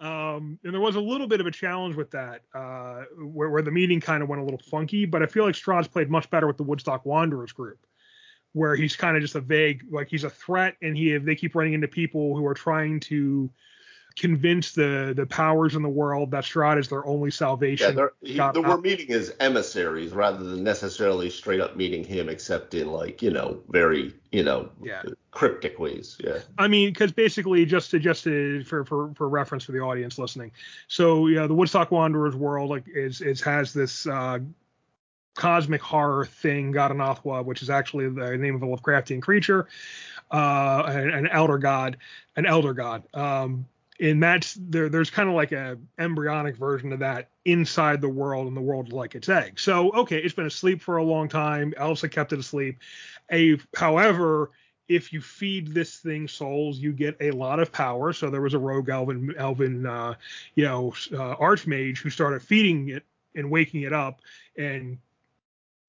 Um, 0.00 0.58
and 0.64 0.72
there 0.72 0.80
was 0.80 0.96
a 0.96 1.00
little 1.00 1.26
bit 1.26 1.40
of 1.40 1.46
a 1.46 1.50
challenge 1.50 1.96
with 1.96 2.10
that, 2.12 2.42
uh, 2.54 3.02
where, 3.18 3.50
where 3.50 3.62
the 3.62 3.70
meeting 3.70 4.00
kind 4.00 4.22
of 4.22 4.28
went 4.28 4.40
a 4.40 4.44
little 4.44 4.60
funky. 4.70 5.04
But 5.06 5.22
I 5.22 5.26
feel 5.26 5.44
like 5.44 5.54
Strahd's 5.54 5.88
played 5.88 6.10
much 6.10 6.28
better 6.30 6.46
with 6.46 6.56
the 6.56 6.62
Woodstock 6.62 7.04
Wanderers 7.04 7.52
group, 7.52 7.78
where 8.52 8.74
he's 8.74 8.96
kind 8.96 9.16
of 9.16 9.22
just 9.22 9.34
a 9.34 9.40
vague, 9.40 9.84
like 9.90 10.08
he's 10.08 10.24
a 10.24 10.30
threat, 10.30 10.76
and 10.82 10.96
he 10.96 11.16
they 11.18 11.34
keep 11.34 11.54
running 11.54 11.74
into 11.74 11.88
people 11.88 12.36
who 12.36 12.46
are 12.46 12.54
trying 12.54 13.00
to 13.00 13.50
convince 14.20 14.72
the 14.72 15.14
the 15.16 15.24
powers 15.24 15.74
in 15.74 15.82
the 15.82 15.88
world 15.88 16.30
that 16.30 16.44
Strahd 16.44 16.78
is 16.78 16.88
their 16.88 17.04
only 17.06 17.28
Yeah, 17.30 17.36
salvation. 17.36 17.96
they're, 17.96 18.12
he, 18.22 18.34
the, 18.36 18.62
we're 18.64 18.78
meeting 18.80 19.10
as 19.12 19.34
emissaries 19.40 20.12
rather 20.12 20.44
than 20.44 20.62
necessarily 20.62 21.30
straight 21.30 21.60
up 21.60 21.74
meeting 21.74 22.04
him, 22.04 22.28
except 22.28 22.74
in 22.74 22.88
like 22.88 23.22
you 23.22 23.30
know 23.30 23.62
very 23.70 24.12
you 24.30 24.44
know 24.44 24.68
Yeah. 24.82 25.02
cryptic 25.30 25.78
ways. 25.78 26.18
Yeah. 26.22 26.38
I 26.58 26.68
mean, 26.68 26.90
because 26.90 27.12
basically, 27.12 27.64
just 27.64 27.90
to 27.92 27.98
just 27.98 28.24
to, 28.24 28.62
for 28.64 28.84
for 28.84 29.12
for 29.14 29.28
reference 29.28 29.64
for 29.64 29.72
the 29.72 29.80
audience 29.80 30.18
listening, 30.18 30.52
so 30.86 31.26
yeah, 31.26 31.46
the 31.46 31.54
Woodstock 31.54 31.90
Wanderers 31.90 32.36
world 32.36 32.68
like 32.68 32.84
is 32.86 33.22
is 33.22 33.40
has 33.40 33.72
this 33.72 34.06
uh, 34.06 34.38
cosmic 35.34 35.80
horror 35.80 36.26
thing, 36.26 36.74
Ghatanothoa, 36.74 37.42
which 37.44 37.62
is 37.62 37.70
actually 37.70 38.08
the 38.10 38.36
name 38.36 38.54
of 38.54 38.62
a 38.62 38.66
Lovecraftian 38.66 39.22
creature, 39.22 39.66
uh, 40.30 40.82
an, 40.86 41.08
an 41.10 41.26
elder 41.28 41.56
god, 41.56 41.96
an 42.36 42.44
elder 42.44 42.74
god. 42.74 43.02
Um, 43.14 43.64
and 44.00 44.22
that's 44.22 44.56
there. 44.58 44.88
There's 44.88 45.10
kind 45.10 45.28
of 45.28 45.34
like 45.34 45.52
a 45.52 45.78
embryonic 45.98 46.56
version 46.56 46.92
of 46.92 47.00
that 47.00 47.28
inside 47.44 48.00
the 48.00 48.08
world, 48.08 48.46
and 48.46 48.56
the 48.56 48.60
world 48.60 48.92
like 48.92 49.14
its 49.14 49.28
egg. 49.28 49.60
So 49.60 49.90
okay, 49.92 50.18
it's 50.18 50.34
been 50.34 50.46
asleep 50.46 50.80
for 50.80 50.96
a 50.96 51.04
long 51.04 51.28
time. 51.28 51.74
Have 51.76 52.10
kept 52.10 52.32
it 52.32 52.38
asleep. 52.38 52.78
A, 53.30 53.58
however, 53.76 54.50
if 54.88 55.12
you 55.12 55.20
feed 55.20 55.72
this 55.72 55.98
thing 55.98 56.26
souls, 56.26 56.78
you 56.78 56.92
get 56.92 57.16
a 57.20 57.30
lot 57.30 57.60
of 57.60 57.70
power. 57.70 58.12
So 58.12 58.28
there 58.28 58.40
was 58.40 58.54
a 58.54 58.58
rogue 58.58 58.88
elven, 58.88 59.34
elven, 59.38 59.86
uh, 59.86 60.14
you 60.56 60.64
know, 60.64 60.88
uh, 61.12 61.36
archmage 61.36 61.98
who 61.98 62.10
started 62.10 62.42
feeding 62.42 62.88
it 62.88 63.04
and 63.36 63.50
waking 63.50 63.82
it 63.82 63.92
up, 63.92 64.20
and 64.56 64.98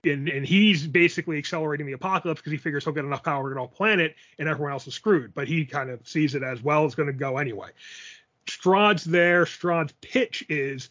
and 0.04 0.28
and 0.30 0.46
he's 0.46 0.88
basically 0.88 1.38
accelerating 1.38 1.86
the 1.86 1.94
apocalypse 1.94 2.42
because 2.42 2.52
he 2.52 2.58
figures 2.58 2.84
he'll 2.84 2.94
get 2.94 3.06
enough 3.06 3.24
power 3.24 3.50
to 3.50 3.56
get 3.56 3.62
off 3.62 3.74
planet, 3.74 4.16
and 4.40 4.48
everyone 4.48 4.72
else 4.72 4.88
is 4.88 4.94
screwed. 4.94 5.34
But 5.34 5.48
he 5.48 5.66
kind 5.66 5.90
of 5.90 6.08
sees 6.08 6.36
it 6.36 6.44
as 6.44 6.62
well. 6.62 6.86
It's 6.86 6.96
going 6.96 7.08
to 7.08 7.14
go 7.14 7.38
anyway. 7.38 7.70
Strahd's 8.48 9.04
there. 9.04 9.46
Strahd's 9.46 9.94
pitch 10.02 10.44
is, 10.50 10.90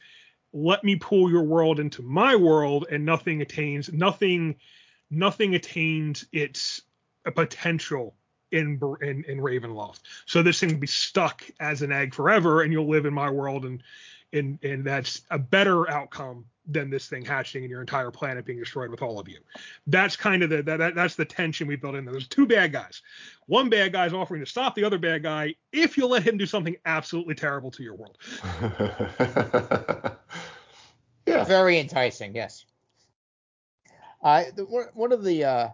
let 0.53 0.85
me 0.85 0.97
pull 0.97 1.31
your 1.31 1.43
world 1.43 1.81
into 1.81 2.03
my 2.03 2.37
world, 2.37 2.87
and 2.91 3.05
nothing 3.05 3.43
attains 3.43 3.93
nothing, 3.93 4.57
nothing 5.11 5.55
attains 5.55 6.27
its 6.33 6.83
potential 7.35 8.15
in 8.53 8.81
in, 9.03 9.25
in 9.25 9.39
Ravenloft. 9.39 10.01
So 10.27 10.43
this 10.43 10.61
thing 10.61 10.71
will 10.71 10.81
be 10.81 10.87
stuck 10.87 11.43
as 11.61 11.83
an 11.83 11.93
egg 11.93 12.15
forever, 12.15 12.63
and 12.63 12.73
you'll 12.73 12.89
live 12.89 13.07
in 13.07 13.15
my 13.15 13.31
world, 13.31 13.65
and 13.65 13.83
and 14.33 14.59
and 14.63 14.85
that's 14.85 15.23
a 15.31 15.39
better 15.39 15.91
outcome 15.91 16.45
than 16.67 16.91
this 16.91 17.09
thing 17.09 17.25
hatching 17.25 17.63
and 17.63 17.71
your 17.71 17.81
entire 17.81 18.11
planet 18.11 18.45
being 18.45 18.59
destroyed 18.59 18.91
with 18.91 19.03
all 19.03 19.19
of 19.19 19.29
you. 19.29 19.39
That's 19.87 20.17
kind 20.17 20.43
of 20.43 20.51
the 20.51 20.63
that, 20.63 20.79
that 20.79 20.95
that's 20.95 21.17
the 21.17 21.25
tension 21.25 21.67
we 21.67 21.77
built 21.77 21.95
in 21.95 22.05
there. 22.05 22.13
There's 22.13 22.29
two 22.29 22.47
bad 22.47 22.73
guys. 22.73 23.03
One 23.47 23.69
bad 23.69 23.93
guy 23.93 24.07
is 24.07 24.13
offering 24.13 24.41
to 24.41 24.47
stop 24.47 24.75
the 24.75 24.85
other 24.85 24.99
bad 24.99 25.23
guy 25.23 25.55
if 25.73 25.97
you 25.97 26.07
let 26.07 26.23
him 26.23 26.37
do 26.37 26.47
something 26.47 26.77
absolutely 26.85 27.35
terrible 27.35 27.71
to 27.73 27.83
your 27.83 27.97
world. 27.97 28.19
yeah. 31.27 31.45
Very 31.45 31.79
enticing, 31.79 32.35
yes. 32.35 32.65
Uh, 34.23 34.45
the, 34.55 34.65
one, 34.67 34.87
one 34.95 35.13
of 35.13 35.25
the 35.25 35.45
uh, 35.45 35.69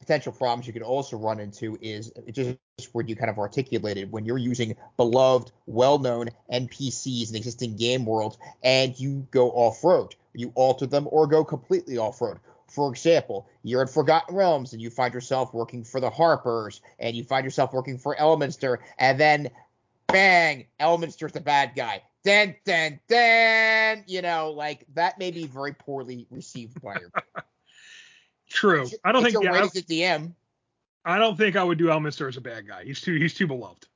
potential 0.00 0.32
problems 0.32 0.66
you 0.66 0.72
could 0.72 0.82
also 0.82 1.16
run 1.16 1.38
into 1.38 1.78
is 1.80 2.12
it 2.26 2.32
just 2.32 2.56
what 2.92 3.08
you 3.08 3.16
kind 3.16 3.30
of 3.30 3.38
articulated 3.38 4.10
when 4.10 4.24
you're 4.24 4.38
using 4.38 4.74
beloved, 4.96 5.52
well-known 5.66 6.30
NPCs 6.52 7.30
in 7.30 7.36
existing 7.36 7.76
game 7.76 8.04
worlds 8.04 8.38
and 8.62 8.98
you 8.98 9.26
go 9.30 9.50
off-road. 9.50 10.14
You 10.34 10.52
alter 10.54 10.86
them 10.86 11.06
or 11.10 11.26
go 11.26 11.44
completely 11.44 11.98
off-road. 11.98 12.38
For 12.68 12.90
example, 12.90 13.46
you're 13.62 13.82
in 13.82 13.88
Forgotten 13.88 14.34
Realms 14.34 14.72
and 14.72 14.80
you 14.80 14.88
find 14.88 15.12
yourself 15.12 15.52
working 15.52 15.84
for 15.84 16.00
the 16.00 16.08
Harpers 16.10 16.80
and 16.98 17.14
you 17.14 17.22
find 17.22 17.44
yourself 17.44 17.72
working 17.72 17.98
for 17.98 18.16
Elminster 18.16 18.78
and 18.98 19.20
then 19.20 19.50
bang, 20.08 20.66
Elminster's 20.80 21.32
the 21.32 21.40
bad 21.40 21.72
guy. 21.76 22.02
Dun 22.24 22.54
dun 22.64 22.98
dun. 23.08 24.04
You 24.06 24.22
know, 24.22 24.52
like 24.52 24.86
that 24.94 25.18
may 25.18 25.30
be 25.30 25.46
very 25.46 25.74
poorly 25.74 26.26
received 26.30 26.80
by 26.80 26.94
your. 26.98 27.10
True. 28.48 28.82
It's- 28.82 28.94
I 29.04 29.12
don't 29.12 29.22
think 29.22 29.34
your 29.34 29.44
yeah, 29.44 29.62
as 29.62 29.76
a 29.76 29.82
DM. 29.82 30.32
I, 31.04 31.16
I 31.16 31.18
don't 31.18 31.36
think 31.36 31.56
I 31.56 31.64
would 31.64 31.78
do 31.78 31.86
Elminster 31.86 32.28
as 32.28 32.36
a 32.36 32.40
bad 32.40 32.66
guy. 32.66 32.84
He's 32.84 33.00
too 33.00 33.14
he's 33.14 33.34
too 33.34 33.46
beloved. 33.46 33.86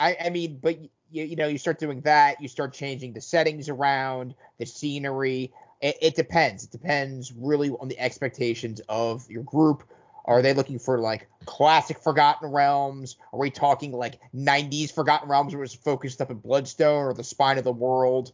I, 0.00 0.16
I 0.24 0.30
mean, 0.30 0.58
but 0.60 0.78
you, 0.80 1.24
you 1.24 1.36
know, 1.36 1.46
you 1.46 1.58
start 1.58 1.78
doing 1.78 2.00
that, 2.02 2.40
you 2.40 2.48
start 2.48 2.72
changing 2.72 3.12
the 3.12 3.20
settings 3.20 3.68
around, 3.68 4.34
the 4.58 4.66
scenery. 4.66 5.52
It, 5.80 5.96
it 6.00 6.16
depends. 6.16 6.64
It 6.64 6.72
depends 6.72 7.32
really 7.32 7.70
on 7.70 7.88
the 7.88 7.98
expectations 7.98 8.80
of 8.88 9.28
your 9.30 9.44
group. 9.44 9.84
Are 10.24 10.42
they 10.42 10.54
looking 10.54 10.78
for 10.78 10.98
like 10.98 11.28
classic 11.46 11.98
Forgotten 12.00 12.50
Realms? 12.50 13.16
Are 13.32 13.38
we 13.38 13.50
talking 13.50 13.92
like 13.92 14.20
90s 14.34 14.92
Forgotten 14.92 15.28
Realms 15.28 15.54
where 15.54 15.64
it's 15.64 15.74
focused 15.74 16.20
up 16.20 16.30
in 16.30 16.38
Bloodstone 16.38 17.04
or 17.04 17.14
the 17.14 17.24
spine 17.24 17.58
of 17.58 17.64
the 17.64 17.72
world? 17.72 18.32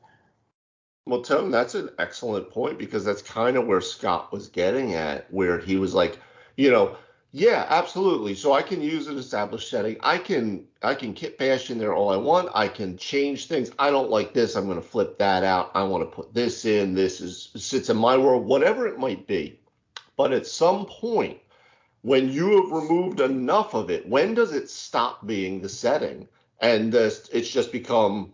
Well, 1.07 1.23
Tone, 1.23 1.51
that's 1.51 1.75
an 1.75 1.89
excellent 1.99 2.51
point 2.51 2.79
because 2.79 3.05
that's 3.05 3.23
kind 3.23 3.57
of 3.57 3.67
where 3.67 3.81
Scott 3.81 4.31
was 4.31 4.49
getting 4.49 4.95
at, 4.95 5.33
where 5.33 5.59
he 5.59 5.77
was 5.77 5.95
like, 5.95 6.19
you 6.57 6.71
know, 6.71 6.99
yeah, 7.33 7.67
absolutely. 7.69 8.35
So 8.35 8.53
I 8.53 8.63
can 8.63 8.81
use 8.81 9.07
an 9.07 9.19
established 9.19 9.69
setting. 9.69 9.97
I 10.01 10.19
can 10.19 10.67
I 10.83 10.95
can 10.95 11.13
kit 11.13 11.37
bash 11.39 11.71
in 11.71 11.79
there 11.79 11.95
all 11.95 12.11
I 12.11 12.17
want. 12.17 12.49
I 12.55 12.69
can 12.69 12.97
change 12.97 13.47
things. 13.47 13.71
I 13.79 13.91
don't 13.91 14.11
like 14.11 14.33
this. 14.33 14.55
I'm 14.55 14.67
going 14.67 14.81
to 14.81 14.87
flip 14.87 15.19
that 15.19 15.45
out. 15.45 15.71
I 15.75 15.83
want 15.83 16.03
to 16.03 16.17
put 16.17 16.33
this 16.33 16.65
in. 16.65 16.95
This 16.95 17.21
is 17.21 17.51
sits 17.57 17.91
in 17.91 17.97
my 17.97 18.17
world, 18.17 18.47
whatever 18.47 18.87
it 18.87 18.99
might 18.99 19.27
be. 19.27 19.61
But 20.17 20.33
at 20.33 20.47
some 20.47 20.87
point, 20.87 21.39
when 22.03 22.33
you 22.33 22.63
have 22.63 22.73
removed 22.73 23.21
enough 23.21 23.75
of 23.75 23.91
it, 23.91 24.09
when 24.09 24.35
does 24.35 24.53
it 24.53 24.71
stop 24.71 25.27
being 25.27 25.61
the 25.61 25.69
setting 25.69 26.27
and 26.61 26.95
it's 26.95 27.51
just 27.51 27.73
become 27.73 28.33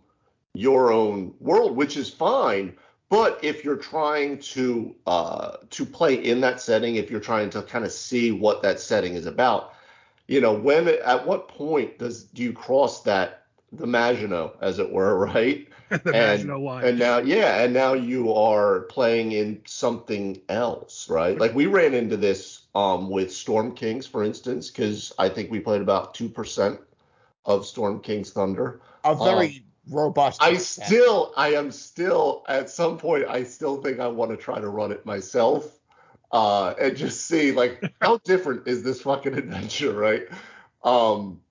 your 0.53 0.91
own 0.91 1.33
world, 1.39 1.75
which 1.75 1.97
is 1.97 2.09
fine. 2.09 2.75
But 3.09 3.39
if 3.43 3.63
you're 3.63 3.77
trying 3.77 4.39
to 4.39 4.95
uh, 5.05 5.57
to 5.69 5.85
play 5.85 6.15
in 6.15 6.41
that 6.41 6.59
setting, 6.59 6.95
if 6.95 7.11
you're 7.11 7.19
trying 7.19 7.49
to 7.51 7.61
kind 7.61 7.85
of 7.85 7.91
see 7.91 8.31
what 8.31 8.63
that 8.63 8.79
setting 8.79 9.13
is 9.13 9.25
about, 9.25 9.73
you 10.27 10.41
know, 10.41 10.53
when 10.53 10.87
at 10.87 11.25
what 11.25 11.47
point 11.47 11.99
does 11.99 12.23
do 12.23 12.41
you 12.41 12.51
cross 12.51 13.03
that 13.03 13.43
the 13.71 13.85
Maginot, 13.85 14.55
as 14.61 14.79
it 14.79 14.91
were, 14.91 15.17
right? 15.33 15.67
the 15.89 16.01
and, 16.05 16.11
Maginot 16.13 16.59
line. 16.59 16.85
and 16.85 16.97
now, 16.97 17.19
yeah, 17.19 17.61
and 17.63 17.71
now 17.71 17.93
you 17.93 18.33
are 18.33 18.81
playing 18.81 19.33
in 19.33 19.61
something 19.65 20.41
else, 20.49 21.07
right? 21.07 21.37
Like 21.37 21.53
we 21.53 21.67
ran 21.67 21.93
into 21.93 22.17
this 22.17 22.63
um, 22.73 23.09
with 23.11 23.31
Storm 23.31 23.75
Kings, 23.75 24.07
for 24.07 24.23
instance, 24.23 24.71
because 24.71 25.13
I 25.19 25.29
think 25.29 25.51
we 25.51 25.59
played 25.59 25.81
about 25.81 26.15
two 26.15 26.27
percent 26.27 26.79
of 27.45 27.67
Storm 27.67 27.99
King's 27.99 28.31
Thunder. 28.31 28.81
A 29.03 29.13
very 29.13 29.64
robust. 29.89 30.41
I 30.41 30.57
still, 30.57 31.33
I 31.35 31.53
am 31.53 31.71
still 31.71 32.43
at 32.47 32.69
some 32.69 32.97
point, 32.97 33.25
I 33.27 33.43
still 33.43 33.81
think 33.81 33.99
I 33.99 34.07
want 34.07 34.31
to 34.31 34.37
try 34.37 34.59
to 34.59 34.69
run 34.69 34.91
it 34.91 35.05
myself, 35.05 35.79
uh, 36.31 36.73
and 36.79 36.95
just 36.95 37.27
see 37.27 37.51
like 37.51 37.83
how 38.01 38.17
different 38.19 38.67
is 38.67 38.83
this 38.83 39.01
fucking 39.01 39.35
adventure, 39.35 39.93
right? 39.93 40.27
Um, 40.83 41.41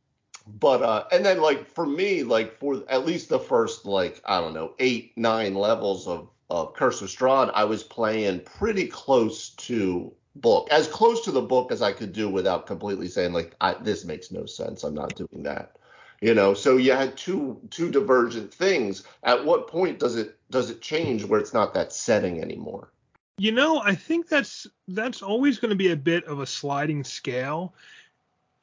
but 0.47 0.83
uh, 0.83 1.05
and 1.13 1.25
then 1.25 1.41
like 1.41 1.67
for 1.67 1.87
me, 1.87 2.23
like 2.23 2.59
for 2.59 2.85
at 2.89 3.07
least 3.07 3.29
the 3.29 3.39
first 3.39 3.87
like 3.87 4.21
I 4.25 4.41
don't 4.41 4.55
know 4.55 4.75
eight 4.79 5.13
nine 5.17 5.55
levels 5.55 6.07
of 6.07 6.29
of 6.51 6.75
Curse 6.75 7.01
of 7.03 7.09
Strahd, 7.09 7.51
I 7.55 7.65
was 7.65 7.83
playing 7.83 8.41
pretty 8.41 8.87
close 8.87 9.51
to 9.51 10.13
book, 10.37 10.69
as 10.71 10.87
close 10.89 11.23
to 11.23 11.31
the 11.31 11.41
book 11.41 11.73
as 11.73 11.81
I 11.81 11.93
could 11.93 12.13
do 12.13 12.29
without 12.29 12.67
completely 12.67 13.09
saying 13.09 13.33
like 13.33 13.55
I, 13.61 13.75
this 13.75 14.05
makes 14.05 14.31
no 14.31 14.45
sense. 14.45 14.85
I'm 14.85 14.95
not 14.95 15.17
doing 15.17 15.43
that 15.45 15.77
you 16.21 16.35
know 16.35 16.55
so 16.55 16.77
you 16.77 16.93
had 16.93 17.17
two 17.17 17.61
two 17.71 17.91
divergent 17.91 18.53
things 18.53 19.05
at 19.23 19.45
what 19.45 19.69
point 19.69 19.99
does 19.99 20.17
it 20.17 20.39
does 20.51 20.71
it 20.71 20.81
change 20.81 21.25
where 21.25 21.41
it's 21.41 21.55
not 21.55 21.75
that 21.75 21.93
setting 21.93 22.41
anymore 22.41 22.91
You 23.37 23.51
know, 23.51 23.81
I 23.81 23.95
think 23.95 24.29
that's 24.29 24.67
that's 24.87 25.23
always 25.23 25.59
going 25.59 25.71
to 25.71 25.77
be 25.77 25.91
a 25.91 25.97
bit 25.97 26.25
of 26.27 26.39
a 26.39 26.47
sliding 26.47 27.03
scale. 27.03 27.75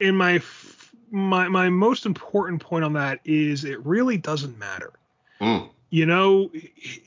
And 0.00 0.16
my 0.16 0.36
f- 0.36 0.94
my 1.10 1.48
my 1.48 1.68
most 1.68 2.06
important 2.06 2.62
point 2.62 2.84
on 2.84 2.94
that 2.94 3.20
is 3.24 3.64
it 3.64 3.84
really 3.84 4.16
doesn't 4.16 4.58
matter. 4.58 4.92
Mm. 5.40 5.68
You 5.92 6.06
know, 6.06 6.50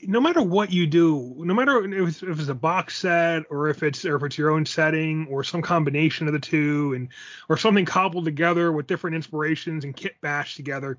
no 0.04 0.20
matter 0.20 0.40
what 0.40 0.72
you 0.72 0.86
do, 0.86 1.34
no 1.38 1.54
matter 1.54 1.84
if 1.84 2.08
it's, 2.08 2.22
if 2.22 2.38
it's 2.38 2.48
a 2.48 2.54
box 2.54 2.96
set 2.96 3.42
or 3.50 3.68
if 3.68 3.82
it's 3.82 4.04
or 4.04 4.14
if 4.14 4.22
it's 4.22 4.38
your 4.38 4.52
own 4.52 4.64
setting 4.64 5.26
or 5.28 5.42
some 5.42 5.60
combination 5.60 6.28
of 6.28 6.32
the 6.32 6.38
two 6.38 6.92
and 6.94 7.08
or 7.48 7.56
something 7.56 7.84
cobbled 7.84 8.26
together 8.26 8.70
with 8.70 8.86
different 8.86 9.16
inspirations 9.16 9.82
and 9.82 9.96
kit 9.96 10.14
bashed 10.20 10.54
together, 10.54 10.98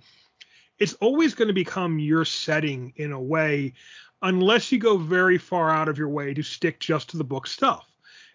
it's 0.79 0.95
always 0.95 1.33
going 1.33 1.47
to 1.47 1.53
become 1.53 1.97
your 1.97 2.25
setting 2.25 2.91
in 2.97 3.13
a 3.13 3.21
way 3.21 3.71
unless 4.21 4.69
you 4.69 4.79
go 4.79 4.97
very 4.97 5.37
far 5.37 5.69
out 5.69 5.87
of 5.87 5.97
your 5.97 6.09
way 6.09 6.33
to 6.33 6.43
stick 6.43 6.81
just 6.81 7.11
to 7.11 7.17
the 7.17 7.23
book 7.23 7.47
stuff. 7.47 7.89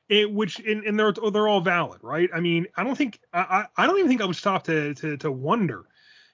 It, 0.09 0.33
which 0.33 0.61
and, 0.61 0.83
and 0.85 0.99
they're 0.99 1.13
they're 1.13 1.49
all 1.49 1.61
valid, 1.61 2.01
right? 2.03 2.31
I 2.35 2.41
mean, 2.41 2.69
I 2.75 2.85
don't 2.85 2.97
think 2.97 3.21
I, 3.35 3.67
I 3.77 3.87
don't 3.87 3.99
even 3.99 4.09
think 4.09 4.23
I 4.23 4.25
would 4.25 4.35
stop 4.35 4.65
to 4.65 4.95
to 4.95 5.19
to 5.19 5.31
wonder, 5.31 5.85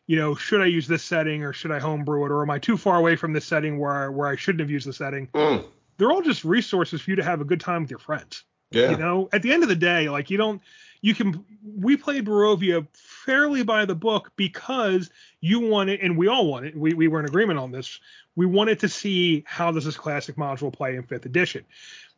you 0.08 0.16
know, 0.16 0.34
should 0.34 0.62
I 0.62 0.66
use 0.66 0.88
this 0.88 1.04
setting 1.04 1.44
or 1.44 1.52
should 1.52 1.70
I 1.70 1.78
homebrew 1.78 2.24
it? 2.24 2.32
Or 2.32 2.42
am 2.42 2.50
I 2.50 2.58
too 2.58 2.76
far 2.76 2.96
away 2.96 3.14
from 3.14 3.34
this 3.34 3.44
setting 3.44 3.78
where 3.78 3.92
I, 3.92 4.08
where 4.08 4.26
I 4.26 4.36
shouldn't 4.36 4.60
have 4.60 4.70
used 4.70 4.88
the 4.88 4.92
setting? 4.92 5.28
Mm. 5.28 5.64
They're 5.98 6.10
all 6.10 6.22
just 6.22 6.44
resources 6.44 7.02
for 7.02 7.10
you 7.10 7.16
to 7.16 7.22
have 7.22 7.42
a 7.42 7.44
good 7.44 7.60
time 7.60 7.82
with 7.82 7.90
your 7.90 8.00
friends. 8.00 8.44
yeah. 8.70 8.90
You 8.90 8.96
know, 8.96 9.28
at 9.32 9.42
the 9.42 9.52
end 9.52 9.62
of 9.62 9.68
the 9.68 9.76
day, 9.76 10.08
like 10.08 10.30
you 10.30 10.38
don't 10.38 10.62
you 11.02 11.14
can 11.14 11.44
we 11.62 11.96
played 11.96 12.24
Barovia 12.24 12.86
fairly 12.92 13.62
by 13.62 13.84
the 13.84 13.94
book 13.94 14.32
because 14.36 15.10
you 15.40 15.60
want 15.60 15.90
it 15.90 16.00
and 16.02 16.16
we 16.16 16.26
all 16.26 16.46
wanted 16.46 16.76
we, 16.76 16.94
we 16.94 17.06
were 17.06 17.20
in 17.20 17.26
agreement 17.26 17.58
on 17.58 17.70
this. 17.70 18.00
We 18.34 18.46
wanted 18.46 18.80
to 18.80 18.88
see 18.88 19.44
how 19.46 19.70
does 19.72 19.84
this 19.84 19.96
classic 19.96 20.36
module 20.36 20.72
play 20.72 20.96
in 20.96 21.02
fifth 21.02 21.26
edition. 21.26 21.64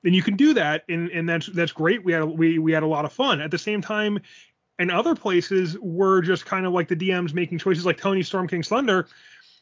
And 0.04 0.14
you 0.14 0.22
can 0.22 0.36
do 0.36 0.54
that 0.54 0.84
and, 0.88 1.10
and 1.10 1.28
that's 1.28 1.46
that's 1.46 1.72
great. 1.72 2.04
We 2.04 2.12
had 2.12 2.22
we, 2.24 2.58
we 2.58 2.72
had 2.72 2.84
a 2.84 2.86
lot 2.86 3.04
of 3.04 3.12
fun. 3.12 3.40
At 3.40 3.50
the 3.50 3.58
same 3.58 3.82
time 3.82 4.20
in 4.80 4.90
other 4.90 5.14
places 5.14 5.78
we're 5.78 6.20
just 6.20 6.44
kind 6.46 6.66
of 6.66 6.72
like 6.72 6.88
the 6.88 6.96
dms 6.96 7.32
making 7.32 7.58
choices 7.58 7.86
like 7.86 7.96
tony 7.96 8.22
storm 8.22 8.48
king's 8.48 8.68
thunder 8.68 9.06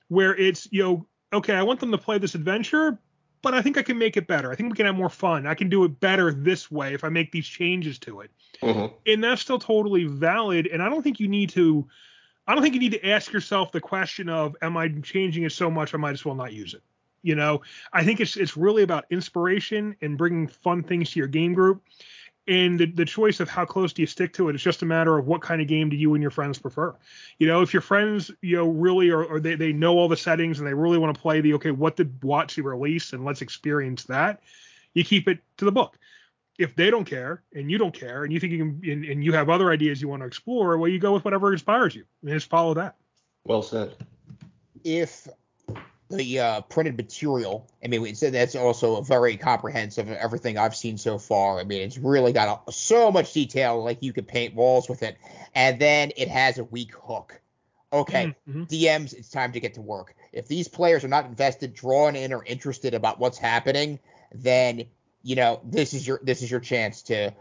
where 0.09 0.35
it's 0.37 0.67
you 0.71 0.83
know 0.83 1.07
okay 1.33 1.55
i 1.55 1.63
want 1.63 1.79
them 1.81 1.91
to 1.91 1.99
play 1.99 2.19
this 2.19 2.35
adventure 2.35 2.99
but 3.43 3.55
I 3.55 3.63
think 3.63 3.79
I 3.79 3.83
can 3.83 3.99
make 3.99 4.17
it 4.17 4.27
better. 4.27 4.51
I 4.51 4.57
think 4.57 4.71
we 4.71 4.77
can 4.77 4.87
have 4.87 4.97
more 4.97 5.09
fun. 5.09 5.47
I 5.47 5.55
can 5.55 5.69
do 5.69 5.85
it 5.85 6.01
better 6.01 6.33
this 6.33 6.71
way 6.71 6.95
if 6.95 7.05
I 7.05 7.09
make 7.09 7.33
these 7.33 7.47
changes 7.47 7.99
to 8.01 8.21
it. 8.21 8.31
Mhm. 8.63 8.93
And 9.07 9.23
that's 9.23 9.43
still 9.43 9.59
totally 9.59 10.05
valid. 10.05 10.67
And 10.67 10.83
I 10.83 10.89
don't 10.89 11.03
think 11.03 11.21
you 11.21 11.29
need 11.29 11.51
to 11.51 11.89
I 12.47 12.55
don't 12.55 12.63
think 12.63 12.73
you 12.73 12.81
need 12.81 12.93
to 12.93 13.07
ask 13.07 13.31
yourself 13.31 13.73
the 13.73 13.81
question 13.81 14.31
of 14.31 14.57
am 14.63 14.77
I 14.79 14.89
changing 14.89 15.43
it 15.45 15.53
so 15.53 15.71
much 15.71 15.95
I 15.95 15.99
might 15.99 16.13
as 16.13 16.25
well 16.25 16.35
not 16.35 16.55
use 16.55 16.73
it. 16.73 16.83
You 17.23 17.35
know, 17.35 17.61
I 17.93 18.05
think 18.05 18.21
it's 18.21 18.37
it's 18.37 18.57
really 18.57 18.83
about 18.83 19.05
inspiration 19.11 19.95
and 20.01 20.17
bringing 20.17 20.49
fun 20.49 20.83
things 20.83 21.11
to 21.11 21.19
your 21.19 21.29
game 21.29 21.53
group. 21.53 21.83
And 22.49 22.81
the, 22.81 22.87
the 22.87 23.05
choice 23.05 23.41
of 23.41 23.51
how 23.51 23.67
close 23.67 23.93
do 23.93 24.01
you 24.01 24.07
stick 24.07 24.33
to 24.35 24.49
it, 24.49 24.53
it 24.53 24.57
is 24.57 24.63
just 24.63 24.83
a 24.83 24.87
matter 24.87 25.19
of 25.19 25.27
what 25.27 25.43
kind 25.43 25.61
of 25.61 25.69
game 25.69 25.91
do 25.91 25.97
you 25.97 26.15
and 26.15 26.23
your 26.23 26.31
friends 26.31 26.59
prefer. 26.59 26.97
You 27.39 27.47
know, 27.47 27.61
if 27.61 27.75
your 27.75 27.83
friends, 27.83 28.31
you 28.41 28.57
know, 28.57 28.69
really 28.69 29.11
are, 29.11 29.23
or 29.23 29.39
they, 29.39 29.55
they 29.55 29.73
know 29.73 29.99
all 29.99 30.09
the 30.09 30.17
settings 30.17 30.59
and 30.59 30.67
they 30.67 30.73
really 30.73 30.97
want 30.97 31.15
to 31.15 31.21
play 31.21 31.43
the 31.43 31.53
okay, 31.55 31.71
what 31.71 31.97
did 31.97 32.21
WotC 32.21 32.65
release 32.65 33.13
and 33.13 33.23
let's 33.23 33.43
experience 33.43 34.05
that, 34.05 34.41
you 34.95 35.05
keep 35.05 35.29
it 35.29 35.41
to 35.59 35.67
the 35.67 35.73
book. 35.73 35.99
If 36.59 36.75
they 36.75 36.91
don't 36.91 37.05
care 37.05 37.43
and 37.55 37.71
you 37.71 37.77
don't 37.77 37.95
care 37.95 38.25
and 38.25 38.33
you 38.33 38.41
think 38.41 38.53
you 38.55 38.59
can 38.59 38.91
and, 38.91 39.05
and 39.05 39.23
you 39.23 39.33
have 39.35 39.51
other 39.51 39.71
ideas 39.71 40.01
you 40.01 40.09
want 40.09 40.23
to 40.23 40.27
explore, 40.27 40.79
well, 40.79 40.89
you 40.89 40.99
go 40.99 41.13
with 41.13 41.25
whatever 41.25 41.53
inspires 41.53 41.95
you 41.95 42.05
and 42.23 42.31
just 42.31 42.49
follow 42.49 42.75
that. 42.75 42.97
Well 43.45 43.63
said. 43.63 43.95
if 44.85 45.29
the 46.11 46.41
uh, 46.41 46.61
printed 46.63 46.97
material, 46.97 47.71
I 47.85 47.89
mean, 47.89 48.07
it's, 48.07 48.21
that's 48.21 48.55
also 48.55 48.97
a 48.97 49.05
very 49.05 49.37
comprehensive 49.37 50.09
of 50.09 50.17
everything 50.17 50.57
I've 50.57 50.77
seen 50.77 50.97
so 50.97 51.19
far. 51.19 51.61
I 51.61 51.65
mean, 51.65 51.83
it's 51.83 51.99
really 51.99 52.33
got 52.33 52.65
a, 52.67 52.73
so 52.73 53.11
much 53.13 53.33
detail, 53.33 53.83
like 53.83 54.03
you 54.03 54.13
could 54.13 54.27
paint 54.27 54.55
walls 54.55 54.89
with 54.89 55.03
it, 55.03 55.19
and 55.55 55.79
then 55.79 56.13
it 56.17 56.29
has 56.29 56.59
a 56.59 56.65
weak 56.65 56.95
hook. 56.95 57.41
Okay, 57.91 58.35
Mhm. 58.47 58.69
DMs, 58.69 59.15
it's 59.15 59.31
time 59.31 59.53
to 59.53 59.61
get 59.61 59.75
to 59.75 59.81
work. 59.81 60.15
If 60.33 60.47
these 60.47 60.69
players 60.69 61.05
are 61.05 61.09
not 61.09 61.25
invested, 61.25 61.73
drawn 61.75 62.17
in, 62.17 62.35
or 62.35 62.45
interested 62.45 62.93
about 62.93 63.19
what's 63.19 63.39
happening, 63.39 63.99
then 64.33 64.85
you 65.23 65.37
know 65.37 65.61
this 65.65 65.95
is 65.95 66.07
your 66.07 66.21
this 66.23 66.43
is 66.43 66.51
your 66.51 66.61
chance 66.61 67.03
to 67.03 67.33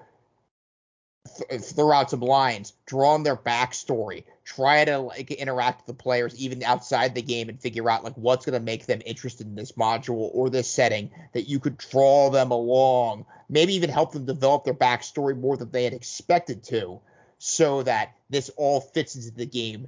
th- 1.28 1.61
throw 1.61 1.91
out 1.91 2.09
some 2.09 2.21
lines, 2.21 2.73
draw 2.86 3.13
on 3.13 3.23
their 3.23 3.36
backstory, 3.36 4.23
try 4.43 4.86
to 4.86 4.97
like 4.99 5.32
interact 5.32 5.80
with 5.80 5.97
the 5.97 6.03
players 6.03 6.36
even 6.36 6.63
outside 6.63 7.13
the 7.13 7.21
game 7.21 7.49
and 7.49 7.59
figure 7.59 7.89
out 7.89 8.03
like 8.03 8.15
what's 8.15 8.45
going 8.45 8.59
to 8.59 8.63
make 8.63 8.86
them 8.86 9.01
interested 9.05 9.47
in 9.47 9.55
this 9.55 9.73
module 9.73 10.30
or 10.34 10.49
this 10.49 10.69
setting 10.69 11.11
that 11.34 11.49
you 11.49 11.59
could 11.59 11.78
draw 11.78 12.30
them 12.30 12.51
along, 12.51 13.25
maybe 13.49 13.73
even 13.75 13.89
help 13.89 14.11
them 14.11 14.25
develop 14.25 14.63
their 14.63 14.73
backstory 14.73 15.38
more 15.38 15.57
than 15.57 15.71
they 15.71 15.84
had 15.84 15.93
expected 15.93 16.63
to, 16.63 16.99
so 17.39 17.84
that 17.84 18.15
this 18.30 18.49
all 18.57 18.82
fits 18.82 19.15
into 19.15 19.32
the 19.32 19.45
game 19.45 19.88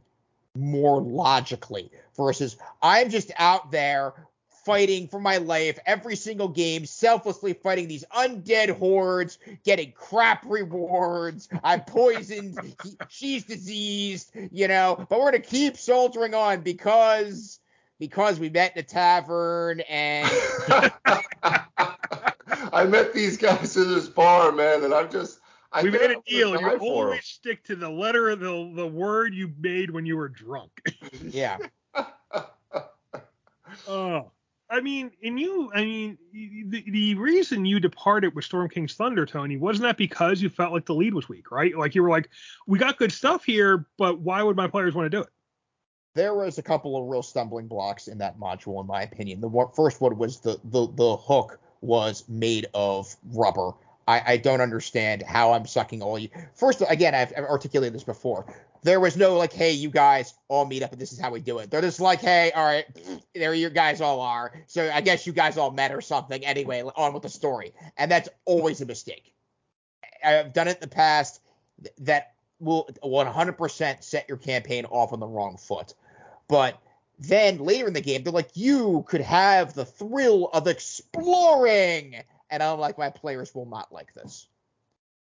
more 0.55 1.01
logically 1.01 1.91
versus 2.15 2.57
I'm 2.81 3.09
just 3.09 3.31
out 3.37 3.71
there 3.71 4.13
fighting 4.65 5.07
for 5.07 5.19
my 5.19 5.37
life 5.37 5.79
every 5.85 6.15
single 6.15 6.47
game, 6.49 6.85
selflessly 6.85 7.53
fighting 7.53 7.87
these 7.87 8.05
undead 8.15 8.69
hordes, 8.77 9.37
getting 9.63 9.91
crap 9.91 10.43
rewards. 10.47 11.49
I'm 11.63 11.81
poisoned. 11.81 12.75
he- 12.81 12.97
she's 13.07 13.45
diseased, 13.45 14.31
you 14.51 14.67
know, 14.67 15.05
but 15.09 15.19
we're 15.19 15.31
gonna 15.31 15.39
keep 15.39 15.77
soldiering 15.77 16.33
on 16.33 16.61
because 16.61 17.59
because 17.99 18.39
we 18.39 18.49
met 18.49 18.73
in 18.75 18.79
a 18.79 18.83
tavern 18.83 19.81
and 19.81 20.29
I 22.73 22.85
met 22.85 23.13
these 23.13 23.37
guys 23.37 23.75
in 23.77 23.89
this 23.89 24.07
bar, 24.07 24.51
man, 24.51 24.83
and 24.83 24.93
I'm 24.93 25.09
just. 25.11 25.39
I 25.71 25.83
we 25.83 25.91
made 25.91 26.11
a 26.11 26.15
deal. 26.25 26.51
die 26.51 26.59
You 26.73 26.79
for 26.79 27.13
'em. 27.13 27.19
always 27.19 27.25
stick 27.25 27.63
to 27.65 27.75
the 27.75 27.89
letter 27.89 28.29
of 28.29 28.39
the 28.39 28.71
the 28.75 28.87
word 28.87 29.33
you 29.33 29.53
made 29.59 29.91
when 29.91 30.05
you 30.05 30.17
were 30.17 30.29
drunk. 30.29 30.71
yeah. 31.23 31.57
Oh, 33.87 34.31
I 34.71 34.81
mean, 34.81 35.11
and 35.23 35.39
you, 35.39 35.71
I 35.73 35.83
mean, 35.83 36.17
the, 36.31 36.83
the 36.89 37.15
reason 37.15 37.65
you 37.65 37.79
departed 37.79 38.35
with 38.35 38.45
Storm 38.45 38.69
King's 38.69 38.93
Thunder, 38.93 39.25
Tony, 39.25 39.57
wasn't 39.57 39.83
that 39.83 39.97
because 39.97 40.41
you 40.41 40.49
felt 40.49 40.71
like 40.71 40.85
the 40.85 40.93
lead 40.93 41.15
was 41.15 41.27
weak, 41.27 41.49
right? 41.51 41.75
Like 41.75 41.95
you 41.95 42.03
were 42.03 42.09
like, 42.09 42.29
we 42.67 42.77
got 42.77 42.97
good 42.97 43.11
stuff 43.11 43.43
here, 43.43 43.87
but 43.97 44.19
why 44.19 44.43
would 44.43 44.55
my 44.55 44.67
players 44.67 44.93
want 44.93 45.07
to 45.07 45.09
do 45.09 45.21
it? 45.21 45.29
there 46.15 46.33
was 46.33 46.57
a 46.57 46.61
couple 46.61 46.97
of 46.97 47.07
real 47.07 47.23
stumbling 47.23 47.67
blocks 47.67 48.07
in 48.07 48.17
that 48.17 48.37
module, 48.37 48.81
in 48.81 48.87
my 48.87 49.03
opinion. 49.03 49.39
The 49.41 49.69
first 49.73 50.01
one 50.01 50.17
was 50.17 50.39
the, 50.39 50.59
the 50.65 50.87
the 50.87 51.15
hook 51.15 51.59
was 51.81 52.27
made 52.27 52.65
of 52.73 53.15
rubber. 53.31 53.71
I, 54.07 54.33
I 54.33 54.37
don't 54.37 54.59
understand 54.59 55.21
how 55.21 55.53
I'm 55.53 55.65
sucking 55.65 56.01
all 56.01 56.17
you. 56.17 56.29
First, 56.55 56.83
again, 56.89 57.13
I've, 57.13 57.31
I've 57.37 57.45
articulated 57.45 57.93
this 57.93 58.03
before. 58.03 58.53
There 58.83 58.99
was 58.99 59.17
no 59.17 59.35
like, 59.35 59.53
hey, 59.53 59.71
you 59.71 59.89
guys 59.89 60.33
all 60.47 60.65
meet 60.65 60.83
up 60.83 60.91
and 60.91 61.01
this 61.01 61.11
is 61.11 61.19
how 61.19 61.31
we 61.31 61.41
do 61.41 61.59
it. 61.59 61.69
They're 61.69 61.81
just 61.81 61.99
like, 61.99 62.21
hey, 62.21 62.51
all 62.55 62.65
right, 62.65 62.85
there 63.35 63.53
you 63.53 63.69
guys 63.69 64.01
all 64.01 64.21
are. 64.21 64.53
So 64.67 64.89
I 64.93 65.01
guess 65.01 65.27
you 65.27 65.33
guys 65.33 65.57
all 65.57 65.71
met 65.71 65.91
or 65.91 66.01
something. 66.01 66.45
Anyway, 66.45 66.81
on 66.81 67.13
with 67.13 67.23
the 67.23 67.29
story, 67.29 67.73
and 67.97 68.09
that's 68.09 68.29
always 68.45 68.81
a 68.81 68.85
mistake. 68.85 69.33
I've 70.23 70.53
done 70.53 70.67
it 70.67 70.75
in 70.75 70.81
the 70.81 70.87
past. 70.87 71.41
That 71.99 72.33
will 72.59 72.89
100% 73.01 74.03
set 74.03 74.27
your 74.27 74.37
campaign 74.37 74.83
off 74.83 75.13
on 75.13 75.21
the 75.21 75.27
wrong 75.27 75.55
foot. 75.55 75.93
But 76.49 76.77
then 77.17 77.59
later 77.59 77.87
in 77.87 77.93
the 77.93 78.01
game, 78.01 78.23
they're 78.23 78.33
like, 78.33 78.49
you 78.53 79.05
could 79.07 79.21
have 79.21 79.73
the 79.73 79.85
thrill 79.85 80.49
of 80.51 80.67
exploring. 80.67 82.17
And 82.49 82.61
I'm 82.61 82.79
like, 82.79 82.97
my 82.97 83.11
players 83.11 83.55
will 83.55 83.65
not 83.65 83.93
like 83.93 84.13
this. 84.13 84.48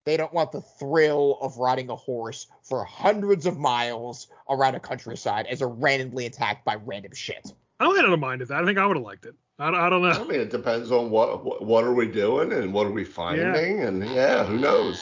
They 0.04 0.16
don't 0.16 0.32
want 0.32 0.50
the 0.52 0.60
thrill 0.60 1.38
of 1.40 1.58
riding 1.58 1.88
a 1.90 1.96
horse 1.96 2.48
for 2.62 2.84
hundreds 2.84 3.46
of 3.46 3.56
miles 3.58 4.26
around 4.50 4.74
a 4.74 4.80
countryside 4.80 5.46
as 5.46 5.60
they're 5.60 5.68
randomly 5.68 6.26
attacked 6.26 6.64
by 6.64 6.74
random 6.74 7.12
shit. 7.14 7.52
I 7.78 7.86
might 7.86 7.96
not 8.02 8.10
have 8.10 8.18
minded 8.18 8.48
that. 8.48 8.62
I 8.62 8.66
think 8.66 8.78
I 8.78 8.86
would 8.86 8.96
have 8.96 9.04
liked 9.04 9.26
it. 9.26 9.34
I, 9.58 9.70
don't- 9.70 9.80
I 9.80 9.88
don't 9.90 10.04
I 10.04 10.24
mean, 10.24 10.40
it 10.40 10.50
depends 10.50 10.90
on 10.90 11.10
what 11.10 11.44
what, 11.44 11.64
what 11.64 11.84
are 11.84 11.92
we 11.94 12.06
doing 12.08 12.52
and 12.52 12.72
what 12.74 12.86
are 12.86 12.90
we 12.90 13.04
finding, 13.04 13.80
and 13.80 14.04
yeah, 14.08 14.44
who 14.44 14.58
knows? 14.58 15.00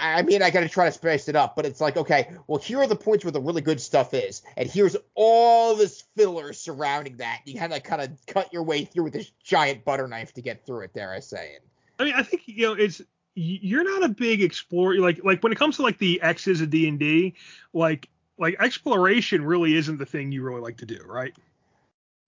I 0.00 0.22
mean, 0.22 0.42
I 0.42 0.50
got 0.50 0.60
to 0.60 0.68
try 0.68 0.86
to 0.86 0.92
spice 0.92 1.28
it 1.28 1.36
up, 1.36 1.54
but 1.56 1.66
it's 1.66 1.80
like, 1.80 1.96
okay, 1.96 2.28
well, 2.46 2.58
here 2.60 2.78
are 2.78 2.86
the 2.86 2.96
points 2.96 3.24
where 3.24 3.32
the 3.32 3.40
really 3.40 3.60
good 3.60 3.80
stuff 3.80 4.14
is, 4.14 4.42
and 4.56 4.68
here's 4.68 4.96
all 5.14 5.76
this 5.76 6.04
filler 6.16 6.52
surrounding 6.52 7.16
that. 7.18 7.40
You 7.44 7.58
kind 7.58 7.72
of 7.72 7.82
kind 7.84 8.00
of 8.02 8.10
cut 8.26 8.52
your 8.52 8.62
way 8.64 8.84
through 8.84 9.04
with 9.04 9.12
this 9.12 9.30
giant 9.44 9.84
butter 9.84 10.08
knife 10.08 10.32
to 10.34 10.42
get 10.42 10.64
through 10.66 10.80
it. 10.84 10.94
There, 10.94 11.12
I 11.12 11.20
say. 11.20 11.58
I 11.98 12.04
mean, 12.04 12.14
I 12.16 12.22
think 12.22 12.42
you 12.46 12.66
know, 12.66 12.72
it's 12.72 13.00
y- 13.00 13.06
you're 13.34 13.84
not 13.84 14.04
a 14.04 14.08
big 14.08 14.42
explorer. 14.42 14.96
Like 14.96 15.24
like 15.24 15.42
when 15.42 15.52
it 15.52 15.58
comes 15.58 15.76
to 15.76 15.82
like 15.82 15.98
the 15.98 16.20
X's 16.22 16.60
of 16.60 16.70
D 16.70 16.88
and 16.88 16.98
D, 16.98 17.34
like 17.72 18.08
like 18.38 18.56
exploration 18.60 19.44
really 19.44 19.76
isn't 19.76 19.98
the 19.98 20.06
thing 20.06 20.32
you 20.32 20.42
really 20.42 20.60
like 20.60 20.78
to 20.78 20.86
do, 20.86 21.00
right? 21.06 21.34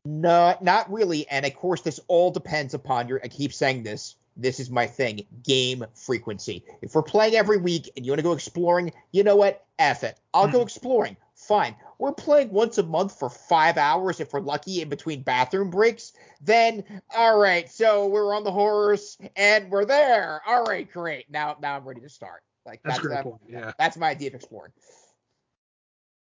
No, 0.05 0.57
not 0.61 0.92
really. 0.92 1.26
And 1.28 1.46
of 1.46 1.55
course, 1.55 1.80
this 1.80 2.00
all 2.09 2.30
depends 2.30 2.74
upon 2.74 3.09
your. 3.09 3.20
I 3.22 3.28
keep 3.28 3.52
saying 3.52 3.82
this. 3.82 4.16
This 4.36 4.61
is 4.61 4.68
my 4.68 4.86
thing. 4.86 5.26
Game 5.44 5.84
frequency. 5.94 6.64
If 6.82 6.94
we're 6.94 7.02
playing 7.02 7.34
every 7.34 7.57
week 7.57 7.90
and 7.96 8.05
you 8.05 8.12
want 8.12 8.18
to 8.18 8.24
go 8.24 8.32
exploring, 8.32 8.92
you 9.12 9.22
know 9.22 9.36
what? 9.36 9.64
F 9.78 10.05
it. 10.05 10.18
I'll 10.32 10.48
go 10.48 10.59
mm-hmm. 10.59 10.66
exploring. 10.66 11.16
Fine. 11.36 11.76
We're 11.99 12.12
playing 12.12 12.51
once 12.51 12.78
a 12.78 12.82
month 12.82 13.18
for 13.18 13.30
five 13.30 13.76
hours 13.76 14.20
if 14.20 14.32
we're 14.32 14.40
lucky 14.40 14.82
in 14.82 14.88
between 14.88 15.22
bathroom 15.22 15.70
breaks. 15.70 16.12
Then, 16.40 16.84
all 17.16 17.38
right. 17.38 17.70
So 17.70 18.07
we're 18.07 18.34
on 18.34 18.45
the 18.45 18.53
horse 18.53 19.16
and 19.36 19.70
we're 19.70 19.84
there. 19.84 20.40
All 20.47 20.64
right, 20.64 20.90
great. 20.90 21.30
Now, 21.30 21.57
now 21.61 21.76
I'm 21.76 21.84
ready 21.84 22.01
to 22.01 22.09
start. 22.09 22.42
Like 22.66 22.80
That's, 22.82 22.97
that's 22.97 23.05
a 23.05 23.09
great 23.09 23.14
that- 23.16 23.24
point. 23.24 23.42
Yeah. 23.49 23.72
That's 23.78 23.97
my 23.97 24.11
idea 24.11 24.28
of 24.28 24.34
exploring. 24.34 24.72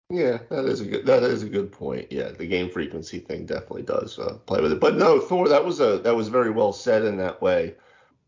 Yeah, 0.10 0.40
that 0.50 0.66
is 0.66 0.82
a 0.82 0.86
good 0.86 1.06
that 1.08 1.24
is 1.24 1.42
a 1.42 1.50
good 1.50 1.72
point. 1.72 2.12
Yeah, 2.12 2.30
the 2.30 2.46
game 2.46 2.70
frequency 2.70 3.18
thing 3.20 3.46
definitely 3.48 3.82
does 3.84 4.20
uh, 4.20 4.38
play 4.46 4.62
with 4.62 4.72
it. 4.74 4.80
But 4.80 4.96
no, 4.96 5.20
Thor, 5.20 5.48
that 5.48 5.66
was 5.66 5.80
a 5.80 5.98
that 6.00 6.16
was 6.16 6.28
very 6.28 6.52
well 6.52 6.72
said 6.72 7.04
in 7.04 7.18
that 7.18 7.42
way. 7.42 7.74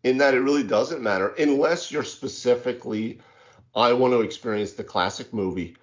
In 0.04 0.18
that 0.18 0.34
it 0.34 0.40
really 0.40 0.64
doesn't 0.64 1.02
matter 1.04 1.30
unless 1.38 1.92
you're 1.92 2.04
specifically, 2.04 3.20
I 3.76 3.94
want 3.94 4.14
to 4.14 4.22
experience 4.22 4.72
the 4.74 4.84
classic 4.84 5.32
movie, 5.34 5.76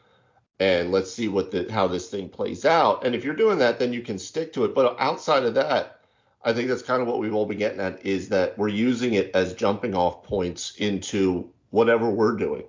and 0.63 0.93
let's 0.93 1.13
see 1.13 1.27
what 1.27 1.51
the 1.51 1.67
how 1.73 1.89
this 1.89 2.09
thing 2.09 2.29
plays 2.29 2.65
out. 2.65 3.05
And 3.05 3.17
if 3.17 3.25
you're 3.25 3.35
doing 3.35 3.59
that, 3.59 3.81
then 3.81 3.93
you 3.93 4.01
can 4.01 4.17
stick 4.17 4.53
to 4.53 4.65
it. 4.65 4.77
But 4.77 4.95
outside 5.01 5.43
of 5.43 5.55
that, 5.55 6.03
I 6.45 6.53
think 6.53 6.69
that's 6.69 6.83
kind 6.83 7.03
of 7.03 7.09
what 7.09 7.19
we've 7.19 7.35
all 7.35 7.47
been 7.47 7.59
getting 7.59 7.81
at 7.81 8.07
is 8.07 8.29
that 8.29 8.57
we're 8.57 8.69
using 8.69 9.15
it 9.15 9.33
as 9.35 9.55
jumping 9.55 9.93
off 9.97 10.23
points 10.23 10.77
into 10.77 11.51
whatever 11.71 12.09
we're 12.09 12.37
doing, 12.37 12.63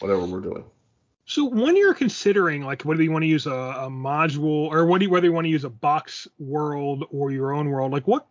whatever 0.00 0.26
we're 0.26 0.40
doing. 0.40 0.64
So 1.24 1.46
when 1.46 1.74
you're 1.74 1.94
considering 1.94 2.64
like 2.64 2.82
whether 2.82 3.02
you 3.02 3.12
want 3.12 3.22
to 3.22 3.28
use 3.28 3.46
a, 3.46 3.50
a 3.50 3.88
module 3.88 4.68
or 4.70 4.84
what 4.84 4.98
do 4.98 5.06
you, 5.06 5.10
whether 5.10 5.26
you 5.26 5.32
want 5.32 5.46
to 5.46 5.50
use 5.50 5.64
a 5.64 5.70
box 5.70 6.28
world 6.38 7.06
or 7.10 7.30
your 7.30 7.54
own 7.54 7.70
world, 7.70 7.92
like 7.92 8.06
what 8.06 8.26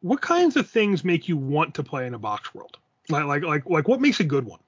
what 0.00 0.22
kinds 0.22 0.56
of 0.56 0.70
things 0.70 1.04
make 1.04 1.28
you 1.28 1.36
want 1.36 1.74
to 1.74 1.82
play 1.82 2.06
in 2.06 2.14
a 2.14 2.18
box 2.18 2.54
world? 2.54 2.78
Like 3.10 3.26
like 3.26 3.42
like 3.42 3.66
like 3.66 3.88
what 3.88 4.00
makes 4.00 4.20
a 4.20 4.24
good 4.24 4.46
one? 4.46 4.60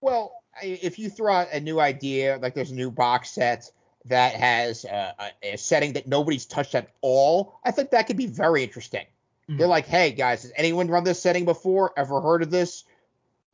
Well, 0.00 0.32
I- 0.34 0.37
if 0.62 0.98
you 0.98 1.10
throw 1.10 1.32
out 1.32 1.48
a 1.52 1.60
new 1.60 1.80
idea, 1.80 2.38
like 2.40 2.54
there's 2.54 2.70
a 2.70 2.74
new 2.74 2.90
box 2.90 3.30
set 3.30 3.70
that 4.04 4.34
has 4.34 4.84
uh, 4.84 5.12
a, 5.18 5.54
a 5.54 5.58
setting 5.58 5.92
that 5.92 6.06
nobody's 6.06 6.46
touched 6.46 6.74
at 6.74 6.90
all, 7.00 7.58
I 7.64 7.70
think 7.70 7.90
that 7.90 8.06
could 8.06 8.16
be 8.16 8.26
very 8.26 8.62
interesting. 8.62 9.06
Mhm. 9.48 9.58
They're 9.58 9.66
like, 9.66 9.86
hey 9.86 10.12
guys, 10.12 10.42
has 10.42 10.52
anyone 10.56 10.88
run 10.88 11.04
this 11.04 11.20
setting 11.20 11.44
before? 11.44 11.92
Ever 11.96 12.20
heard 12.20 12.42
of 12.42 12.50
this? 12.50 12.84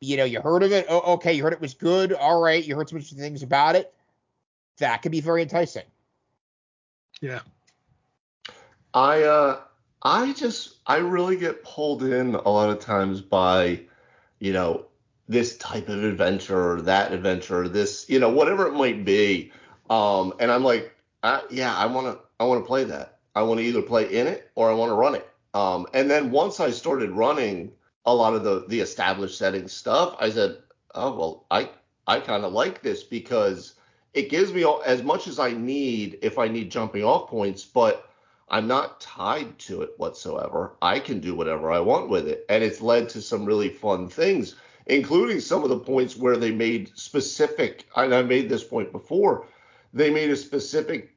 You 0.01 0.17
know, 0.17 0.25
you 0.25 0.41
heard 0.41 0.63
of 0.63 0.71
it? 0.71 0.85
Oh, 0.89 1.13
okay, 1.13 1.33
you 1.33 1.43
heard 1.43 1.53
it 1.53 1.61
was 1.61 1.73
good. 1.73 2.13
All 2.13 2.41
right, 2.41 2.63
you 2.63 2.75
heard 2.75 2.89
some 2.89 2.97
interesting 2.97 3.19
things 3.19 3.43
about 3.43 3.75
it. 3.75 3.93
That 4.77 5.01
could 5.01 5.11
be 5.11 5.21
very 5.21 5.41
enticing. 5.41 5.83
Yeah. 7.21 7.39
I 8.93 9.23
uh 9.23 9.61
I 10.03 10.33
just 10.33 10.75
I 10.85 10.97
really 10.97 11.37
get 11.37 11.63
pulled 11.63 12.03
in 12.03 12.35
a 12.35 12.49
lot 12.49 12.69
of 12.69 12.79
times 12.79 13.21
by, 13.21 13.81
you 14.39 14.53
know, 14.53 14.85
this 15.27 15.57
type 15.57 15.89
of 15.89 16.03
adventure 16.03 16.73
or 16.73 16.81
that 16.81 17.11
adventure, 17.11 17.63
or 17.63 17.69
this, 17.69 18.05
you 18.09 18.19
know, 18.19 18.29
whatever 18.29 18.67
it 18.67 18.73
might 18.73 19.05
be. 19.05 19.51
Um, 19.89 20.33
and 20.39 20.51
I'm 20.51 20.63
like, 20.63 20.95
I, 21.23 21.41
yeah, 21.49 21.75
I 21.75 21.85
want 21.87 22.07
to 22.07 22.19
I 22.39 22.45
want 22.45 22.63
to 22.63 22.67
play 22.67 22.83
that. 22.85 23.19
I 23.35 23.43
want 23.43 23.59
to 23.59 23.65
either 23.65 23.81
play 23.81 24.11
in 24.13 24.27
it 24.27 24.51
or 24.55 24.69
I 24.69 24.73
want 24.73 24.89
to 24.89 24.95
run 24.95 25.15
it. 25.15 25.27
Um, 25.53 25.87
and 25.93 26.09
then 26.09 26.31
once 26.31 26.59
I 26.59 26.69
started 26.69 27.11
running 27.11 27.71
a 28.05 28.13
lot 28.13 28.33
of 28.35 28.43
the 28.43 28.65
the 28.67 28.79
established 28.79 29.37
setting 29.37 29.67
stuff, 29.67 30.15
I 30.19 30.29
said, 30.29 30.57
oh 30.93 31.15
well, 31.15 31.45
I 31.49 31.69
I 32.07 32.19
kind 32.19 32.45
of 32.45 32.53
like 32.53 32.81
this 32.81 33.03
because 33.03 33.75
it 34.13 34.29
gives 34.29 34.53
me 34.53 34.63
all, 34.63 34.81
as 34.85 35.03
much 35.03 35.27
as 35.27 35.39
I 35.39 35.51
need 35.51 36.19
if 36.21 36.37
I 36.37 36.47
need 36.47 36.71
jumping 36.71 37.03
off 37.03 37.29
points, 37.29 37.65
but 37.65 38.09
I'm 38.49 38.67
not 38.67 39.01
tied 39.01 39.57
to 39.59 39.81
it 39.81 39.91
whatsoever. 39.97 40.75
I 40.81 40.99
can 40.99 41.19
do 41.19 41.35
whatever 41.35 41.71
I 41.71 41.79
want 41.79 42.09
with 42.09 42.27
it. 42.27 42.45
And 42.47 42.63
it's 42.63 42.79
led 42.81 43.09
to 43.09 43.21
some 43.21 43.45
really 43.45 43.69
fun 43.69 44.07
things, 44.07 44.55
including 44.87 45.39
some 45.39 45.63
of 45.63 45.69
the 45.69 45.79
points 45.79 46.15
where 46.15 46.37
they 46.37 46.51
made 46.51 46.91
specific, 46.97 47.85
and 47.95 48.13
I 48.13 48.21
made 48.21 48.49
this 48.49 48.63
point 48.63 48.91
before, 48.91 49.47
they 49.93 50.09
made 50.09 50.29
a 50.29 50.35
specific 50.35 51.15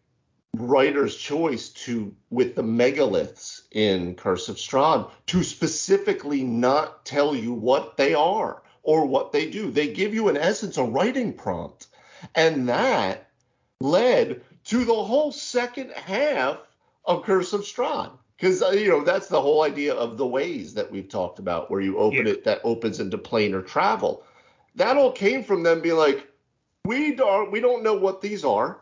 writer's 0.56 1.16
choice 1.16 1.68
to, 1.68 2.14
with 2.30 2.54
the 2.54 2.62
megaliths 2.62 3.62
in 3.72 4.14
Curse 4.14 4.48
of 4.48 4.56
Strahd, 4.56 5.10
to 5.26 5.42
specifically 5.42 6.42
not 6.42 7.04
tell 7.04 7.34
you 7.34 7.52
what 7.52 7.96
they 7.96 8.14
are 8.14 8.62
or 8.82 9.04
what 9.04 9.32
they 9.32 9.50
do. 9.50 9.70
They 9.70 9.92
give 9.92 10.14
you, 10.14 10.28
in 10.28 10.36
essence, 10.36 10.78
a 10.78 10.84
writing 10.84 11.32
prompt. 11.32 11.88
And 12.34 12.68
that 12.68 13.28
led 13.80 14.42
to 14.64 14.84
the 14.84 14.94
whole 14.94 15.32
second 15.32 15.92
half 15.92 16.58
of 17.04 17.24
Curse 17.24 17.52
of 17.52 17.62
Strahd. 17.62 18.10
Because 18.38 18.62
uh, 18.62 18.70
you 18.70 18.88
know 18.88 19.02
that's 19.02 19.28
the 19.28 19.40
whole 19.40 19.62
idea 19.62 19.94
of 19.94 20.16
the 20.16 20.26
ways 20.26 20.74
that 20.74 20.90
we've 20.90 21.08
talked 21.08 21.38
about, 21.38 21.70
where 21.70 21.80
you 21.80 21.98
open 21.98 22.26
Yeah. 22.26 22.32
it 22.32 22.44
that 22.44 22.60
opens 22.64 23.00
into 23.00 23.18
planar 23.18 23.66
travel. 23.66 24.22
That 24.76 24.96
all 24.96 25.10
came 25.12 25.42
from 25.42 25.62
them 25.64 25.80
being 25.80 25.96
like, 25.96 26.28
we 26.84 27.14
don't 27.14 27.50
we 27.50 27.60
don't 27.60 27.82
know 27.82 27.94
what 27.94 28.20
these 28.20 28.44
are. 28.44 28.80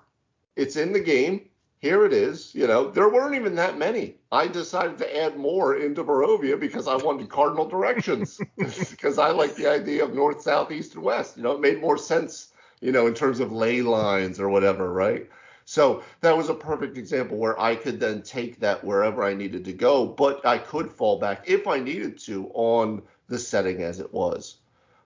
It's 0.57 0.77
in 0.77 0.93
the 0.93 1.01
game. 1.01 1.49
Here 1.79 2.05
it 2.07 2.13
is. 2.13 2.55
You 2.55 2.67
know, 2.67 2.91
there 2.91 3.09
weren't 3.09 3.35
even 3.35 3.55
that 3.57 3.79
many. 3.79 4.17
I 4.33 4.47
decided 4.49 4.99
to 4.99 5.17
add 5.23 5.37
more 5.37 5.77
into 5.77 6.03
Barovia 6.05 6.59
because 6.59 6.89
I 6.89 6.97
wanted 6.97 7.29
cardinal 7.29 7.67
directions. 7.69 8.41
because 8.57 9.19
I 9.19 9.31
like 9.31 9.55
the 9.55 9.67
idea 9.67 10.05
of 10.05 10.15
north, 10.15 10.41
south, 10.43 10.73
east, 10.73 10.95
and 10.95 11.05
west. 11.05 11.37
You 11.37 11.43
know, 11.45 11.53
it 11.53 11.61
made 11.61 11.81
more 11.81 11.99
sense. 11.99 12.53
You 12.81 12.93
know, 12.93 13.07
in 13.07 13.15
terms 13.15 13.41
of 13.41 13.53
ley 13.53 13.81
lines 13.83 14.39
or 14.41 14.49
whatever, 14.51 14.93
right? 14.93 15.29
So 15.69 16.05
that 16.21 16.37
was 16.37 16.49
a 16.49 16.55
perfect 16.55 16.97
example 16.97 17.37
where 17.37 17.61
I 17.61 17.75
could 17.75 17.99
then 17.99 18.23
take 18.23 18.61
that 18.61 18.85
wherever 18.85 19.25
I 19.25 19.35
needed 19.35 19.65
to 19.65 19.73
go, 19.73 20.07
but 20.07 20.47
I 20.47 20.59
could 20.59 20.93
fall 20.93 21.19
back 21.19 21.43
if 21.49 21.67
I 21.67 21.81
needed 21.81 22.19
to 22.21 22.49
on 22.55 23.03
the 23.27 23.39
setting 23.39 23.83
as 23.83 23.99
it 23.99 24.13
was. 24.15 24.59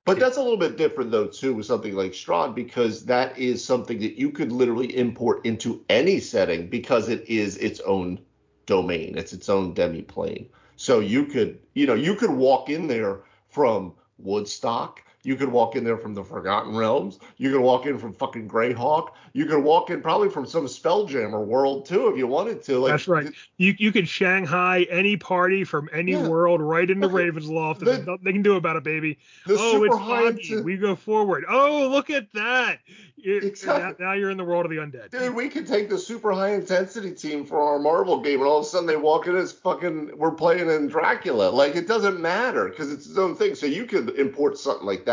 But 0.05 0.19
that's 0.19 0.37
a 0.37 0.43
little 0.43 0.59
bit 0.59 0.77
different 0.77 1.11
though 1.11 1.27
too 1.27 1.55
with 1.55 1.65
something 1.65 1.95
like 1.95 2.13
Strahd 2.13 2.55
because 2.55 3.07
that 3.07 3.39
is 3.39 3.65
something 3.65 3.99
that 4.01 4.19
you 4.19 4.31
could 4.31 4.53
literally 4.53 4.95
import 4.99 5.47
into 5.47 5.83
any 5.89 6.21
setting 6.21 6.69
because 6.69 7.09
it 7.09 7.27
is 7.27 7.57
its 7.57 7.81
own 7.81 8.21
domain. 8.67 9.17
It's 9.17 9.33
its 9.33 9.49
own 9.49 9.73
demi-plane. 9.73 10.47
So 10.77 11.01
you 11.01 11.25
could, 11.25 11.59
you 11.73 11.87
know, 11.87 11.95
you 11.95 12.15
could 12.15 12.31
walk 12.31 12.69
in 12.69 12.87
there 12.87 13.21
from 13.49 13.95
Woodstock. 14.19 15.03
You 15.23 15.37
could 15.37 15.51
walk 15.53 15.77
in 15.77 15.85
there 15.85 15.99
from 15.99 16.15
the 16.15 16.25
Forgotten 16.25 16.75
Realms. 16.75 17.19
You 17.37 17.51
could 17.53 17.61
walk 17.61 17.85
in 17.87 17.99
from 17.99 18.15
fucking 18.15 18.49
Greyhawk. 18.49 19.09
You 19.35 19.45
could 19.47 19.63
walk 19.63 19.91
in 19.91 20.01
probably 20.01 20.31
from 20.31 20.47
some 20.47 20.65
Spelljammer 20.67 21.45
world 21.45 21.85
too 21.87 22.09
if 22.09 22.17
you 22.17 22.27
wanted 22.27 22.63
to. 22.65 22.79
Like, 22.79 22.93
That's 22.93 23.07
right. 23.09 23.31
You 23.59 23.75
you 23.79 23.93
could 23.93 24.09
Shanghai 24.09 24.87
any 24.91 25.17
party 25.19 25.65
from 25.65 25.91
any 25.93 26.13
Yeah. 26.13 26.27
world 26.27 26.63
right 26.63 26.89
into 26.89 27.07
Look 27.07 27.21
at- 27.21 27.35
Ravenloft. 27.35 27.79
the- 27.81 27.85
There's 27.85 28.07
nothing 28.07 28.25
they 28.25 28.33
can 28.33 28.43
do 28.43 28.57
about 28.57 28.77
it, 28.77 28.85
baby. 28.85 29.19
Oh, 29.49 29.73
super 29.73 29.87
it's 29.87 29.97
high 29.97 30.23
foggy. 30.33 30.63
We 30.63 30.77
go 30.79 30.97
forward. 30.97 31.45
Oh, 31.49 31.89
look 31.89 32.09
at 32.09 32.33
that. 32.33 32.79
It- 33.23 33.45
Exactly. 33.45 33.83
now, 33.99 34.09
now 34.13 34.13
you're 34.15 34.31
in 34.31 34.39
the 34.39 34.45
world 34.45 34.65
of 34.65 34.71
the 34.71 34.79
undead. 34.79 35.11
Dude, 35.11 35.35
we 35.35 35.51
could 35.51 35.67
take 35.67 35.91
the 35.91 35.99
super 35.99 36.33
high 36.33 36.55
intensity 36.55 37.11
team 37.13 37.45
for 37.45 37.61
our 37.61 37.79
Marvel 37.79 38.21
game, 38.23 38.39
and 38.41 38.49
all 38.49 38.61
of 38.61 38.65
a 38.65 38.69
sudden 38.69 38.87
they 38.87 38.97
walk 38.97 39.27
in 39.27 39.37
as 39.37 39.53
fucking 39.53 40.13
we're 40.17 40.31
playing 40.31 40.71
in 40.71 40.89
Dracula. 40.89 41.51
Like 41.51 41.77
it 41.77 41.87
doesn't 41.87 42.19
matter 42.19 42.69
because 42.71 42.91
it's 42.91 43.07
its 43.07 43.19
own 43.19 43.37
thing. 43.37 43.55
So 43.55 43.67
you 43.67 43.85
could 43.85 44.09
import 44.19 44.57
something 44.57 44.87
like 44.87 45.05
that 45.05 45.10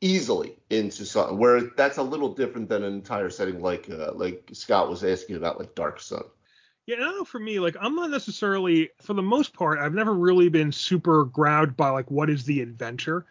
easily 0.00 0.56
into 0.70 1.06
something 1.06 1.38
where 1.38 1.60
that's 1.76 1.98
a 1.98 2.02
little 2.02 2.34
different 2.34 2.68
than 2.68 2.82
an 2.82 2.92
entire 2.92 3.30
setting 3.30 3.60
like 3.60 3.88
uh, 3.90 4.12
like 4.14 4.48
Scott 4.52 4.90
was 4.90 5.04
asking 5.04 5.36
about 5.36 5.58
like 5.58 5.74
Dark 5.74 6.00
Sun. 6.00 6.24
Yeah, 6.86 6.96
and 6.96 7.04
I 7.04 7.10
know 7.12 7.24
for 7.24 7.38
me, 7.38 7.60
like 7.60 7.76
I'm 7.80 7.94
not 7.94 8.10
necessarily, 8.10 8.90
for 9.00 9.14
the 9.14 9.22
most 9.22 9.54
part, 9.54 9.78
I've 9.78 9.94
never 9.94 10.12
really 10.14 10.48
been 10.48 10.72
super 10.72 11.24
grabbed 11.24 11.76
by 11.76 11.90
like 11.90 12.10
what 12.10 12.28
is 12.28 12.44
the 12.44 12.60
adventure. 12.60 13.26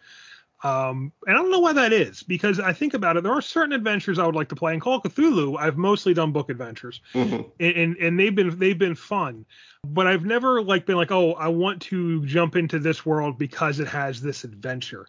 Um, 0.64 1.12
and 1.26 1.36
I 1.36 1.40
don't 1.40 1.50
know 1.50 1.58
why 1.58 1.72
that 1.72 1.92
is 1.92 2.22
because 2.22 2.60
I 2.60 2.72
think 2.72 2.94
about 2.94 3.16
it, 3.16 3.24
there 3.24 3.32
are 3.32 3.42
certain 3.42 3.72
adventures 3.72 4.18
I 4.18 4.24
would 4.24 4.36
like 4.36 4.48
to 4.50 4.56
play. 4.56 4.72
In 4.72 4.80
Call 4.80 4.94
of 4.94 5.02
Cthulhu, 5.02 5.58
I've 5.58 5.76
mostly 5.76 6.14
done 6.14 6.32
book 6.32 6.50
adventures, 6.50 7.00
Mhm. 7.14 7.50
and, 7.58 7.76
and 7.76 7.96
and 7.96 8.18
they've 8.18 8.34
been 8.34 8.58
they've 8.58 8.78
been 8.78 8.94
fun, 8.94 9.44
but 9.84 10.06
I've 10.06 10.24
never 10.24 10.62
like 10.62 10.86
been 10.86 10.96
like, 10.96 11.10
oh, 11.10 11.32
I 11.32 11.48
want 11.48 11.82
to 11.82 12.24
jump 12.24 12.54
into 12.54 12.78
this 12.78 13.04
world 13.04 13.38
because 13.38 13.80
it 13.80 13.88
has 13.88 14.22
this 14.22 14.44
adventure. 14.44 15.06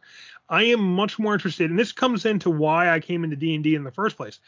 I 0.50 0.64
am 0.64 0.82
much 0.82 1.18
more 1.20 1.34
interested, 1.34 1.70
and 1.70 1.80
this 1.80 1.91
comes 1.91 2.26
into 2.26 2.50
why 2.50 2.89
I 2.89 3.00
came 3.00 3.24
into 3.24 3.36
D 3.36 3.56
and 3.56 3.64
D 3.64 3.76
in 3.76 3.84
the 3.84 3.91
first 3.91 4.18
place. 4.18 4.39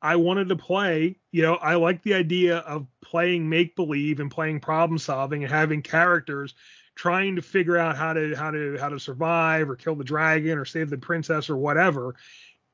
I 0.00 0.16
wanted 0.16 0.50
to 0.50 0.56
play, 0.56 1.16
you 1.32 1.42
know, 1.42 1.54
I 1.54 1.76
like 1.76 2.02
the 2.02 2.14
idea 2.14 2.58
of 2.58 2.86
playing 3.02 3.48
make 3.48 3.74
believe 3.74 4.20
and 4.20 4.30
playing 4.30 4.60
problem 4.60 4.98
solving 4.98 5.44
and 5.44 5.52
having 5.52 5.80
characters 5.80 6.54
trying 6.94 7.36
to 7.36 7.42
figure 7.42 7.76
out 7.76 7.96
how 7.96 8.12
to 8.12 8.34
how 8.34 8.50
to 8.50 8.76
how 8.78 8.88
to 8.88 9.00
survive 9.00 9.68
or 9.68 9.76
kill 9.76 9.94
the 9.94 10.04
dragon 10.04 10.58
or 10.58 10.64
save 10.64 10.90
the 10.90 10.98
princess 10.98 11.48
or 11.48 11.56
whatever 11.56 12.14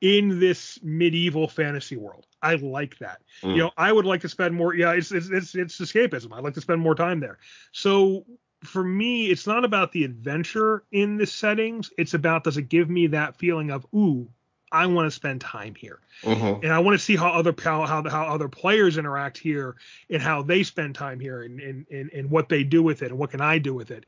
in 0.01 0.39
this 0.39 0.79
medieval 0.83 1.47
fantasy 1.47 1.95
world. 1.95 2.25
I 2.41 2.55
like 2.55 2.97
that. 2.99 3.21
Mm. 3.43 3.51
You 3.51 3.57
know, 3.57 3.71
I 3.77 3.91
would 3.91 4.05
like 4.05 4.21
to 4.21 4.29
spend 4.29 4.53
more 4.55 4.75
yeah, 4.75 4.93
it's 4.93 5.11
it's 5.11 5.29
it's, 5.29 5.55
it's 5.55 5.79
escapism. 5.79 6.33
I'd 6.33 6.43
like 6.43 6.55
to 6.55 6.61
spend 6.61 6.81
more 6.81 6.95
time 6.95 7.19
there. 7.19 7.37
So 7.71 8.25
for 8.63 8.83
me, 8.83 9.27
it's 9.27 9.47
not 9.47 9.65
about 9.65 9.91
the 9.91 10.03
adventure 10.03 10.83
in 10.91 11.17
the 11.17 11.25
settings. 11.25 11.91
It's 11.97 12.13
about 12.13 12.43
does 12.43 12.57
it 12.57 12.69
give 12.69 12.89
me 12.89 13.07
that 13.07 13.35
feeling 13.37 13.71
of 13.71 13.85
ooh, 13.95 14.27
I 14.71 14.85
want 14.85 15.07
to 15.07 15.11
spend 15.11 15.41
time 15.41 15.75
here 15.75 15.99
Mhm. 16.23 16.63
and 16.63 16.71
I 16.71 16.79
want 16.79 16.97
to 16.97 17.03
see 17.03 17.15
how 17.15 17.29
other 17.29 17.53
how 17.61 17.85
how, 17.85 18.07
how 18.07 18.23
other 18.25 18.47
players 18.47 18.97
interact 18.97 19.37
here 19.37 19.75
and 20.09 20.21
how 20.21 20.43
they 20.43 20.63
spend 20.63 20.95
time 20.95 21.19
here 21.19 21.41
and, 21.41 21.59
and 21.59 21.85
and 21.91 22.09
and 22.11 22.29
what 22.29 22.49
they 22.49 22.63
do 22.63 22.81
with 22.83 23.01
it 23.01 23.09
and 23.09 23.17
what 23.17 23.31
can 23.31 23.41
I 23.41 23.57
do 23.57 23.73
with 23.73 23.91
it. 23.91 24.05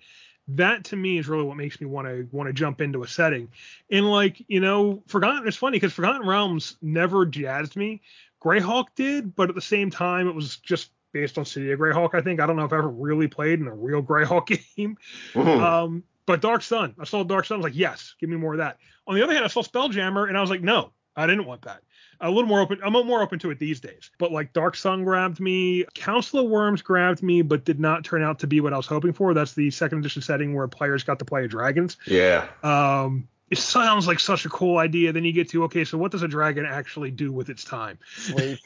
That 0.49 0.83
to 0.85 0.95
me 0.95 1.17
is 1.17 1.27
really 1.27 1.43
what 1.43 1.57
makes 1.57 1.81
me 1.81 1.87
want 1.87 2.07
to 2.07 2.27
want 2.31 2.47
to 2.47 2.53
jump 2.53 2.81
into 2.81 3.03
a 3.03 3.07
setting. 3.07 3.49
And 3.89 4.09
like 4.09 4.43
you 4.47 4.59
know, 4.59 5.03
Forgotten. 5.07 5.47
It's 5.47 5.57
funny 5.57 5.77
because 5.77 5.93
Forgotten 5.93 6.27
Realms 6.27 6.77
never 6.81 7.25
jazzed 7.25 7.75
me. 7.75 8.01
Greyhawk 8.41 8.87
did, 8.95 9.35
but 9.35 9.49
at 9.49 9.55
the 9.55 9.61
same 9.61 9.89
time, 9.89 10.27
it 10.27 10.35
was 10.35 10.57
just 10.57 10.91
based 11.13 11.37
on 11.37 11.45
City 11.45 11.71
of 11.71 11.79
Greyhawk. 11.79 12.13
I 12.13 12.21
think 12.21 12.39
I 12.41 12.45
don't 12.45 12.55
know 12.57 12.65
if 12.65 12.73
I 12.73 12.77
ever 12.79 12.89
really 12.89 13.27
played 13.27 13.59
in 13.59 13.67
a 13.67 13.73
real 13.75 14.01
Greyhawk 14.03 14.47
game. 14.77 14.97
Mhm. 15.33 15.61
Um, 15.61 16.03
but 16.25 16.41
Dark 16.41 16.61
Sun, 16.63 16.95
I 16.99 17.05
saw 17.05 17.23
Dark 17.23 17.45
Sun. 17.45 17.55
I 17.55 17.57
was 17.59 17.63
like, 17.65 17.75
yes, 17.77 18.15
give 18.19 18.29
me 18.29 18.37
more 18.37 18.53
of 18.53 18.57
that. 18.59 18.77
On 19.07 19.15
the 19.15 19.23
other 19.23 19.33
hand, 19.33 19.43
I 19.45 19.49
saw 19.49 19.61
Spelljammer, 19.61 20.27
and 20.27 20.37
I 20.37 20.41
was 20.41 20.49
like, 20.49 20.61
no, 20.61 20.91
I 21.15 21.27
didn't 21.27 21.45
want 21.45 21.63
that. 21.63 21.81
A 22.21 22.29
little 22.29 22.45
more 22.47 22.61
open. 22.61 22.79
I'm 22.83 22.93
more 22.93 23.21
open 23.21 23.37
to 23.39 23.51
it 23.51 23.59
these 23.59 23.81
days. 23.81 24.09
But 24.17 24.31
like 24.31 24.53
Dark 24.53 24.75
Sun 24.77 25.03
grabbed 25.03 25.41
me, 25.41 25.83
Council 25.93 26.39
of 26.39 26.45
Wyrms 26.45 26.81
grabbed 26.81 27.21
me, 27.21 27.41
but 27.41 27.65
did 27.65 27.79
not 27.81 28.05
turn 28.05 28.23
out 28.23 28.39
to 28.39 28.47
be 28.47 28.61
what 28.61 28.71
I 28.73 28.77
was 28.77 28.87
hoping 28.87 29.11
for. 29.11 29.33
That's 29.33 29.53
the 29.53 29.69
second 29.71 29.99
edition 29.99 30.21
setting 30.21 30.53
where 30.53 30.67
players 30.69 31.03
got 31.03 31.19
to 31.19 31.25
play 31.25 31.45
dragons. 31.47 31.97
yeah. 32.07 32.47
Um, 32.63 33.27
it 33.53 33.57
sounds 33.57 34.07
like 34.07 34.19
such 34.19 34.45
a 34.45 34.49
cool 34.49 34.77
idea. 34.77 35.11
Then 35.13 35.23
you 35.23 35.31
get 35.31 35.49
to 35.49 35.63
okay, 35.65 35.83
so 35.85 35.97
what 35.97 36.11
does 36.11 36.23
a 36.23 36.27
dragon 36.27 36.65
actually 36.65 37.11
do 37.11 37.31
with 37.31 37.49
its 37.49 37.63
time? 37.63 37.97
Sleep. 38.15 38.59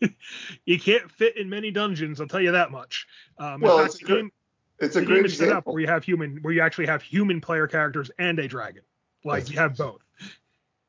you 0.64 0.78
can't 0.80 1.10
fit 1.10 1.36
in 1.36 1.48
many 1.48 1.70
dungeons. 1.70 2.20
I'll 2.20 2.26
tell 2.28 2.40
you 2.40 2.52
that 2.52 2.70
much. 2.70 3.06
Um, 3.38 3.60
Well, 3.60 3.78
fact, 3.78 3.94
it's 3.94 3.98
the 4.00 4.04
a 4.04 4.08
good- 4.08 4.16
game- 4.22 4.32
It's 4.80 4.96
a 4.96 5.00
the 5.00 5.06
game 5.06 5.14
great 5.14 5.26
is 5.26 5.36
set 5.36 5.44
up 5.44 5.48
example. 5.48 5.72
where 5.74 5.82
you 5.82 5.88
have 5.88 6.04
human, 6.04 6.38
where 6.42 6.52
you 6.54 6.60
actually 6.62 6.86
have 6.86 7.02
human 7.02 7.40
player 7.40 7.66
characters 7.66 8.10
and 8.18 8.38
a 8.38 8.48
dragon. 8.48 8.82
Like 9.24 9.44
That's- 9.44 9.50
you 9.52 9.58
have 9.58 9.76
both. 9.76 10.00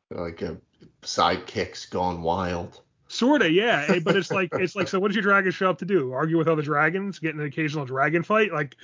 Like 0.10 0.42
uh, 0.44 0.56
sidekicks 1.04 1.90
gone 1.90 2.22
wild. 2.22 2.82
Sorta, 3.12 3.52
yeah. 3.52 3.86
eh, 3.90 4.00
But 4.00 4.16
it's 4.16 4.32
like 4.32 4.50
it's 4.54 4.76
like 4.76 4.88
so. 4.88 5.00
What 5.00 5.10
does 5.10 5.16
your 5.16 5.24
dragon 5.24 5.52
show 5.52 5.70
up 5.70 5.78
to 5.80 5.86
do? 5.86 6.14
Argue 6.14 6.38
with 6.38 6.48
other 6.48 6.62
dragons? 6.62 7.20
Get 7.20 7.36
an 7.36 7.42
occasional 7.42 7.86
dragon 7.86 8.24
fight? 8.24 8.52
Like, 8.54 8.76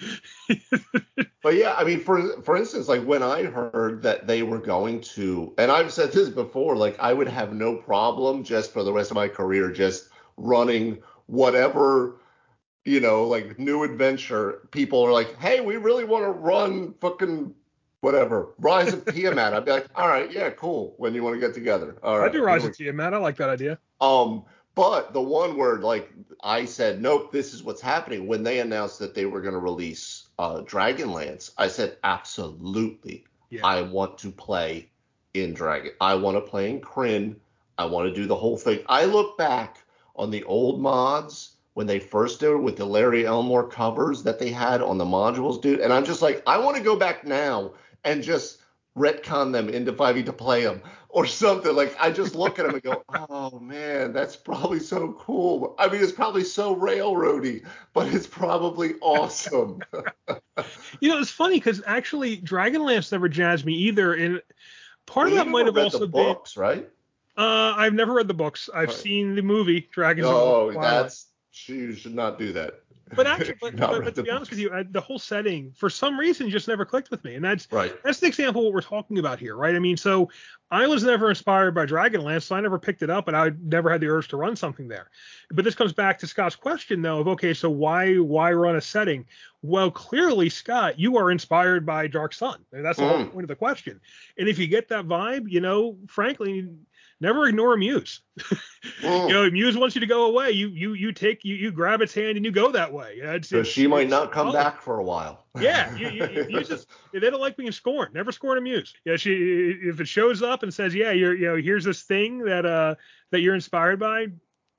But 0.47 0.81
But 1.43 1.55
yeah, 1.55 1.75
I 1.77 1.83
mean, 1.85 2.01
for 2.01 2.41
for 2.41 2.57
instance, 2.57 2.87
like 2.89 3.03
when 3.03 3.23
I 3.23 3.43
heard 3.43 4.03
that 4.03 4.27
they 4.27 4.43
were 4.43 4.57
going 4.59 4.99
to, 5.15 5.53
and 5.57 5.71
I've 5.71 5.93
said 5.93 6.11
this 6.11 6.29
before, 6.29 6.75
like 6.75 6.99
I 6.99 7.13
would 7.13 7.29
have 7.29 7.53
no 7.53 7.75
problem 7.77 8.43
just 8.43 8.73
for 8.73 8.83
the 8.83 8.91
rest 8.91 9.11
of 9.11 9.15
my 9.15 9.29
career 9.29 9.71
just 9.71 10.09
running 10.35 10.97
whatever, 11.27 12.19
you 12.83 12.99
know, 12.99 13.23
like 13.23 13.57
new 13.57 13.83
adventure. 13.83 14.67
People 14.71 15.03
are 15.03 15.11
like, 15.13 15.37
hey, 15.37 15.61
we 15.61 15.77
really 15.77 16.03
want 16.03 16.25
to 16.25 16.31
run 16.31 16.93
fucking 16.99 17.53
whatever 18.01 18.53
Rise 18.59 18.93
of 18.93 19.05
Tiamat. 19.05 19.53
I'd 19.53 19.65
be 19.65 19.71
like, 19.71 19.87
all 19.95 20.07
right, 20.07 20.31
yeah, 20.31 20.49
cool. 20.51 20.93
When 20.97 21.13
you 21.13 21.23
want 21.23 21.35
to 21.35 21.39
get 21.39 21.53
together, 21.53 21.97
all 22.03 22.19
right. 22.19 22.29
I 22.29 22.31
do 22.31 22.43
Rise 22.43 22.65
of 22.65 22.75
Tiamat. 22.75 23.13
I 23.13 23.17
like 23.17 23.37
that 23.37 23.49
idea. 23.49 23.79
Um, 24.01 24.43
but 24.75 25.13
the 25.13 25.21
one 25.21 25.57
where 25.57 25.77
like 25.77 26.11
I 26.43 26.65
said, 26.65 27.01
nope, 27.01 27.31
this 27.31 27.53
is 27.53 27.63
what's 27.63 27.81
happening. 27.81 28.27
When 28.27 28.43
they 28.43 28.59
announced 28.59 28.99
that 28.99 29.15
they 29.15 29.25
were 29.25 29.41
going 29.41 29.53
to 29.55 29.59
release 29.59 30.27
uh, 30.37 30.61
Dragonlance, 30.61 31.51
I 31.57 31.67
said 31.67 31.97
absolutely. 32.03 33.25
Yeah. 33.49 33.65
I 33.65 33.81
want 33.81 34.17
to 34.19 34.31
play 34.31 34.89
in 35.33 35.53
Dragon. 35.53 35.91
I 36.01 36.15
want 36.15 36.37
to 36.37 36.41
play 36.41 36.69
in 36.69 36.81
Krynn. 36.81 37.35
I 37.77 37.85
want 37.85 38.07
to 38.07 38.13
do 38.13 38.27
the 38.27 38.35
whole 38.35 38.57
thing. 38.57 38.79
I 38.87 39.05
look 39.05 39.37
back 39.37 39.83
on 40.15 40.31
the 40.31 40.43
old 40.43 40.81
mods 40.81 41.57
when 41.75 41.85
they 41.85 41.99
first 41.99 42.39
did 42.39 42.49
it 42.49 42.57
with 42.57 42.75
the 42.75 42.85
Larry 42.85 43.27
Elmore 43.27 43.67
covers 43.67 44.23
that 44.23 44.39
they 44.39 44.49
had 44.49 44.81
on 44.81 44.97
the 44.97 45.05
modules, 45.05 45.61
dude, 45.61 45.79
and 45.79 45.93
I'm 45.93 46.05
just 46.05 46.23
like, 46.23 46.41
I 46.47 46.57
want 46.57 46.75
to 46.75 46.81
go 46.81 46.95
back 46.95 47.23
now 47.23 47.73
and 48.07 48.23
just 48.23 48.59
retcon 48.97 49.51
them 49.51 49.69
into 49.69 49.93
5e 49.93 50.25
to 50.25 50.33
play 50.33 50.63
them 50.63 50.81
or 51.09 51.25
something. 51.25 51.75
Like 51.75 51.95
I 51.99 52.09
just 52.11 52.35
look 52.35 52.57
at 52.59 52.63
them 52.65 52.73
and 52.73 52.83
go, 52.83 53.03
oh 53.09 53.59
man, 53.59 54.13
that's 54.13 54.35
probably 54.35 54.79
so 54.79 55.13
cool. 55.13 55.75
I 55.77 55.87
mean, 55.87 56.01
it's 56.01 56.11
probably 56.11 56.43
so 56.43 56.75
railroady, 56.75 57.65
but 57.93 58.07
it's 58.13 58.27
probably 58.27 58.95
awesome. 59.01 59.81
You 60.99 61.09
know, 61.09 61.19
it's 61.19 61.29
funny 61.29 61.57
because 61.57 61.83
actually 61.85 62.37
Dragonlance 62.37 63.11
never 63.11 63.29
jazzed 63.29 63.65
me 63.65 63.73
either, 63.73 64.13
and 64.15 64.41
part 65.05 65.27
Well, 65.27 65.39
of 65.39 65.45
that 65.45 65.51
might 65.51 65.65
have 65.67 65.75
read 65.75 65.91
the 65.91 65.99
also 65.99 66.07
been. 66.07 66.25
books, 66.27 66.57
right? 66.57 66.89
Uh, 67.37 67.73
I've 67.77 67.93
never 67.93 68.13
read 68.13 68.27
the 68.27 68.33
books. 68.33 68.67
I've 68.73 68.87
Right. 68.89 68.97
seen 68.97 69.35
the 69.35 69.43
movie 69.43 69.87
Dragons. 69.91 70.25
Oh, 70.27 70.71
that's 70.71 71.27
you 71.65 71.93
should 71.93 72.15
not 72.15 72.39
do 72.39 72.53
that. 72.53 72.81
But 73.15 73.27
actually, 73.27 73.55
but, 73.61 73.75
but, 73.77 74.03
but 74.03 74.15
to 74.15 74.23
be 74.23 74.29
honest 74.29 74.51
with 74.51 74.59
you, 74.59 74.71
I, 74.71 74.83
the 74.83 75.01
whole 75.01 75.19
setting 75.19 75.71
for 75.75 75.89
some 75.89 76.19
reason 76.19 76.49
just 76.49 76.67
never 76.67 76.85
clicked 76.85 77.11
with 77.11 77.23
me, 77.23 77.35
and 77.35 77.43
that's 77.43 77.67
Right. 77.71 77.93
that's 78.03 78.19
the 78.19 78.27
example 78.27 78.61
of 78.61 78.65
what 78.65 78.73
we're 78.73 78.81
talking 78.81 79.19
about 79.19 79.39
here, 79.39 79.55
right? 79.55 79.75
I 79.75 79.79
mean, 79.79 79.97
so 79.97 80.29
I 80.69 80.87
was 80.87 81.03
never 81.03 81.29
inspired 81.29 81.73
by 81.73 81.85
Dragonlance, 81.85 82.43
so 82.43 82.55
I 82.55 82.61
never 82.61 82.77
picked 82.77 83.01
it 83.01 83.09
up, 83.09 83.27
and 83.27 83.37
I 83.37 83.51
never 83.61 83.89
had 83.89 84.01
the 84.01 84.07
urge 84.07 84.27
to 84.29 84.37
run 84.37 84.55
something 84.55 84.87
there. 84.87 85.09
But 85.51 85.63
this 85.63 85.75
comes 85.75 85.93
back 85.93 86.19
to 86.19 86.27
Scott's 86.27 86.55
question, 86.55 87.01
though, 87.01 87.19
of 87.19 87.27
okay, 87.29 87.53
so 87.53 87.69
why 87.69 88.15
why 88.15 88.51
run 88.51 88.75
a 88.75 88.81
setting? 88.81 89.25
Well, 89.61 89.89
clearly, 89.89 90.49
Scott, 90.49 90.99
you 90.99 91.17
are 91.17 91.31
inspired 91.31 91.85
by 91.85 92.07
Dark 92.07 92.33
Sun, 92.33 92.65
that's 92.71 92.97
the 92.97 93.05
whole 93.05 93.17
Mm. 93.17 93.31
point 93.31 93.43
of 93.43 93.49
the 93.49 93.55
question. 93.55 93.99
And 94.37 94.47
if 94.47 94.59
you 94.59 94.67
get 94.67 94.89
that 94.89 95.05
vibe, 95.05 95.49
you 95.49 95.61
know, 95.61 95.97
frankly, 96.07 96.69
never 97.19 97.47
ignore 97.47 97.73
a 97.73 97.77
Muse. 97.77 98.21
Mm. 99.01 99.27
You 99.27 99.33
know, 99.33 99.43
if 99.43 99.51
Muse 99.53 99.75
wants 99.77 99.95
you 99.95 99.99
to 100.01 100.07
go 100.07 100.27
away, 100.27 100.51
you 100.51 100.69
you 100.69 100.93
you 100.93 101.11
take 101.11 101.43
you 101.43 101.55
you 101.55 101.71
grab 101.71 102.01
its 102.01 102.13
hand 102.13 102.37
and 102.37 102.45
you 102.45 102.51
go 102.51 102.71
that 102.71 102.93
way. 102.93 103.15
It's, 103.21 103.49
So 103.49 103.57
it's- 103.57 103.71
she 103.73 103.85
might 103.85 104.07
not 104.09 104.31
come 104.31 104.47
solid. 104.47 104.53
back 104.63 104.81
for 104.81 104.99
a 104.99 105.03
while. 105.03 105.45
Yeah, 105.59 105.93
you, 105.97 106.09
you, 106.09 106.27
you, 106.29 106.45
you 106.49 106.63
just 106.63 106.87
they 107.11 107.19
don't 107.19 107.41
like 107.41 107.57
being 107.57 107.71
scorned. 107.73 108.13
Never 108.13 108.31
scorn 108.31 108.57
a 108.57 108.61
muse. 108.61 108.93
Yeah, 109.03 109.17
she 109.17 109.33
if 109.83 109.99
it 109.99 110.07
shows 110.07 110.41
up 110.41 110.63
and 110.63 110.73
says, 110.73 110.95
yeah, 110.95 111.11
you're 111.11 111.35
you 111.35 111.47
know 111.47 111.55
here's 111.57 111.83
this 111.83 112.03
thing 112.03 112.45
that 112.45 112.65
uh 112.65 112.95
that 113.31 113.41
you're 113.41 113.55
inspired 113.55 113.99
by, 113.99 114.27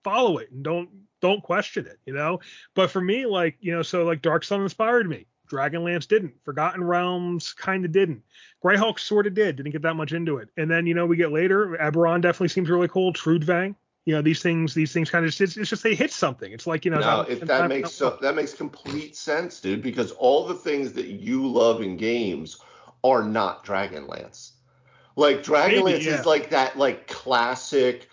follow 0.04 0.38
it 0.38 0.50
and 0.50 0.62
don't 0.62 0.88
don't 1.20 1.42
question 1.42 1.86
it. 1.86 1.98
You 2.06 2.14
know. 2.14 2.40
But 2.74 2.90
for 2.90 3.00
me, 3.00 3.26
like 3.26 3.58
you 3.60 3.72
know, 3.72 3.82
so 3.82 4.04
like 4.04 4.22
Dark 4.22 4.42
Sun 4.42 4.62
inspired 4.62 5.08
me. 5.08 5.26
Dragonlance 5.48 6.06
didn't. 6.06 6.34
Forgotten 6.44 6.84
Realms 6.84 7.52
kind 7.52 7.84
of 7.84 7.92
didn't. 7.92 8.22
Greyhawk 8.64 8.98
sort 8.98 9.26
of 9.26 9.34
did. 9.34 9.56
Didn't 9.56 9.72
get 9.72 9.82
that 9.82 9.94
much 9.94 10.12
into 10.12 10.38
it. 10.38 10.48
And 10.56 10.70
then 10.70 10.86
you 10.86 10.94
know 10.94 11.06
we 11.06 11.16
get 11.16 11.32
later. 11.32 11.76
Eberron 11.80 12.20
definitely 12.20 12.48
seems 12.48 12.68
really 12.68 12.88
cool. 12.88 13.12
Trudvang. 13.12 13.74
You 14.04 14.14
know 14.14 14.22
these 14.22 14.42
things. 14.42 14.74
These 14.74 14.92
things 14.92 15.10
kind 15.10 15.24
of 15.24 15.30
just 15.30 15.40
it's, 15.40 15.56
it's 15.56 15.70
just 15.70 15.82
they 15.82 15.94
hit 15.94 16.12
something. 16.12 16.52
It's 16.52 16.66
like 16.66 16.84
you 16.84 16.90
know. 16.90 17.00
No, 17.00 17.20
if 17.28 17.40
that 17.40 17.68
makes 17.68 17.92
so 17.92 18.18
that 18.22 18.34
makes 18.34 18.54
complete 18.54 19.16
sense, 19.16 19.60
dude, 19.60 19.82
because 19.82 20.12
all 20.12 20.46
the 20.46 20.54
things 20.54 20.92
that 20.94 21.06
you 21.06 21.46
love 21.46 21.82
in 21.82 21.96
games 21.96 22.58
are 23.04 23.22
not 23.22 23.64
Dragonlance. 23.64 24.52
Like 25.16 25.42
Dragonlance 25.42 25.84
Maybe, 25.84 26.04
yeah. 26.04 26.20
is 26.20 26.26
like 26.26 26.50
that 26.50 26.78
like 26.78 27.06
classic 27.06 28.08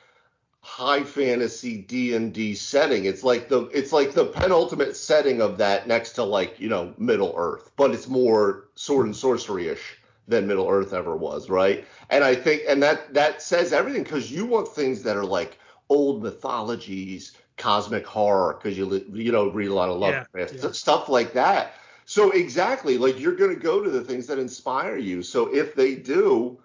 high 0.66 1.04
fantasy 1.04 1.78
D&D 1.78 2.56
setting. 2.56 3.06
It's 3.06 3.24
like 3.24 3.50
the 3.50 3.68
it's 3.68 3.94
like 3.94 4.14
the 4.14 4.26
penultimate 4.26 4.98
setting 4.98 5.40
of 5.40 5.60
that 5.60 5.88
next 5.88 6.14
to 6.14 6.24
like, 6.24 6.60
you 6.60 6.68
know, 6.68 6.92
Middle 6.98 7.36
Earth, 7.38 7.70
but 7.78 7.92
it's 7.92 8.08
more 8.08 8.66
sword 8.74 9.06
and 9.06 9.16
sorcery-ish 9.16 9.98
than 10.28 10.48
Middle 10.48 10.68
Earth 10.68 10.92
ever 10.92 11.16
was, 11.16 11.52
right? 11.52 11.86
And 12.10 12.24
I 12.24 12.34
think 12.34 12.64
and 12.68 12.82
that 12.82 13.14
that 13.14 13.44
says 13.44 13.74
everything 13.74 14.04
cuz 14.04 14.32
you 14.32 14.48
want 14.48 14.68
things 14.68 15.04
that 15.04 15.16
are 15.16 15.24
like 15.24 15.60
old 15.88 16.24
mythologies, 16.24 17.34
cosmic 17.58 18.06
horror 18.08 18.56
cuz 18.56 18.76
you 18.76 19.06
you 19.14 19.32
know 19.32 19.50
read 19.52 19.68
a 19.68 19.74
lot 19.74 19.90
of 19.90 20.02
Yeah, 20.02 20.26
yeah. 20.36 20.72
stuff 20.72 21.10
like 21.10 21.34
that. 21.34 21.74
So 22.06 22.32
exactly, 22.32 22.98
like 22.98 23.20
you're 23.20 23.36
going 23.36 23.54
to 23.54 23.62
go 23.62 23.84
to 23.84 23.90
the 23.92 24.04
things 24.04 24.26
that 24.28 24.40
inspire 24.40 24.98
you. 24.98 25.22
So 25.22 25.54
if 25.54 25.76
they 25.76 25.94
do, 25.96 26.60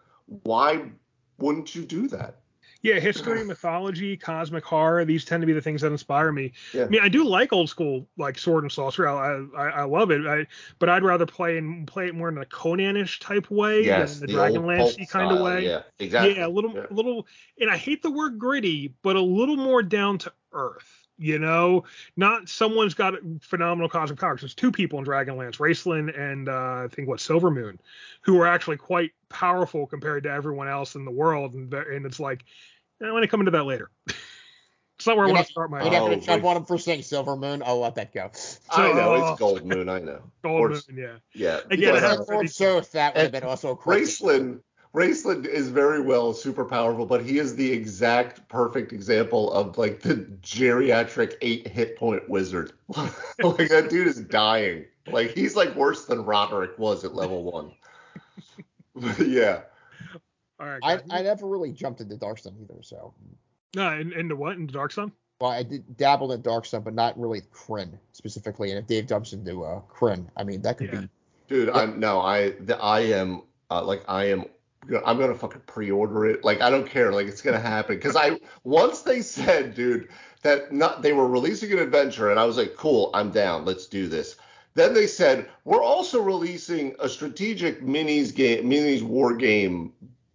why 0.44 0.90
wouldn't 1.38 1.74
you 1.74 1.84
do 1.84 2.08
that? 2.08 2.39
Yeah, 2.82 2.98
history, 2.98 3.44
mythology, 3.44 4.16
cosmic 4.16 4.64
horror. 4.64 5.04
These 5.04 5.24
tend 5.26 5.42
to 5.42 5.46
be 5.46 5.52
the 5.52 5.60
things 5.60 5.82
that 5.82 5.92
inspire 5.92 6.32
me. 6.32 6.52
Yeah. 6.72 6.84
I 6.84 6.88
mean, 6.88 7.00
I 7.02 7.08
do 7.08 7.24
like 7.24 7.52
old 7.52 7.68
school 7.68 8.08
like 8.16 8.38
sword 8.38 8.64
and 8.64 8.72
sorcery. 8.72 9.06
I 9.06 9.44
I, 9.56 9.68
I 9.68 9.82
love 9.84 10.10
it. 10.10 10.26
I, 10.26 10.46
but 10.78 10.88
I'd 10.88 11.02
rather 11.02 11.26
play 11.26 11.58
and 11.58 11.86
play 11.86 12.08
it 12.08 12.14
more 12.14 12.28
in 12.30 12.38
a 12.38 12.46
Conanish 12.46 13.20
type 13.20 13.50
way 13.50 13.84
Yes, 13.84 14.18
than 14.18 14.30
the, 14.30 14.38
old 14.38 14.54
Dragonlance 14.56 15.10
kind 15.10 15.30
of 15.30 15.40
way. 15.40 15.66
Yeah, 15.66 15.82
exactly. 15.98 16.36
Yeah, 16.36 16.46
a 16.46 16.48
little, 16.48 16.74
Yeah. 16.74 16.86
a 16.90 16.94
little, 16.94 17.26
and 17.58 17.70
I 17.70 17.76
hate 17.76 18.02
the 18.02 18.10
word 18.10 18.38
gritty, 18.38 18.94
but 19.02 19.16
a 19.16 19.20
little 19.20 19.56
more 19.56 19.82
down 19.82 20.18
to 20.18 20.32
earth. 20.52 20.99
You 21.22 21.38
know, 21.38 21.84
not 22.16 22.48
someone's 22.48 22.94
got 22.94 23.12
phenomenal 23.42 23.90
cosmic 23.90 24.18
powers. 24.18 24.40
There's 24.40 24.54
two 24.54 24.72
people 24.72 24.98
in 24.98 25.04
Dragonlance, 25.04 25.58
Raistlin 25.58 26.18
and 26.18 26.48
uh, 26.48 26.84
I 26.84 26.88
think 26.90 27.08
what 27.08 27.18
Silvermoon, 27.18 27.76
who 28.22 28.40
are 28.40 28.46
actually 28.46 28.78
quite 28.78 29.10
powerful 29.28 29.86
compared 29.86 30.22
to 30.22 30.30
everyone 30.30 30.66
else 30.66 30.94
in 30.94 31.04
the 31.04 31.10
world. 31.10 31.52
And, 31.52 31.72
and 31.74 32.06
it's 32.06 32.20
like, 32.20 32.44
I 33.02 33.12
want 33.12 33.22
to 33.22 33.28
come 33.28 33.40
into 33.40 33.50
that 33.50 33.64
later. 33.64 33.90
it's 34.06 35.06
not 35.06 35.18
where 35.18 35.26
I 35.26 35.28
You're 35.28 35.34
want 35.34 35.40
not- 35.40 35.46
to 35.46 35.52
start 35.52 35.70
my 35.70 35.82
You're 35.82 35.92
not 35.92 35.98
gonna 36.00 36.16
Oh, 36.16 36.20
jump 36.20 36.42
boy. 36.42 36.48
on 36.48 36.56
him 36.56 36.64
for 36.64 36.78
saying 36.78 37.02
Silver 37.02 37.36
Moon. 37.36 37.62
I'll 37.66 37.80
let 37.80 37.96
that 37.96 38.14
go. 38.14 38.30
I 38.70 38.90
know 38.94 39.14
Oh. 39.16 39.30
it's 39.32 39.38
Gold 39.38 39.66
Moon. 39.66 39.90
I 39.90 39.98
know. 40.00 40.22
Gold 40.42 40.60
Or- 40.62 40.68
Moon. 40.70 40.80
Yeah. 40.94 41.16
Yeah. 41.34 41.60
Again, 41.70 41.90
I 41.96 42.00
but, 42.00 42.02
have- 42.02 42.20
uh, 42.20 42.24
Lord 42.32 42.48
that 42.92 43.14
would 43.14 43.22
have 43.24 43.32
been 43.32 43.44
also 43.44 43.72
a 43.72 43.76
crazy. 43.76 44.24
Raistlin, 44.94 45.42
Raistlin 45.42 45.46
is 45.46 45.68
very 45.68 46.00
well 46.00 46.32
super 46.32 46.64
powerful, 46.64 47.06
but 47.06 47.24
he 47.24 47.38
is 47.38 47.54
the 47.56 47.70
exact 47.70 48.48
perfect 48.48 48.92
example 48.92 49.52
of 49.52 49.78
like 49.78 50.00
the 50.00 50.16
geriatric 50.42 51.34
eight 51.42 51.66
hit 51.68 51.96
point 51.96 52.28
wizard. 52.28 52.72
like 52.88 53.68
that 53.68 53.88
dude 53.88 54.06
is 54.08 54.20
dying. 54.20 54.84
Like 55.06 55.30
he's 55.30 55.54
like 55.56 55.74
worse 55.76 56.06
than 56.06 56.24
Roderick 56.24 56.78
was 56.78 57.04
at 57.04 57.14
level 57.14 57.44
one. 57.44 57.72
yeah. 59.26 59.62
All 60.58 60.66
right. 60.66 60.80
I. 60.82 61.00
I 61.10 61.22
never 61.22 61.46
really 61.46 61.72
jumped 61.72 62.00
into 62.00 62.16
Dark 62.16 62.38
Sun 62.38 62.56
either, 62.62 62.82
so. 62.82 63.14
no, 63.74 63.92
in- 63.92 64.12
into 64.12 64.36
what? 64.36 64.56
Into 64.56 64.72
Dark 64.72 64.92
Sun? 64.92 65.12
Well, 65.40 65.50
I 65.50 65.62
did 65.62 65.96
dabble 65.96 66.32
in 66.32 66.42
Dark 66.42 66.66
Sun, 66.66 66.82
but 66.82 66.92
not 66.94 67.18
really 67.18 67.40
Krynn 67.52 67.98
specifically. 68.12 68.70
And 68.70 68.78
if 68.78 68.86
Dave 68.86 69.06
jumps 69.06 69.32
into 69.32 69.64
uh, 69.64 69.80
Krynn, 69.90 70.26
I 70.36 70.44
mean, 70.44 70.60
that 70.62 70.76
could 70.76 70.92
Yeah. 70.92 71.00
be. 71.00 71.08
Dude, 71.48 71.70
I'm 71.70 71.98
no, 71.98 72.20
I 72.20 72.50
the, 72.60 72.76
I 72.78 73.00
am 73.00 73.42
uh, 73.70 73.82
like 73.82 74.02
I 74.06 74.26
am 74.26 74.44
I'm 74.88 75.18
gonna 75.18 75.34
fucking 75.34 75.62
pre-order 75.66 76.26
it. 76.26 76.44
Like 76.44 76.60
I 76.60 76.70
don't 76.70 76.88
care. 76.88 77.12
Like 77.12 77.26
it's 77.26 77.42
gonna 77.42 77.60
happen 77.60 77.96
because 77.96 78.16
I 78.16 78.38
once 78.64 79.02
they 79.02 79.22
said, 79.22 79.74
dude, 79.74 80.08
that 80.42 80.72
not 80.72 81.02
they 81.02 81.12
were 81.12 81.28
releasing 81.28 81.72
an 81.72 81.78
adventure, 81.78 82.30
and 82.30 82.40
I 82.40 82.44
was 82.44 82.56
like, 82.56 82.76
cool, 82.76 83.10
I'm 83.14 83.30
down. 83.30 83.64
Let's 83.64 83.86
do 83.86 84.08
this. 84.08 84.36
Then 84.74 84.94
they 84.94 85.06
said 85.06 85.48
we're 85.64 85.82
also 85.82 86.22
releasing 86.22 86.94
a 86.98 87.08
strategic 87.08 87.82
minis 87.82 88.34
game, 88.34 88.70
minis 88.70 89.02
war 89.02 89.34
game, 89.36 89.92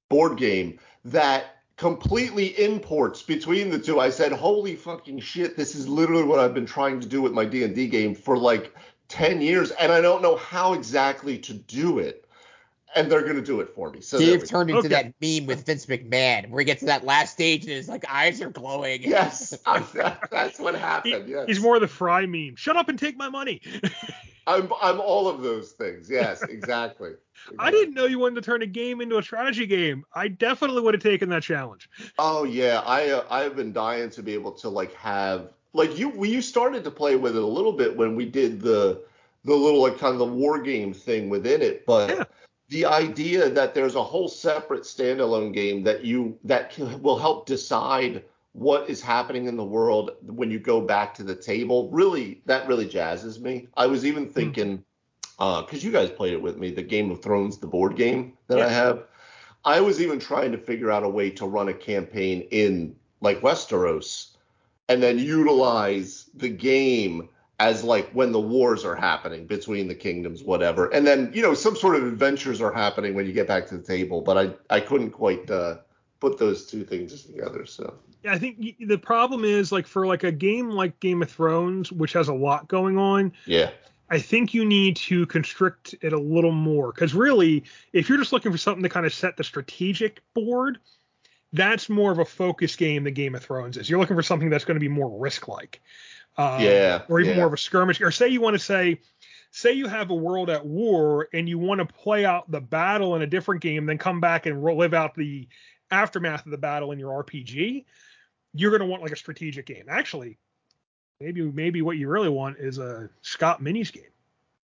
board 0.10 0.38
game 0.38 0.80
that 1.06 1.56
completely 1.78 2.48
imports 2.64 3.22
between 3.22 3.70
the 3.70 3.80
two. 3.80 4.00
I 4.00 4.10
said, 4.10 4.32
holy 4.32 4.76
fucking 4.76 5.20
shit, 5.20 5.58
this 5.58 5.76
is 5.76 5.88
literally 5.88 6.24
what 6.24 6.40
I've 6.40 6.54
been 6.54 6.66
trying 6.66 7.00
to 7.02 7.08
do 7.08 7.22
with 7.22 7.34
my 7.34 7.46
D&D 7.46 7.88
game 7.88 8.16
for 8.16 8.38
like 8.38 8.74
10 9.10 9.42
years, 9.42 9.72
and 9.72 9.92
I 9.92 10.02
don't 10.02 10.22
know 10.22 10.38
how 10.38 10.74
exactly 10.74 11.38
to 11.40 11.54
do 11.54 12.00
it. 12.00 12.25
And 12.96 13.12
they're 13.12 13.24
gonna 13.24 13.42
do 13.42 13.60
it 13.60 13.70
for 13.76 13.90
me. 13.92 14.00
So 14.02 14.18
there 14.18 14.38
Dave 14.38 14.48
turned 14.48 14.70
into 14.70 14.80
Okay. 14.80 14.88
that 14.90 15.14
meme 15.22 15.48
with 15.48 15.66
Vince 15.66 15.86
McMahon, 15.88 16.50
where 16.50 16.60
he 16.62 16.66
gets 16.66 16.80
to 16.80 16.86
that 16.86 17.04
last 17.04 17.34
stage 17.34 17.64
and 17.64 17.72
his 17.74 17.90
like 17.90 18.06
eyes 18.10 18.42
are 18.42 18.50
glowing. 18.50 19.04
yes, 19.04 19.58
that's 20.32 20.60
what 20.60 20.76
He- 20.76 20.80
happened. 20.82 21.28
yes. 21.28 21.46
He's 21.48 21.60
more 21.60 21.78
the 21.80 21.88
Fry 21.88 22.26
meme. 22.26 22.56
Shut 22.56 22.78
up 22.78 22.88
and 22.90 22.98
take 22.98 23.18
my 23.18 23.28
money. 23.30 23.62
I'm 24.48 24.72
I'm 24.82 25.00
all 25.02 25.28
of 25.28 25.42
those 25.42 25.72
things. 25.72 26.10
Yes, 26.10 26.42
exactly. 26.44 27.12
I 27.60 27.72
didn't 27.72 27.96
know 27.96 28.06
you 28.06 28.20
wanted 28.20 28.36
to 28.36 28.42
turn 28.42 28.62
a 28.62 28.68
game 28.68 29.02
into 29.02 29.18
a 29.18 29.24
strategy 29.24 29.66
game. 29.66 30.06
I 30.14 30.28
definitely 30.28 30.82
would 30.84 30.94
have 30.94 31.02
taken 31.04 31.30
that 31.30 31.42
challenge. 31.44 31.90
Oh 32.20 32.44
yeah, 32.44 32.82
I 32.86 33.10
uh, 33.10 33.26
I've 33.30 33.56
been 33.56 33.74
dying 33.74 34.10
to 34.12 34.22
be 34.24 34.34
able 34.36 34.52
to 34.54 34.70
like 34.70 34.94
have 34.94 35.50
like 35.74 35.98
you 35.98 36.10
we 36.10 36.30
you 36.30 36.42
started 36.44 36.84
to 36.84 36.92
play 36.92 37.16
with 37.16 37.36
it 37.36 37.42
a 37.42 37.46
little 37.48 37.74
bit 37.74 37.98
when 37.98 38.16
we 38.16 38.26
did 38.26 38.62
the 38.62 39.02
the 39.46 39.54
little 39.56 39.82
like 39.82 39.98
kind 39.98 40.14
of 40.14 40.20
the 40.20 40.26
war 40.26 40.62
game 40.62 40.94
thing 40.94 41.28
within 41.28 41.62
it, 41.64 41.84
but 41.88 42.10
Yeah. 42.12 42.24
The 42.70 42.86
idea 42.86 43.50
that 43.50 43.74
there's 43.74 43.96
a 43.96 44.04
whole 44.04 44.28
separate 44.28 44.84
standalone 44.84 45.54
game 45.54 45.84
that 45.84 46.04
you 46.04 46.38
that 46.44 46.72
can, 46.72 47.02
will 47.02 47.18
help 47.18 47.46
decide 47.46 48.24
what 48.54 48.90
is 48.90 49.02
happening 49.02 49.46
in 49.46 49.58
the 49.58 49.64
world 49.64 50.12
when 50.26 50.50
you 50.50 50.60
go 50.60 50.80
back 50.80 51.14
to 51.14 51.24
the 51.24 51.36
table 51.36 51.90
really 51.92 52.42
that 52.46 52.68
really 52.68 52.88
jazzes 52.88 53.40
me. 53.40 53.68
I 53.76 53.86
was 53.88 54.06
even 54.06 54.26
hmm. 54.26 54.32
thinking 54.32 54.84
uh, 55.38 55.62
because 55.62 55.84
you 55.84 55.92
guys 55.92 56.10
played 56.10 56.34
it 56.34 56.42
with 56.42 56.58
me, 56.58 56.72
the 56.72 56.82
Game 56.82 57.12
of 57.12 57.22
Thrones, 57.22 57.58
the 57.58 57.68
board 57.68 57.96
game 57.96 58.34
that 58.48 58.62
I 58.62 58.70
have. 58.70 59.04
I 59.66 59.82
was 59.82 60.02
even 60.02 60.20
trying 60.20 60.52
to 60.52 60.58
figure 60.58 60.92
out 60.92 61.04
a 61.04 61.10
way 61.10 61.30
to 61.32 61.48
run 61.48 61.70
a 61.70 61.74
campaign 61.74 62.48
in 62.52 62.96
like 63.20 63.42
Westeros 63.42 64.36
and 64.88 65.02
then 65.02 65.18
utilize 65.20 66.30
the 66.36 66.50
game 66.50 67.30
as 67.60 67.84
like 67.84 68.10
when 68.12 68.32
the 68.32 68.40
wars 68.40 68.84
are 68.84 68.96
happening 68.96 69.46
between 69.46 69.88
the 69.88 69.96
kingdoms, 69.96 70.44
whatever. 70.44 70.88
And 70.88 71.08
then, 71.08 71.32
you 71.34 71.42
know, 71.42 71.54
some 71.54 71.76
sort 71.76 71.96
of 71.96 72.06
adventures 72.06 72.62
are 72.62 72.72
happening 72.72 73.14
when 73.14 73.26
you 73.26 73.34
get 73.34 73.48
back 73.48 73.68
to 73.68 73.78
the 73.78 73.84
table, 73.84 74.22
but 74.22 74.38
I, 74.38 74.76
I 74.76 74.80
couldn't 74.82 75.12
quite 75.12 75.50
uh, 75.50 75.78
put 76.20 76.38
those 76.38 76.66
two 76.66 76.84
things 76.84 77.24
together. 77.24 77.66
So 77.66 77.94
Yeah, 78.24 78.34
I 78.34 78.40
think 78.40 78.76
the 78.80 78.98
problem 78.98 79.46
is 79.46 79.72
like 79.72 79.88
for 79.88 80.06
like 80.06 80.24
a 80.24 80.32
game 80.32 80.70
like 80.70 81.00
Game 81.00 81.22
of 81.22 81.32
Thrones, 81.32 81.92
which 81.92 82.14
has 82.14 82.28
a 82.28 82.34
lot 82.34 82.68
going 82.68 82.98
on. 82.98 83.32
yeah. 83.46 83.72
I 84.08 84.20
think 84.20 84.54
you 84.54 84.64
need 84.66 84.98
to 84.98 85.26
constrict 85.26 85.96
it 86.02 86.14
a 86.14 86.20
little 86.20 86.52
more 86.52 86.92
because 86.92 87.16
really, 87.16 87.64
if 87.92 88.08
you're 88.08 88.20
just 88.20 88.32
looking 88.32 88.52
for 88.52 88.58
something 88.58 88.84
to 88.84 88.90
kind 88.90 89.06
of 89.06 89.14
set 89.14 89.36
the 89.36 89.44
strategic 89.44 90.22
board, 90.36 90.78
that's 91.54 91.90
more 91.90 92.12
of 92.12 92.20
a 92.20 92.26
focus 92.26 92.76
game 92.76 93.06
than 93.06 93.14
Game 93.14 93.34
of 93.34 93.44
Thrones 93.44 93.78
is. 93.78 93.90
You're 93.90 94.00
looking 94.00 94.16
for 94.16 94.22
something 94.22 94.50
that's 94.50 94.66
going 94.66 94.76
to 94.76 94.80
be 94.80 94.90
more 94.90 95.10
risk-like, 95.20 95.82
um, 96.38 96.62
Yeah, 96.62 97.02
or 97.10 97.20
even 97.20 97.34
yeah. 97.34 97.38
more 97.38 97.48
of 97.48 97.54
a 97.54 97.58
skirmish. 97.58 98.02
Or 98.02 98.12
say 98.12 98.28
you 98.28 98.42
want 98.42 98.56
to 98.56 98.60
say, 98.60 99.00
say 99.52 99.74
you 99.74 99.88
have 99.88 100.10
a 100.10 100.16
world 100.16 100.50
at 100.50 100.66
war 100.66 101.28
and 101.34 101.48
you 101.48 101.58
want 101.58 101.80
to 101.80 101.86
play 101.86 102.26
out 102.26 102.50
the 102.52 102.62
battle 102.62 103.16
in 103.16 103.22
a 103.22 103.28
different 103.28 103.62
game, 103.62 103.86
then 103.86 103.98
come 103.98 104.20
back 104.20 104.46
and 104.46 104.64
live 104.64 104.94
out 104.94 105.16
the 105.16 105.48
aftermath 105.92 106.46
of 106.46 106.52
the 106.52 106.58
battle 106.58 106.92
in 106.92 107.00
your 107.00 107.24
RPG. 107.24 107.86
You're 108.54 108.72
going 108.72 108.82
to 108.82 108.88
want 108.88 109.02
like 109.02 109.12
a 109.12 109.18
strategic 109.18 109.66
game. 109.66 109.86
Actually, 109.90 110.38
maybe 111.20 111.42
maybe 111.42 111.82
what 111.82 111.98
you 111.98 112.10
really 112.10 112.30
want 112.30 112.58
is 112.60 112.78
a 112.78 113.10
Scott 113.22 113.62
minis 113.62 113.92
game. 113.92 114.04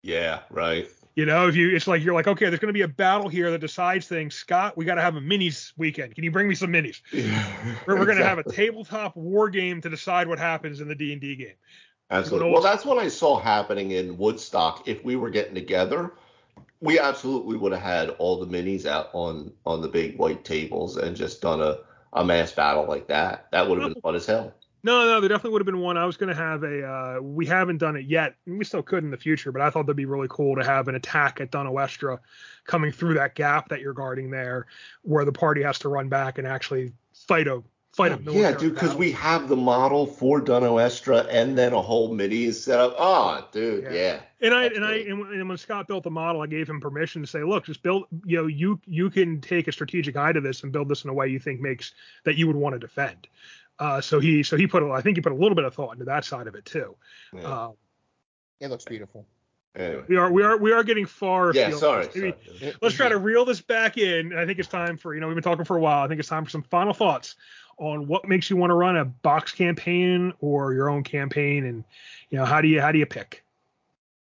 Yeah, 0.02 0.40
right. 0.50 0.88
You 1.18 1.26
know, 1.26 1.48
if 1.48 1.56
you, 1.56 1.74
it's 1.74 1.88
like 1.88 2.00
you're 2.04 2.14
like, 2.14 2.28
okay, 2.28 2.44
there's 2.44 2.60
going 2.60 2.68
to 2.68 2.72
be 2.72 2.82
a 2.82 2.86
battle 2.86 3.28
here 3.28 3.50
that 3.50 3.58
decides 3.58 4.06
things. 4.06 4.36
Scott, 4.36 4.76
we 4.76 4.84
got 4.84 4.94
to 4.94 5.00
have 5.00 5.16
a 5.16 5.20
minis 5.20 5.72
weekend. 5.76 6.14
Can 6.14 6.22
you 6.22 6.30
bring 6.30 6.46
me 6.46 6.54
some 6.54 6.70
minis? 6.70 7.00
We're, 7.88 7.98
we're 7.98 8.04
going 8.04 8.18
to 8.18 8.24
have 8.24 8.38
a 8.38 8.44
tabletop 8.44 9.16
war 9.16 9.50
game 9.50 9.80
to 9.80 9.90
decide 9.90 10.28
what 10.28 10.38
happens 10.38 10.80
in 10.80 10.86
the 10.86 10.94
D 10.94 11.10
and 11.10 11.20
D 11.20 11.34
game. 11.34 11.54
Absolutely. 12.08 12.52
Well, 12.52 12.62
that's 12.62 12.84
what 12.84 12.98
I 12.98 13.08
saw 13.08 13.36
happening 13.36 13.90
in 13.90 14.16
Woodstock. 14.16 14.86
If 14.86 15.02
we 15.02 15.16
were 15.16 15.28
getting 15.28 15.56
together, 15.56 16.12
we 16.80 17.00
absolutely 17.00 17.56
would 17.56 17.72
have 17.72 17.82
had 17.82 18.10
all 18.10 18.38
the 18.38 18.46
minis 18.46 18.86
out 18.86 19.10
on 19.12 19.52
on 19.66 19.82
the 19.82 19.88
big 19.88 20.18
white 20.18 20.44
tables 20.44 20.98
and 20.98 21.16
just 21.16 21.42
done 21.42 21.60
a 21.60 21.78
a 22.12 22.24
mass 22.24 22.52
battle 22.52 22.86
like 22.86 23.08
that. 23.08 23.48
That 23.50 23.68
would 23.68 23.80
have 23.80 23.92
been 23.92 24.02
fun 24.02 24.14
as 24.14 24.26
hell. 24.26 24.54
No, 24.88 25.04
no, 25.04 25.20
there 25.20 25.28
definitely 25.28 25.50
would 25.50 25.60
have 25.60 25.66
been 25.66 25.80
one. 25.80 25.98
I 25.98 26.06
was 26.06 26.16
going 26.16 26.30
to 26.30 26.34
have 26.34 26.62
a. 26.62 26.82
Uh, 26.82 27.20
we 27.20 27.44
haven't 27.44 27.76
done 27.76 27.94
it 27.94 28.06
yet. 28.06 28.36
We 28.46 28.64
still 28.64 28.82
could 28.82 29.04
in 29.04 29.10
the 29.10 29.18
future, 29.18 29.52
but 29.52 29.60
I 29.60 29.68
thought 29.68 29.82
that'd 29.84 29.96
be 29.96 30.06
really 30.06 30.28
cool 30.30 30.56
to 30.56 30.64
have 30.64 30.88
an 30.88 30.94
attack 30.94 31.42
at 31.42 31.50
Donna 31.50 31.70
Westra 31.70 32.18
coming 32.64 32.90
through 32.90 33.12
that 33.14 33.34
gap 33.34 33.68
that 33.68 33.80
you're 33.82 33.92
guarding 33.92 34.30
there, 34.30 34.66
where 35.02 35.26
the 35.26 35.32
party 35.32 35.62
has 35.62 35.78
to 35.80 35.90
run 35.90 36.08
back 36.08 36.38
and 36.38 36.46
actually 36.46 36.92
fight 37.12 37.46
a 37.48 37.62
fight 37.92 38.12
a 38.12 38.20
Oh, 38.28 38.32
yeah, 38.32 38.52
dude, 38.52 38.74
because 38.74 38.94
we 38.94 39.12
have 39.12 39.48
the 39.48 39.56
model 39.56 40.06
for 40.06 40.40
Duno 40.40 40.80
Estra 40.80 41.18
and 41.30 41.58
then 41.58 41.72
a 41.72 41.82
whole 41.82 42.14
mini 42.14 42.44
is 42.44 42.62
set 42.62 42.78
up. 42.78 42.94
Oh, 42.98 43.46
dude, 43.52 43.84
Yeah. 43.84 43.90
yeah. 43.92 44.20
And 44.40 44.54
I 44.54 44.64
and 44.66 44.84
I 44.84 45.00
Absolutely. 45.00 45.10
and 45.10 45.20
when- 45.20 45.32
and 45.40 45.48
when 45.48 45.58
Scott 45.58 45.88
built 45.88 46.04
the 46.04 46.10
model, 46.10 46.40
I 46.40 46.46
gave 46.46 46.68
him 46.68 46.80
permission 46.80 47.20
to 47.22 47.26
say, 47.28 47.42
look, 47.42 47.64
just 47.66 47.82
build. 47.82 48.04
You 48.24 48.36
know, 48.38 48.46
you 48.46 48.80
you 48.86 49.10
can 49.10 49.40
take 49.40 49.68
a 49.68 49.72
strategic 49.72 50.16
eye 50.16 50.32
to 50.32 50.40
this 50.40 50.62
and 50.62 50.72
build 50.72 50.88
this 50.88 51.04
in 51.04 51.10
a 51.10 51.12
way 51.14 51.28
you 51.28 51.38
think 51.40 51.60
makes 51.60 51.92
that 52.24 52.36
you 52.36 52.46
would 52.46 52.56
want 52.56 52.74
to 52.74 52.78
defend. 52.78 53.26
Uh, 53.78 54.00
so 54.00 54.18
he 54.18 54.42
so 54.42 54.56
he 54.56 54.66
put 54.66 54.82
a, 54.82 54.90
I 54.90 55.00
think 55.00 55.16
he 55.16 55.20
put 55.20 55.32
a 55.32 55.36
little 55.36 55.54
bit 55.54 55.64
of 55.64 55.74
thought 55.74 55.92
into 55.92 56.04
that 56.06 56.24
side 56.24 56.46
of 56.46 56.54
it 56.54 56.64
too. 56.64 56.96
Yeah. 57.32 57.40
Uh, 57.42 57.70
It 58.60 58.70
looks 58.70 58.84
beautiful. 58.84 59.24
anyway. 59.76 60.02
we 60.08 60.16
are 60.16 60.32
we 60.32 60.42
are 60.42 60.56
we 60.56 60.72
are 60.72 60.82
getting 60.82 61.06
far. 61.06 61.52
Yeah, 61.54 61.66
afield. 61.66 61.80
sorry. 61.80 62.04
Sorry. 62.12 62.34
Let's 62.82 62.96
try 62.96 63.08
to 63.08 63.18
reel 63.18 63.44
this 63.44 63.60
back 63.60 63.96
in. 63.98 64.36
I 64.36 64.46
think 64.46 64.58
it's 64.58 64.68
time 64.68 64.96
for 64.96 65.14
you 65.14 65.20
know 65.20 65.28
we've 65.28 65.36
been 65.36 65.44
talking 65.44 65.64
for 65.64 65.76
a 65.76 65.80
while. 65.80 66.04
I 66.04 66.08
think 66.08 66.18
it's 66.18 66.28
time 66.28 66.44
for 66.44 66.50
some 66.50 66.62
final 66.64 66.92
thoughts 66.92 67.36
on 67.78 68.08
what 68.08 68.26
makes 68.26 68.50
you 68.50 68.56
want 68.56 68.70
to 68.70 68.74
run 68.74 68.96
a 68.96 69.04
box 69.04 69.52
campaign 69.52 70.32
or 70.40 70.72
your 70.74 70.90
own 70.90 71.04
campaign, 71.04 71.64
and 71.64 71.84
you 72.30 72.38
know 72.38 72.44
how 72.44 72.60
do 72.60 72.66
you 72.68 72.80
how 72.80 72.90
do 72.90 72.98
you 72.98 73.06
pick? 73.06 73.44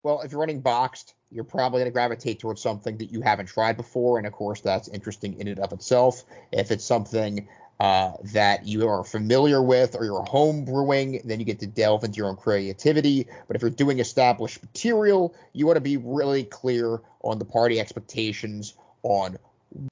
Well, 0.03 0.21
if 0.21 0.31
you're 0.31 0.41
running 0.41 0.59
boxed, 0.59 1.15
you're 1.31 1.45
probably 1.45 1.79
going 1.79 1.89
to 1.89 1.93
gravitate 1.93 2.39
towards 2.39 2.61
something 2.61 2.97
that 2.97 3.11
you 3.11 3.21
haven't 3.21 3.47
tried 3.47 3.77
before, 3.77 4.17
and 4.17 4.27
of 4.27 4.33
course, 4.33 4.59
that's 4.61 4.87
interesting 4.89 5.39
in 5.39 5.47
and 5.47 5.59
of 5.59 5.71
itself. 5.71 6.23
If 6.51 6.69
it's 6.71 6.83
something 6.83 7.47
uh, 7.79 8.13
that 8.33 8.65
you 8.65 8.87
are 8.87 9.03
familiar 9.03 9.61
with 9.61 9.95
or 9.95 10.05
you're 10.05 10.23
home 10.23 10.63
brewing, 10.63 11.21
then 11.25 11.39
you 11.39 11.45
get 11.45 11.59
to 11.59 11.67
delve 11.67 12.03
into 12.03 12.17
your 12.17 12.27
own 12.27 12.37
creativity. 12.37 13.27
But 13.47 13.55
if 13.55 13.61
you're 13.61 13.71
doing 13.71 13.99
established 13.99 14.61
material, 14.61 15.35
you 15.53 15.65
want 15.65 15.77
to 15.77 15.81
be 15.81 15.97
really 15.97 16.43
clear 16.43 17.01
on 17.21 17.39
the 17.39 17.45
party 17.45 17.79
expectations 17.79 18.75
on 19.03 19.37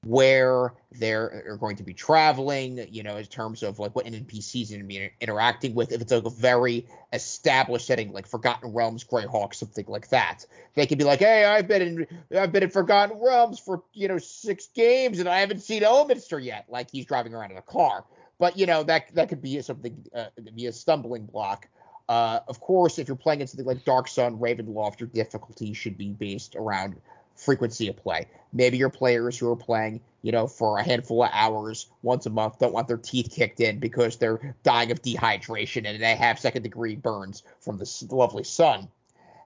where 0.04 0.72
they're 0.92 1.56
going 1.60 1.76
to 1.76 1.82
be 1.82 1.92
traveling, 1.92 2.86
you 2.90 3.02
know, 3.02 3.16
in 3.16 3.24
terms 3.26 3.62
of 3.62 3.78
like 3.78 3.94
what 3.94 4.06
NPCs 4.06 4.68
are 4.68 4.74
going 4.74 4.80
to 4.80 4.86
be 4.86 5.10
interacting 5.20 5.74
with. 5.74 5.92
If 5.92 6.00
it's 6.00 6.12
like 6.12 6.24
a 6.24 6.30
very 6.30 6.86
established 7.12 7.86
setting, 7.86 8.12
like 8.12 8.26
Forgotten 8.26 8.72
Realms, 8.72 9.04
Greyhawk, 9.04 9.54
something 9.54 9.84
like 9.88 10.08
that, 10.08 10.46
they 10.74 10.86
could 10.86 10.98
be 10.98 11.04
like, 11.04 11.18
"Hey, 11.18 11.44
I've 11.44 11.68
been 11.68 11.82
in, 11.82 12.06
I've 12.36 12.52
been 12.52 12.62
in 12.62 12.70
Forgotten 12.70 13.18
Realms 13.20 13.58
for 13.58 13.82
you 13.92 14.08
know 14.08 14.18
six 14.18 14.68
games, 14.68 15.18
and 15.18 15.28
I 15.28 15.40
haven't 15.40 15.60
seen 15.60 15.82
Elminster 15.82 16.42
yet." 16.42 16.66
Like 16.68 16.90
he's 16.90 17.06
driving 17.06 17.34
around 17.34 17.50
in 17.50 17.58
a 17.58 17.62
car, 17.62 18.04
but 18.38 18.56
you 18.56 18.66
know 18.66 18.82
that 18.84 19.14
that 19.14 19.28
could 19.28 19.42
be 19.42 19.60
something, 19.62 20.04
uh, 20.14 20.26
be 20.54 20.66
a 20.66 20.72
stumbling 20.72 21.26
block. 21.26 21.68
Uh, 22.08 22.40
of 22.48 22.60
course, 22.60 22.98
if 22.98 23.08
you're 23.08 23.16
playing 23.16 23.40
in 23.40 23.46
something 23.46 23.66
like 23.66 23.84
Dark 23.84 24.08
Sun, 24.08 24.38
Ravenloft, 24.38 25.00
your 25.00 25.08
difficulty 25.08 25.72
should 25.72 25.96
be 25.96 26.10
based 26.10 26.54
around 26.54 26.96
frequency 27.44 27.88
of 27.88 27.96
play. 27.96 28.26
Maybe 28.52 28.76
your 28.76 28.90
players 28.90 29.38
who 29.38 29.50
are 29.50 29.56
playing, 29.56 30.00
you 30.22 30.32
know, 30.32 30.46
for 30.46 30.78
a 30.78 30.84
handful 30.84 31.24
of 31.24 31.30
hours 31.32 31.86
once 32.02 32.26
a 32.26 32.30
month 32.30 32.58
don't 32.58 32.72
want 32.72 32.88
their 32.88 32.96
teeth 32.96 33.30
kicked 33.30 33.60
in 33.60 33.78
because 33.78 34.16
they're 34.16 34.54
dying 34.62 34.90
of 34.90 35.02
dehydration 35.02 35.88
and 35.88 36.02
they 36.02 36.16
have 36.16 36.38
second 36.38 36.62
degree 36.62 36.96
burns 36.96 37.42
from 37.60 37.78
the 37.78 38.06
lovely 38.10 38.44
sun. 38.44 38.88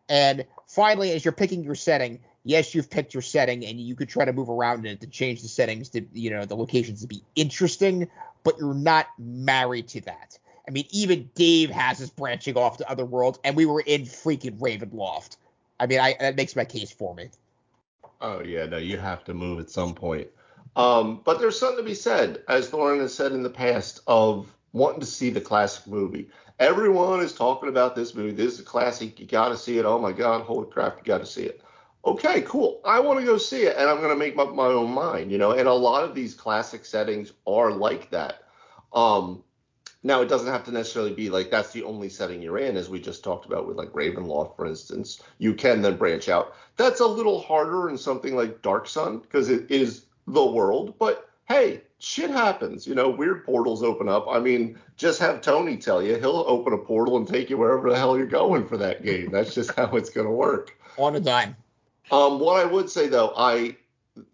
And 0.08 0.44
finally, 0.66 1.12
as 1.12 1.24
you're 1.24 1.32
picking 1.32 1.64
your 1.64 1.74
setting, 1.74 2.20
yes, 2.44 2.74
you've 2.74 2.90
picked 2.90 3.14
your 3.14 3.22
setting 3.22 3.64
and 3.64 3.80
you 3.80 3.94
could 3.94 4.08
try 4.08 4.24
to 4.24 4.32
move 4.32 4.48
around 4.48 4.86
it 4.86 5.00
to 5.00 5.06
change 5.06 5.42
the 5.42 5.48
settings 5.48 5.88
to, 5.90 6.02
you 6.12 6.30
know, 6.30 6.44
the 6.44 6.56
locations 6.56 7.02
to 7.02 7.06
be 7.06 7.22
interesting, 7.34 8.08
but 8.44 8.58
you're 8.58 8.74
not 8.74 9.06
married 9.18 9.88
to 9.88 10.00
that. 10.02 10.38
I 10.66 10.70
mean, 10.70 10.84
even 10.90 11.30
Dave 11.34 11.70
has 11.70 12.00
us 12.02 12.10
branching 12.10 12.58
off 12.58 12.76
to 12.76 12.90
other 12.90 13.06
worlds, 13.06 13.38
and 13.42 13.56
we 13.56 13.64
were 13.64 13.80
in 13.80 14.02
freaking 14.02 14.58
Ravenloft. 14.58 15.38
I 15.80 15.86
mean, 15.86 15.98
I 15.98 16.14
that 16.20 16.36
makes 16.36 16.54
my 16.54 16.64
case 16.64 16.90
for 16.90 17.14
me. 17.14 17.30
Oh 18.20 18.42
yeah, 18.42 18.66
no, 18.66 18.78
you 18.78 18.98
have 18.98 19.24
to 19.24 19.34
move 19.34 19.60
at 19.60 19.70
some 19.70 19.94
point. 19.94 20.28
Um, 20.76 21.22
but 21.24 21.38
there's 21.38 21.58
something 21.58 21.78
to 21.78 21.82
be 21.82 21.94
said, 21.94 22.42
as 22.48 22.72
Lauren 22.72 23.00
has 23.00 23.14
said 23.14 23.32
in 23.32 23.42
the 23.42 23.50
past, 23.50 24.00
of 24.06 24.52
wanting 24.72 25.00
to 25.00 25.06
see 25.06 25.30
the 25.30 25.40
classic 25.40 25.86
movie. 25.86 26.28
Everyone 26.58 27.20
is 27.20 27.32
talking 27.32 27.68
about 27.68 27.94
this 27.94 28.14
movie. 28.14 28.32
This 28.32 28.54
is 28.54 28.60
a 28.60 28.64
classic. 28.64 29.18
You 29.20 29.26
got 29.26 29.48
to 29.50 29.56
see 29.56 29.78
it. 29.78 29.84
Oh 29.84 29.98
my 29.98 30.12
God, 30.12 30.42
holy 30.42 30.70
crap, 30.70 30.98
you 30.98 31.04
got 31.04 31.18
to 31.18 31.26
see 31.26 31.44
it. 31.44 31.62
Okay, 32.04 32.42
cool. 32.42 32.80
I 32.84 33.00
want 33.00 33.20
to 33.20 33.26
go 33.26 33.38
see 33.38 33.62
it, 33.62 33.76
and 33.76 33.88
I'm 33.88 33.98
going 33.98 34.10
to 34.10 34.16
make 34.16 34.36
up 34.38 34.54
my 34.54 34.66
own 34.66 34.90
mind. 34.92 35.30
You 35.30 35.38
know, 35.38 35.52
and 35.52 35.68
a 35.68 35.72
lot 35.72 36.04
of 36.04 36.14
these 36.14 36.34
classic 36.34 36.84
settings 36.84 37.32
are 37.46 37.70
like 37.70 38.10
that. 38.10 38.42
Um, 38.92 39.44
now, 40.08 40.22
it 40.22 40.28
doesn't 40.30 40.50
have 40.50 40.64
to 40.64 40.72
necessarily 40.72 41.12
be 41.12 41.28
like 41.28 41.50
that's 41.50 41.70
the 41.70 41.84
only 41.84 42.08
setting 42.08 42.40
you're 42.40 42.58
in, 42.58 42.78
as 42.78 42.88
we 42.88 42.98
just 42.98 43.22
talked 43.22 43.44
about 43.44 43.68
with 43.68 43.76
like 43.76 43.92
Ravenloft, 43.92 44.56
for 44.56 44.64
instance. 44.64 45.22
You 45.36 45.52
can 45.52 45.82
then 45.82 45.98
branch 45.98 46.30
out. 46.30 46.54
That's 46.78 47.00
a 47.00 47.06
little 47.06 47.42
harder 47.42 47.90
in 47.90 47.98
something 47.98 48.34
like 48.34 48.62
Dark 48.62 48.88
Sun 48.88 49.18
because 49.18 49.50
it 49.50 49.70
is 49.70 50.06
the 50.26 50.44
world. 50.44 50.94
But 50.98 51.28
hey, 51.46 51.82
shit 51.98 52.30
happens. 52.30 52.86
You 52.86 52.94
know, 52.94 53.10
weird 53.10 53.44
portals 53.44 53.82
open 53.82 54.08
up. 54.08 54.26
I 54.30 54.40
mean, 54.40 54.78
just 54.96 55.20
have 55.20 55.42
Tony 55.42 55.76
tell 55.76 56.02
you 56.02 56.16
he'll 56.16 56.42
open 56.48 56.72
a 56.72 56.78
portal 56.78 57.18
and 57.18 57.28
take 57.28 57.50
you 57.50 57.58
wherever 57.58 57.90
the 57.90 57.96
hell 57.96 58.16
you're 58.16 58.26
going 58.26 58.66
for 58.66 58.78
that 58.78 59.04
game. 59.04 59.30
That's 59.30 59.54
just 59.54 59.74
how 59.76 59.94
it's 59.94 60.08
going 60.08 60.26
to 60.26 60.32
work. 60.32 60.74
On 60.96 61.16
a 61.16 61.20
dime. 61.20 61.54
Um, 62.10 62.40
what 62.40 62.58
I 62.58 62.64
would 62.64 62.88
say 62.88 63.08
though, 63.08 63.34
I 63.36 63.76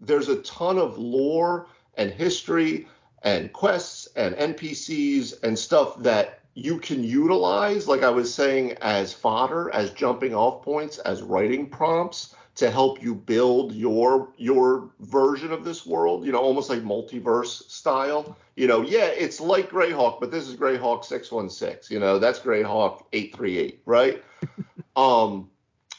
there's 0.00 0.28
a 0.28 0.40
ton 0.42 0.78
of 0.78 0.98
lore 0.98 1.66
and 1.96 2.12
history 2.12 2.86
and 3.24 3.52
quests 3.52 4.06
and 4.14 4.36
NPCs 4.36 5.42
and 5.42 5.58
stuff 5.58 5.98
that 6.02 6.40
you 6.54 6.78
can 6.78 7.02
utilize, 7.02 7.88
like 7.88 8.04
I 8.04 8.10
was 8.10 8.32
saying, 8.32 8.74
as 8.80 9.12
fodder, 9.12 9.70
as 9.74 9.90
jumping 9.90 10.34
off 10.34 10.62
points, 10.62 10.98
as 10.98 11.22
writing 11.22 11.68
prompts 11.68 12.36
to 12.56 12.70
help 12.70 13.02
you 13.02 13.14
build 13.14 13.74
your 13.74 14.28
your 14.36 14.90
version 15.00 15.50
of 15.50 15.64
this 15.64 15.84
world, 15.84 16.24
you 16.24 16.30
know, 16.30 16.38
almost 16.38 16.70
like 16.70 16.80
multiverse 16.80 17.68
style. 17.68 18.36
You 18.54 18.68
know, 18.68 18.82
yeah, 18.82 19.06
it's 19.06 19.40
like 19.40 19.70
Greyhawk, 19.70 20.20
but 20.20 20.30
this 20.30 20.46
is 20.46 20.54
Greyhawk 20.54 21.04
616, 21.04 21.92
you 21.92 21.98
know, 21.98 22.20
that's 22.20 22.38
Greyhawk 22.38 23.06
838, 23.12 23.82
right? 23.86 24.22
um 24.96 25.50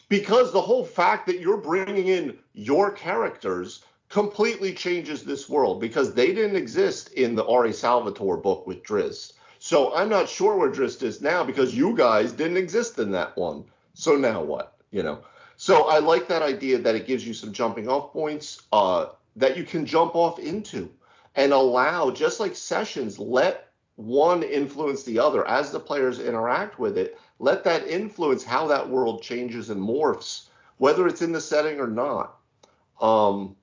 because 0.07 0.53
the 0.53 0.61
whole 0.61 0.85
fact 0.85 1.25
that 1.25 1.41
you're 1.41 1.57
bringing 1.57 2.07
in 2.07 2.37
your 2.53 2.91
characters 2.91 3.83
completely 4.15 4.73
changes 4.73 5.25
this 5.25 5.49
world 5.49 5.81
because 5.81 6.13
they 6.13 6.27
didn't 6.27 6.55
exist 6.55 7.11
in 7.15 7.35
the 7.35 7.45
R.A. 7.47 7.73
Salvatore 7.73 8.37
book 8.37 8.65
with 8.65 8.81
Drizzt. 8.81 9.33
So 9.59 9.93
I'm 9.93 10.07
not 10.07 10.29
sure 10.29 10.55
where 10.55 10.71
Drizzt 10.71 11.03
is 11.03 11.21
now 11.21 11.43
because 11.43 11.75
you 11.75 11.93
guys 11.93 12.31
didn't 12.31 12.55
exist 12.55 12.97
in 12.97 13.11
that 13.11 13.35
one. 13.35 13.65
So 13.93 14.15
now 14.15 14.41
what? 14.41 14.77
You 14.91 15.03
know. 15.03 15.19
So 15.57 15.89
I 15.89 15.99
like 15.99 16.29
that 16.29 16.41
idea 16.41 16.77
that 16.77 16.95
it 16.95 17.07
gives 17.07 17.27
you 17.27 17.33
some 17.33 17.51
jumping 17.51 17.89
off 17.89 18.13
points 18.13 18.61
uh, 18.71 19.07
that 19.35 19.57
you 19.57 19.65
can 19.65 19.85
jump 19.85 20.15
off 20.15 20.39
into 20.39 20.89
and 21.35 21.51
allow, 21.51 22.09
just 22.09 22.39
like 22.39 22.55
sessions, 22.55 23.19
let 23.19 23.67
one 23.97 24.43
influence 24.43 25.03
the 25.03 25.19
other 25.19 25.45
as 25.45 25.71
the 25.71 25.79
players 25.81 26.21
interact 26.21 26.79
with 26.79 26.97
it. 26.97 27.19
Let 27.39 27.65
that 27.65 27.85
influence 27.85 28.45
how 28.45 28.67
that 28.67 28.89
world 28.89 29.21
changes 29.21 29.69
and 29.71 29.81
morphs, 29.81 30.47
whether 30.77 31.05
it's 31.05 31.21
in 31.21 31.33
the 31.33 31.41
setting 31.41 31.81
or 31.81 31.87
not. 31.87 32.37
Um, 33.01 33.57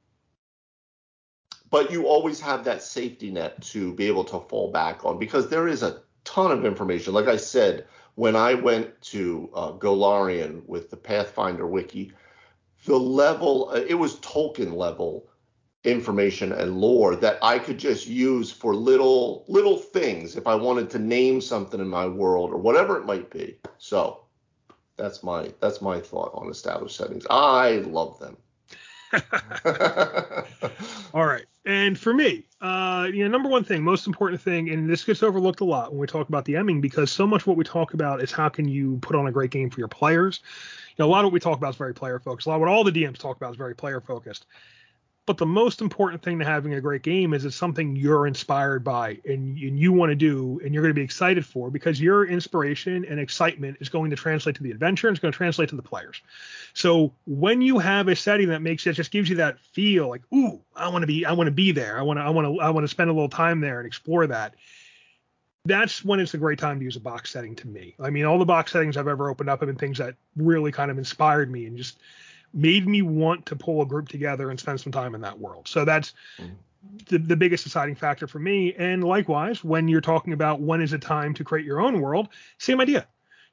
but 1.72 1.90
you 1.90 2.06
always 2.06 2.38
have 2.38 2.64
that 2.64 2.82
safety 2.82 3.30
net 3.30 3.60
to 3.62 3.94
be 3.94 4.06
able 4.06 4.24
to 4.24 4.38
fall 4.40 4.70
back 4.70 5.06
on 5.06 5.18
because 5.18 5.48
there 5.48 5.66
is 5.66 5.82
a 5.82 6.02
ton 6.22 6.52
of 6.52 6.66
information. 6.66 7.14
Like 7.14 7.28
I 7.28 7.38
said, 7.38 7.86
when 8.14 8.36
I 8.36 8.52
went 8.52 9.00
to 9.12 9.50
uh, 9.54 9.72
Golarion 9.72 10.64
with 10.66 10.90
the 10.90 10.98
Pathfinder 10.98 11.66
wiki, 11.66 12.12
the 12.84 12.96
level 12.96 13.70
uh, 13.70 13.80
it 13.88 13.94
was 13.94 14.16
Tolkien 14.16 14.74
level 14.74 15.30
information 15.84 16.52
and 16.52 16.76
lore 16.76 17.16
that 17.16 17.38
I 17.42 17.58
could 17.58 17.78
just 17.78 18.06
use 18.06 18.52
for 18.52 18.74
little 18.74 19.44
little 19.48 19.78
things 19.78 20.36
if 20.36 20.46
I 20.46 20.54
wanted 20.54 20.90
to 20.90 20.98
name 20.98 21.40
something 21.40 21.80
in 21.80 21.88
my 21.88 22.06
world 22.06 22.50
or 22.50 22.58
whatever 22.58 22.98
it 22.98 23.06
might 23.06 23.30
be. 23.30 23.58
So 23.78 24.26
that's 24.98 25.22
my 25.22 25.54
that's 25.60 25.80
my 25.80 26.00
thought 26.00 26.32
on 26.34 26.50
established 26.50 26.96
settings. 26.96 27.26
I 27.30 27.76
love 27.78 28.18
them. 28.18 28.36
All 31.14 31.26
right. 31.26 31.44
And 31.64 31.98
for 31.98 32.12
me, 32.12 32.44
uh, 32.60 33.08
you 33.12 33.22
know, 33.22 33.30
number 33.30 33.48
one 33.48 33.62
thing, 33.62 33.82
most 33.82 34.06
important 34.06 34.40
thing, 34.40 34.70
and 34.70 34.90
this 34.90 35.04
gets 35.04 35.22
overlooked 35.22 35.60
a 35.60 35.64
lot 35.64 35.92
when 35.92 36.00
we 36.00 36.06
talk 36.06 36.28
about 36.28 36.44
DMing 36.44 36.80
because 36.80 37.12
so 37.12 37.26
much 37.26 37.46
what 37.46 37.56
we 37.56 37.64
talk 37.64 37.94
about 37.94 38.20
is 38.20 38.32
how 38.32 38.48
can 38.48 38.66
you 38.66 38.98
put 39.02 39.14
on 39.14 39.26
a 39.26 39.32
great 39.32 39.50
game 39.50 39.70
for 39.70 39.78
your 39.78 39.88
players. 39.88 40.40
You 40.96 41.04
know, 41.04 41.08
a 41.08 41.10
lot 41.10 41.20
of 41.20 41.26
what 41.26 41.34
we 41.34 41.40
talk 41.40 41.58
about 41.58 41.70
is 41.70 41.76
very 41.76 41.94
player 41.94 42.18
focused. 42.18 42.46
A 42.46 42.50
lot 42.50 42.56
of 42.56 42.60
what 42.62 42.68
all 42.68 42.84
the 42.84 42.92
DMs 42.92 43.18
talk 43.18 43.36
about 43.36 43.52
is 43.52 43.56
very 43.56 43.74
player 43.74 44.00
focused. 44.00 44.46
But 45.24 45.38
the 45.38 45.46
most 45.46 45.80
important 45.80 46.20
thing 46.20 46.40
to 46.40 46.44
having 46.44 46.74
a 46.74 46.80
great 46.80 47.02
game 47.02 47.32
is 47.32 47.44
it's 47.44 47.54
something 47.54 47.94
you're 47.94 48.26
inspired 48.26 48.82
by 48.82 49.20
and, 49.24 49.56
and 49.56 49.78
you 49.78 49.92
want 49.92 50.10
to 50.10 50.16
do 50.16 50.60
and 50.64 50.74
you're 50.74 50.82
going 50.82 50.92
to 50.92 50.98
be 50.98 51.04
excited 51.04 51.46
for 51.46 51.70
because 51.70 52.00
your 52.00 52.26
inspiration 52.26 53.04
and 53.04 53.20
excitement 53.20 53.76
is 53.80 53.88
going 53.88 54.10
to 54.10 54.16
translate 54.16 54.56
to 54.56 54.64
the 54.64 54.72
adventure 54.72 55.06
and 55.06 55.16
it's 55.16 55.22
going 55.22 55.30
to 55.30 55.36
translate 55.36 55.68
to 55.68 55.76
the 55.76 55.82
players. 55.82 56.20
So 56.74 57.12
when 57.24 57.62
you 57.62 57.78
have 57.78 58.08
a 58.08 58.16
setting 58.16 58.48
that 58.48 58.62
makes 58.62 58.84
it 58.84 58.94
just 58.94 59.12
gives 59.12 59.30
you 59.30 59.36
that 59.36 59.60
feel 59.60 60.08
like, 60.08 60.22
ooh, 60.34 60.60
I 60.74 60.88
want 60.88 61.04
to 61.04 61.06
be, 61.06 61.24
I 61.24 61.32
want 61.32 61.46
to 61.46 61.52
be 61.52 61.70
there. 61.70 62.00
I 62.00 62.02
want 62.02 62.18
to, 62.18 62.22
I 62.22 62.30
want 62.30 62.46
to, 62.48 62.60
I 62.60 62.70
want 62.70 62.82
to 62.82 62.88
spend 62.88 63.08
a 63.08 63.12
little 63.12 63.28
time 63.28 63.60
there 63.60 63.78
and 63.78 63.86
explore 63.86 64.26
that. 64.26 64.56
That's 65.66 66.04
when 66.04 66.18
it's 66.18 66.34
a 66.34 66.38
great 66.38 66.58
time 66.58 66.80
to 66.80 66.84
use 66.84 66.96
a 66.96 67.00
box 67.00 67.30
setting 67.30 67.54
to 67.56 67.68
me. 67.68 67.94
I 68.00 68.10
mean, 68.10 68.24
all 68.24 68.40
the 68.40 68.44
box 68.44 68.72
settings 68.72 68.96
I've 68.96 69.06
ever 69.06 69.30
opened 69.30 69.48
up 69.48 69.60
have 69.60 69.68
been 69.68 69.76
things 69.76 69.98
that 69.98 70.16
really 70.34 70.72
kind 70.72 70.90
of 70.90 70.98
inspired 70.98 71.48
me 71.48 71.66
and 71.66 71.76
just 71.76 71.98
made 72.54 72.86
me 72.86 73.02
want 73.02 73.46
to 73.46 73.56
pull 73.56 73.82
a 73.82 73.86
group 73.86 74.08
together 74.08 74.50
and 74.50 74.58
spend 74.58 74.80
some 74.80 74.92
time 74.92 75.14
in 75.14 75.20
that 75.22 75.38
world. 75.38 75.68
So 75.68 75.84
that's 75.84 76.14
mm-hmm. 76.38 76.52
the, 77.08 77.18
the 77.18 77.36
biggest 77.36 77.64
deciding 77.64 77.94
factor 77.94 78.26
for 78.26 78.38
me. 78.38 78.74
And 78.74 79.02
likewise, 79.04 79.64
when 79.64 79.88
you're 79.88 80.00
talking 80.00 80.32
about 80.32 80.60
when 80.60 80.80
is 80.80 80.92
it 80.92 81.02
time 81.02 81.34
to 81.34 81.44
create 81.44 81.64
your 81.64 81.80
own 81.80 82.00
world, 82.00 82.28
same 82.58 82.80
idea. 82.80 83.06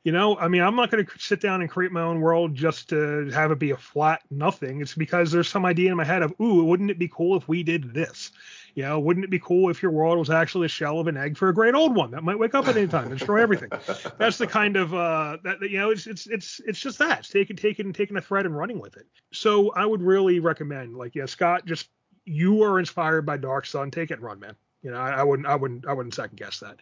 You 0.03 0.13
know, 0.13 0.37
I 0.37 0.47
mean, 0.47 0.61
I'm 0.61 0.77
not 0.77 0.91
going 0.91 1.05
to 1.05 1.11
sit 1.19 1.41
down 1.41 1.59
and 1.59 1.69
create 1.69 1.91
my 1.91 2.01
own 2.01 2.21
world 2.21 2.55
just 2.55 2.87
to 2.89 3.29
have 3.31 3.51
it 3.51 3.59
be 3.59 3.71
a 3.71 3.77
flat 3.77 4.21
nothing. 4.31 4.79
It's 4.81 4.95
because 4.95 5.29
there's 5.29 5.49
some 5.49 5.65
idea 5.65 5.91
in 5.91 5.97
my 5.97 6.05
head 6.05 6.23
of, 6.23 6.33
ooh, 6.39 6.63
wouldn't 6.63 6.89
it 6.89 6.97
be 6.97 7.09
cool 7.09 7.35
if 7.35 7.49
we 7.49 7.63
did 7.63 7.93
this? 7.93 8.31
You 8.75 8.83
know, 8.83 8.99
wouldn't 8.99 9.23
it 9.23 9.29
be 9.29 9.39
cool 9.39 9.69
if 9.69 9.81
your 9.81 9.91
world 9.91 10.17
was 10.17 10.29
actually 10.29 10.65
a 10.65 10.69
shell 10.69 10.99
of 10.99 11.07
an 11.07 11.17
egg 11.17 11.37
for 11.37 11.49
a 11.49 11.53
great 11.53 11.75
old 11.75 11.95
one 11.95 12.11
that 12.11 12.23
might 12.23 12.37
wake 12.37 12.55
up 12.55 12.67
at 12.67 12.77
any 12.77 12.87
time 12.87 13.09
and 13.09 13.17
destroy 13.17 13.41
everything? 13.41 13.69
That's 14.17 14.37
the 14.37 14.47
kind 14.47 14.75
of 14.75 14.93
uh, 14.93 15.37
that 15.43 15.61
you 15.61 15.77
know, 15.77 15.89
it's 15.89 16.07
it's 16.07 16.27
it's 16.27 16.61
it's 16.65 16.79
just 16.79 16.97
that 16.99 17.19
it's 17.19 17.29
taking 17.29 17.55
taking 17.55 17.93
taking 17.93 18.17
a 18.17 18.21
thread 18.21 18.45
and 18.45 18.55
running 18.55 18.79
with 18.79 18.97
it. 18.97 19.07
So 19.33 19.71
I 19.71 19.85
would 19.85 20.01
really 20.01 20.39
recommend, 20.39 20.95
like, 20.95 21.15
yeah, 21.15 21.25
Scott, 21.25 21.65
just 21.65 21.89
you 22.25 22.63
are 22.63 22.79
inspired 22.79 23.25
by 23.25 23.37
Dark 23.37 23.65
Sun, 23.65 23.91
take 23.91 24.11
it 24.11 24.15
and 24.15 24.23
run, 24.23 24.39
man. 24.39 24.55
You 24.81 24.91
know, 24.91 24.97
I, 24.97 25.11
I 25.11 25.23
wouldn't 25.23 25.47
I 25.47 25.55
wouldn't 25.55 25.87
I 25.87 25.93
wouldn't 25.93 26.13
second 26.13 26.37
guess 26.37 26.59
that. 26.59 26.77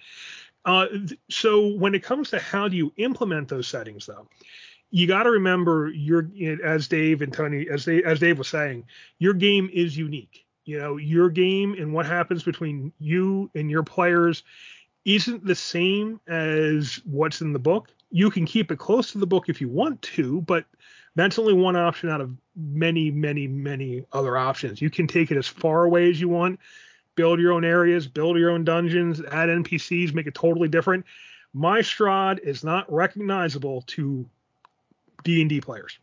Uh, 0.65 0.88
so 1.29 1.67
when 1.75 1.95
it 1.95 2.03
comes 2.03 2.29
to 2.31 2.39
how 2.39 2.67
do 2.67 2.75
you 2.75 2.91
implement 2.97 3.47
those 3.47 3.67
settings, 3.67 4.05
though, 4.05 4.27
you 4.91 5.07
got 5.07 5.23
to 5.23 5.31
remember 5.31 5.88
your 5.88 6.29
as 6.63 6.88
Dave 6.88 7.21
and 7.21 7.31
Tony 7.31 7.67
as 7.69 7.85
they, 7.85 8.03
as 8.03 8.19
Dave 8.19 8.38
was 8.38 8.49
saying, 8.49 8.85
your 9.19 9.33
game 9.33 9.69
is 9.71 9.97
unique. 9.97 10.45
You 10.68 10.80
know, 10.80 10.97
your 10.97 11.30
game 11.30 11.76
and 11.80 11.93
what 11.93 12.05
happens 12.05 12.43
between 12.43 12.91
you 12.99 13.49
and 13.55 13.72
your 13.72 13.84
players 13.84 14.43
isn't 15.05 15.45
the 15.45 15.55
same 15.55 16.20
as 16.28 16.99
what's 17.05 17.39
in 17.39 17.53
the 17.53 17.59
book. 17.59 17.89
You 18.11 18.30
can 18.30 18.45
keep 18.45 18.72
it 18.72 18.78
close 18.78 19.11
to 19.13 19.18
the 19.18 19.26
book 19.26 19.47
if 19.47 19.61
you 19.61 19.70
want 19.70 20.01
to, 20.01 20.41
but 20.41 20.65
that's 21.15 21.39
only 21.39 21.53
one 21.53 21.78
option 21.78 22.09
out 22.09 22.20
of 22.20 22.36
many, 22.55 23.09
many, 23.09 23.47
many 23.47 24.05
other 24.11 24.38
options. 24.38 24.82
You 24.82 24.89
can 24.89 25.07
take 25.07 25.32
it 25.32 25.38
as 25.38 25.47
far 25.47 25.86
away 25.86 26.09
as 26.09 26.20
you 26.20 26.30
want 26.30 26.59
build 27.15 27.39
your 27.39 27.51
own 27.51 27.65
areas, 27.65 28.07
build 28.07 28.38
your 28.38 28.51
own 28.51 28.63
dungeons, 28.63 29.20
add 29.32 29.49
NPCs, 29.49 30.13
make 30.13 30.28
it 30.28 30.36
totally 30.36 30.70
different. 30.70 31.03
My 31.53 31.80
Strahd 31.80 32.39
is 32.39 32.63
not 32.63 32.91
recognizable 32.93 33.82
to 33.88 34.30
D 35.28 35.41
and 35.41 35.49
D 35.49 35.59
players 35.59 35.99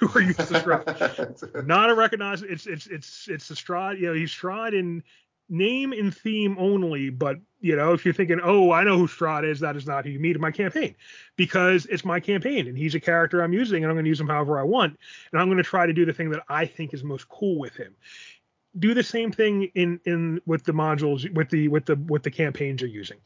who 0.00 0.10
are 0.14 0.20
used 0.20 0.38
to 0.38 0.44
Strahd. 0.44 1.66
not 1.66 1.88
a 1.88 1.94
recognizable. 1.94 2.52
It's 2.52 2.66
it's 2.66 2.86
it's 2.86 3.26
it's 3.26 3.50
a 3.50 3.54
Strahd. 3.54 3.98
You 3.98 4.08
know, 4.08 4.12
he's 4.12 4.30
Strahd 4.30 4.78
in 4.78 5.02
name 5.48 5.94
and 5.94 6.14
theme 6.14 6.56
only. 6.58 7.08
But 7.08 7.38
you 7.60 7.74
know, 7.74 7.94
if 7.94 8.04
you're 8.04 8.12
thinking, 8.12 8.38
oh, 8.44 8.72
I 8.72 8.84
know 8.84 8.98
who 8.98 9.08
Strahd 9.08 9.50
is, 9.50 9.60
that 9.60 9.76
is 9.76 9.86
not 9.86 10.04
who 10.04 10.10
you 10.10 10.18
meet 10.18 10.36
in 10.36 10.42
my 10.42 10.50
campaign 10.50 10.94
because 11.36 11.86
it's 11.86 12.04
my 12.04 12.20
campaign 12.20 12.68
and 12.68 12.76
he's 12.76 12.94
a 12.94 13.00
character 13.00 13.40
I'm 13.40 13.54
using 13.54 13.82
and 13.82 13.90
I'm 13.90 13.96
going 13.96 14.04
to 14.04 14.10
use 14.10 14.20
him 14.20 14.28
however 14.28 14.60
I 14.60 14.64
want 14.64 14.98
and 15.32 15.40
I'm 15.40 15.46
going 15.46 15.56
to 15.56 15.62
try 15.62 15.86
to 15.86 15.94
do 15.94 16.04
the 16.04 16.12
thing 16.12 16.28
that 16.30 16.42
I 16.46 16.66
think 16.66 16.92
is 16.92 17.02
most 17.02 17.30
cool 17.30 17.58
with 17.58 17.76
him 17.76 17.96
do 18.78 18.92
the 18.92 19.02
same 19.02 19.32
thing 19.32 19.70
in 19.74 20.00
in 20.04 20.40
with 20.44 20.64
the 20.64 20.72
modules 20.72 21.32
with 21.34 21.48
the 21.48 21.68
with 21.68 21.86
the 21.86 21.96
with 21.96 22.22
the 22.22 22.30
campaigns 22.30 22.82
you're 22.82 22.90
using 22.90 23.16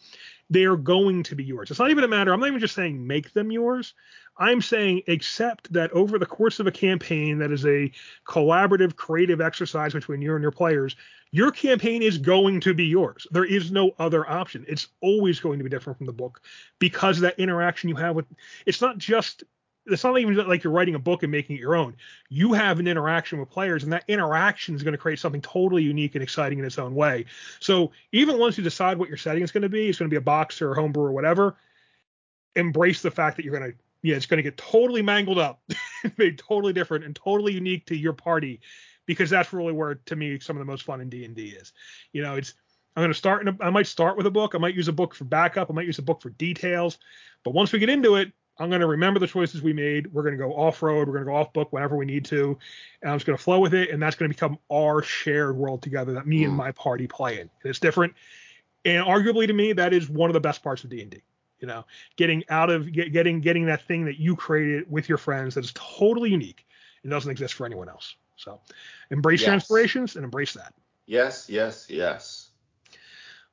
they 0.51 0.65
are 0.65 0.77
going 0.77 1.23
to 1.23 1.37
be 1.37 1.45
yours. 1.45 1.71
It's 1.71 1.81
not 1.81 1.91
even 1.91 2.05
a 2.05 2.09
matter 2.09 2.33
i'm 2.33 2.41
not 2.41 2.49
even 2.49 2.61
just 2.61 2.75
saying 2.75 3.07
make 3.07 3.33
them 3.33 3.51
yours. 3.51 3.95
I'm 4.37 4.61
saying 4.63 5.03
accept 5.09 5.73
that 5.73 5.91
over 5.93 6.19
the 6.19 6.27
course 6.27 6.61
of 6.61 6.67
a 6.67 6.73
campaign 6.73 7.39
that 7.39 7.53
is 7.53 7.65
a 7.67 7.91
collaborative 8.27 8.97
creative 8.97 9.41
exercise 9.41 9.93
between 9.93 10.23
you 10.23 10.35
and 10.35 10.43
your 10.43 10.53
players 10.53 10.97
your 11.33 11.53
campaign 11.53 12.03
is 12.03 12.19
going 12.19 12.61
to 12.61 12.75
be 12.75 12.87
yours. 12.87 13.27
There 13.31 13.45
is 13.45 13.71
no 13.71 13.93
other 13.99 14.29
option. 14.29 14.65
It's 14.67 14.89
always 15.01 15.39
going 15.39 15.59
to 15.59 15.65
be 15.65 15.71
different 15.71 15.97
from 15.97 16.07
the 16.07 16.13
book 16.13 16.41
because 16.79 17.21
that 17.21 17.39
interaction 17.39 17.89
you 17.89 17.97
have 17.97 18.17
with 18.17 18.27
it's 18.67 18.81
not 18.81 18.99
just 18.99 19.45
it's 19.87 20.05
not 20.05 20.19
even 20.19 20.37
like 20.49 20.63
you're 20.63 20.73
writing 20.73 20.95
a 20.95 20.99
book 20.99 21.23
and 21.23 21.33
making 21.33 21.57
it 21.57 21.61
your 21.61 21.75
own. 21.75 21.97
You 22.29 22.53
have 22.53 22.79
an 22.79 22.87
interaction 22.87 23.39
with 23.39 23.51
players, 23.51 23.83
and 23.83 23.93
that 23.93 24.05
interaction 24.09 24.75
is 24.75 24.83
going 24.83 24.93
to 24.93 24.99
create 24.99 25.19
something 25.19 25.41
totally 25.41 25.83
unique 25.83 26.15
and 26.15 26.23
exciting 26.23 26.59
in 26.59 26.65
its 26.65 26.79
own 26.79 26.95
way. 26.95 27.27
So 27.61 27.93
even 28.13 28.39
once 28.39 28.59
you 28.59 28.65
decide 28.65 28.99
what 28.99 29.09
your 29.09 29.17
setting 29.17 29.43
is 29.43 29.53
going 29.53 29.63
to 29.63 29.69
be, 29.69 29.89
it's 29.89 29.99
going 29.99 30.09
to 30.09 30.13
be 30.13 30.19
a 30.19 30.23
box 30.23 30.61
or 30.61 30.73
a 30.73 30.75
homebrew 30.75 31.05
or 31.05 31.13
whatever. 31.13 31.57
Embrace 32.57 33.03
the 33.03 33.11
fact 33.11 33.37
that 33.37 33.45
you're 33.45 33.59
going 33.59 33.73
to, 33.73 33.79
yeah, 34.03 34.17
it's 34.17 34.27
going 34.27 34.39
to 34.39 34.43
get 34.43 34.57
totally 34.57 35.03
mangled 35.03 35.39
up, 35.39 35.63
made 36.19 36.39
totally 36.39 36.73
different 36.73 37.05
and 37.05 37.17
totally 37.17 37.53
unique 37.53 37.87
to 37.87 37.97
your 37.97 38.13
party, 38.13 38.61
because 39.07 39.31
that's 39.31 39.53
really 39.53 39.73
where, 39.73 39.97
to 40.07 40.17
me, 40.17 40.39
some 40.41 40.57
of 40.57 40.61
the 40.61 40.71
most 40.71 40.85
fun 40.85 41.01
in 41.01 41.09
D 41.09 41.25
and 41.25 41.35
D 41.35 41.49
is. 41.49 41.73
You 42.13 42.23
know, 42.23 42.37
it's 42.37 42.55
I'm 42.97 43.03
going 43.03 43.13
to 43.13 43.19
start. 43.19 43.47
In 43.47 43.49
a, 43.49 43.65
I 43.65 43.71
might 43.71 43.87
start 43.87 44.17
with 44.17 44.27
a 44.27 44.31
book. 44.31 44.55
I 44.55 44.59
might 44.59 44.75
use 44.75 44.89
a 44.89 44.93
book 44.93 45.15
for 45.15 45.25
backup. 45.25 45.71
I 45.71 45.75
might 45.75 45.87
use 45.87 45.99
a 45.99 46.03
book 46.03 46.21
for 46.21 46.31
details. 46.31 46.99
But 47.45 47.55
once 47.55 47.73
we 47.73 47.79
get 47.79 47.89
into 47.89 48.17
it, 48.17 48.33
I'm 48.61 48.69
going 48.69 48.83
to 48.83 48.87
remember 48.87 49.19
the 49.19 49.27
choices 49.27 49.63
we 49.63 49.73
made. 49.73 50.13
We're 50.13 50.23
going 50.23 50.37
to 50.37 50.39
go 50.39 50.53
off 50.53 50.83
road. 50.83 51.09
We're 51.09 51.15
going 51.15 51.25
to 51.25 51.31
go 51.31 51.37
off 51.37 51.53
book 51.55 51.73
whenever 51.73 51.97
we 51.97 52.05
need 52.05 52.27
to. 52.27 52.59
And 53.01 53.11
I'm 53.11 53.17
just 53.17 53.27
going 53.27 53.37
to 53.37 53.43
flow 53.43 53.59
with 53.59 53.73
it. 53.73 53.91
And 53.91 54.03
that's 54.03 54.17
going 54.17 54.31
to 54.31 54.35
become 54.35 54.59
our 54.71 55.03
shared 55.03 55.57
world 55.57 55.83
together 55.83 56.13
that 56.13 56.27
me 56.27 56.43
mm. 56.43 56.49
and 56.49 56.55
my 56.55 56.71
party 56.73 57.07
play 57.07 57.37
in. 57.37 57.41
And 57.41 57.51
it's 57.65 57.81
different. 57.81 58.13
And 58.85 59.05
arguably 59.05 59.47
to 59.47 59.53
me, 59.55 59.73
that 59.73 59.95
is 59.95 60.11
one 60.11 60.29
of 60.29 60.35
the 60.35 60.41
best 60.41 60.63
parts 60.63 60.85
of 60.85 60.91
D&D. 60.91 61.23
You 61.61 61.67
know, 61.67 61.85
getting 62.17 62.45
out 62.49 62.71
of 62.71 62.91
get, 62.91 63.13
getting 63.13 63.41
getting 63.41 63.67
that 63.67 63.83
thing 63.83 64.07
that 64.07 64.19
you 64.19 64.35
created 64.35 64.91
with 64.91 65.11
your 65.11 65.19
friends 65.19 65.55
that 65.57 65.65
is 65.65 65.73
totally 65.75 66.31
unique. 66.31 66.65
It 67.05 67.09
doesn't 67.09 67.31
exist 67.31 67.53
for 67.53 67.67
anyone 67.67 67.89
else. 67.89 68.17
So 68.37 68.61
embrace 69.11 69.41
yes. 69.41 69.47
your 69.47 69.55
inspirations 69.55 70.17
and 70.17 70.25
embrace 70.25 70.55
that. 70.55 70.73
Yes, 71.05 71.51
yes, 71.51 71.87
yes. 71.91 72.50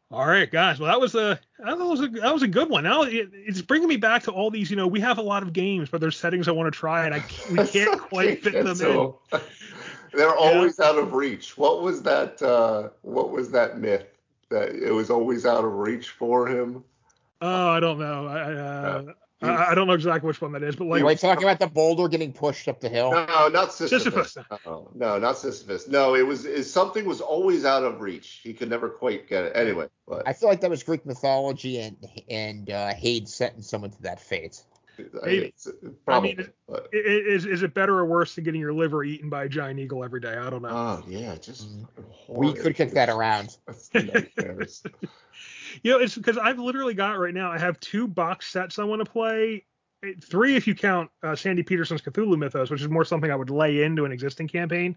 All 0.10 0.26
right, 0.26 0.49
guys. 0.49 0.80
Well, 0.80 0.89
that 0.89 1.01
was 1.01 1.16
a 1.16 1.39
that 1.60 1.78
was 1.78 2.01
a 2.01 2.08
that 2.08 2.34
was 2.34 2.41
a 2.41 2.47
good 2.47 2.70
one. 2.70 2.86
Now 2.86 3.03
it, 3.03 3.30
it's 3.34 3.62
bringing 3.62 3.89
me 3.89 3.97
back 3.97 4.24
to 4.24 4.32
all 4.32 4.49
these. 4.49 4.72
You 4.72 4.78
know, 4.78 4.88
we 4.88 5.01
have 5.01 5.18
a 5.18 5.22
lot 5.22 5.43
of 5.43 5.51
games, 5.51 5.89
but 5.89 5.99
there's 5.99 6.18
settings 6.18 6.47
I 6.47 6.51
want 6.51 6.72
to 6.74 6.78
try, 6.78 7.05
and 7.05 7.16
I 7.16 7.24
we 7.51 7.68
can't 7.68 7.99
quite 7.99 8.41
fit 8.41 8.64
them 8.64 8.76
so, 8.76 9.20
in. 9.34 9.39
They're 10.14 10.36
always 10.36 10.80
out 10.80 10.97
of 10.97 11.14
reach. 11.14 11.58
What 11.58 11.84
was 11.84 12.01
that? 12.03 12.41
Uh, 12.41 12.89
what 13.01 13.32
was 13.32 13.51
that 13.51 13.80
myth 13.80 14.08
that 14.49 14.70
it 14.70 14.91
was 14.91 15.10
always 15.10 15.45
out 15.45 15.66
of 15.66 15.74
reach 15.74 16.10
for 16.10 16.47
him? 16.47 16.84
Oh, 17.41 17.70
I 17.70 17.80
don't 17.82 17.99
know. 17.99 18.28
I, 18.28 18.53
uh, 18.53 19.14
I, 19.42 19.72
I 19.72 19.76
don't 19.76 19.88
know 19.88 19.94
exactly 19.94 20.28
which 20.28 20.42
one 20.42 20.52
that 20.54 20.64
is, 20.64 20.76
but 20.76 20.86
like 20.86 21.04
Are 21.04 21.06
we 21.06 21.16
talking 21.16 21.44
about 21.44 21.60
the 21.60 21.68
boulder 21.68 22.08
getting 22.08 22.34
pushed 22.34 22.68
up 22.68 22.80
the 22.80 22.90
hill? 22.90 23.12
No, 23.12 23.50
not 23.50 23.72
Sisyphus. 23.72 24.34
Sisyphus. 24.34 24.38
No, 24.66 24.90
no, 24.96 25.20
not 25.20 25.38
Sisyphus. 25.38 25.88
No, 25.88 26.16
it 26.16 26.26
was 26.26 26.46
it, 26.46 26.64
something 26.64 27.06
was 27.06 27.22
always 27.22 27.64
out 27.64 27.84
of 27.84 28.02
reach. 28.02 28.40
He 28.44 28.54
could 28.54 28.70
never 28.70 28.90
quite 28.90 29.28
get 29.28 29.46
it. 29.46 29.52
Anyway, 29.56 29.88
but 30.08 30.28
I 30.28 30.34
feel 30.34 30.50
like 30.50 30.62
that 30.62 30.70
was 30.70 30.82
Greek 30.82 31.06
mythology 31.06 31.80
and 31.80 31.98
and 32.30 32.70
uh, 32.72 32.94
Hades 32.96 33.34
setting 33.34 33.62
someone 33.62 33.92
to 33.92 34.02
that 34.04 34.20
fate. 34.20 34.64
Maybe. 35.24 35.45
it's, 35.48 35.68
probably. 36.06 36.34
I 36.34 36.36
mean, 36.36 36.48
but, 36.68 36.89
i- 36.93 36.98
i- 36.98 37.24
is 37.36 37.45
is 37.45 37.64
it 37.64 37.74
better 37.74 37.98
or 37.98 38.06
worse 38.06 38.36
than 38.36 38.43
getting 38.43 38.62
your 38.62 38.74
liver 38.74 39.04
eaten 39.04 39.30
by 39.30 39.45
a 39.45 39.50
giant 39.50 39.80
eagle 39.80 40.04
every 40.04 40.20
day? 40.20 40.36
I 40.36 40.50
don't 40.50 40.62
know. 40.62 40.70
oh 40.70 41.04
yeah, 41.08 41.36
just 41.36 41.70
mm-hmm. 41.70 42.04
We 42.28 42.54
could 42.54 42.76
kick 42.76 42.91
that 42.91 43.10
around. 43.10 43.58
You 45.84 45.91
know, 45.91 46.00
it's 46.00 46.16
because 46.16 46.38
I've 46.38 46.60
literally 46.60 46.93
got 46.93 47.20
right 47.20 47.34
now. 47.34 47.52
I 47.52 47.58
have 47.60 47.80
two 47.80 48.08
box 48.08 48.48
sets 48.48 48.80
I 48.80 48.84
want 48.84 49.04
to 49.06 49.12
play. 49.12 49.66
Three, 50.22 50.55
if 50.55 50.68
you 50.68 50.76
count 50.76 51.10
uh, 51.24 51.36
Sandy 51.36 51.64
Petersen's 51.64 52.01
Cthulhu 52.01 52.38
Mythos, 52.38 52.70
which 52.70 52.82
is 52.82 52.89
more 52.89 53.05
something 53.05 53.32
I 53.32 53.36
would 53.36 53.49
lay 53.49 53.84
into 53.84 54.05
an 54.05 54.12
existing 54.12 54.47
campaign. 54.47 54.95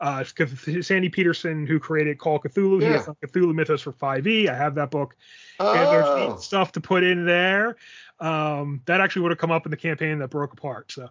Uh, 0.00 0.24
Cth- 0.24 0.84
Sandy 0.84 1.08
Petersen, 1.08 1.66
who 1.66 1.78
created 1.78 2.18
Call 2.18 2.38
Cthulhu, 2.38 2.80
he 2.80 2.86
has 2.86 3.06
Cthulhu 3.06 3.54
Mythos 3.54 3.82
for 3.82 3.92
5e. 3.92 4.48
I 4.48 4.54
have 4.54 4.74
that 4.76 4.90
book. 4.90 5.16
and 5.58 5.88
there's 5.88 6.06
oh, 6.06 6.36
stuff 6.36 6.72
to 6.72 6.80
put 6.80 7.02
in 7.04 7.24
there. 7.24 7.76
Um, 8.20 8.82
that 8.86 9.00
actually 9.00 9.22
would 9.22 9.32
have 9.32 9.38
come 9.38 9.50
up 9.50 9.66
in 9.66 9.70
the 9.70 9.76
campaign 9.76 10.18
that 10.18 10.28
broke 10.28 10.52
apart. 10.52 10.92
So, 10.92 11.08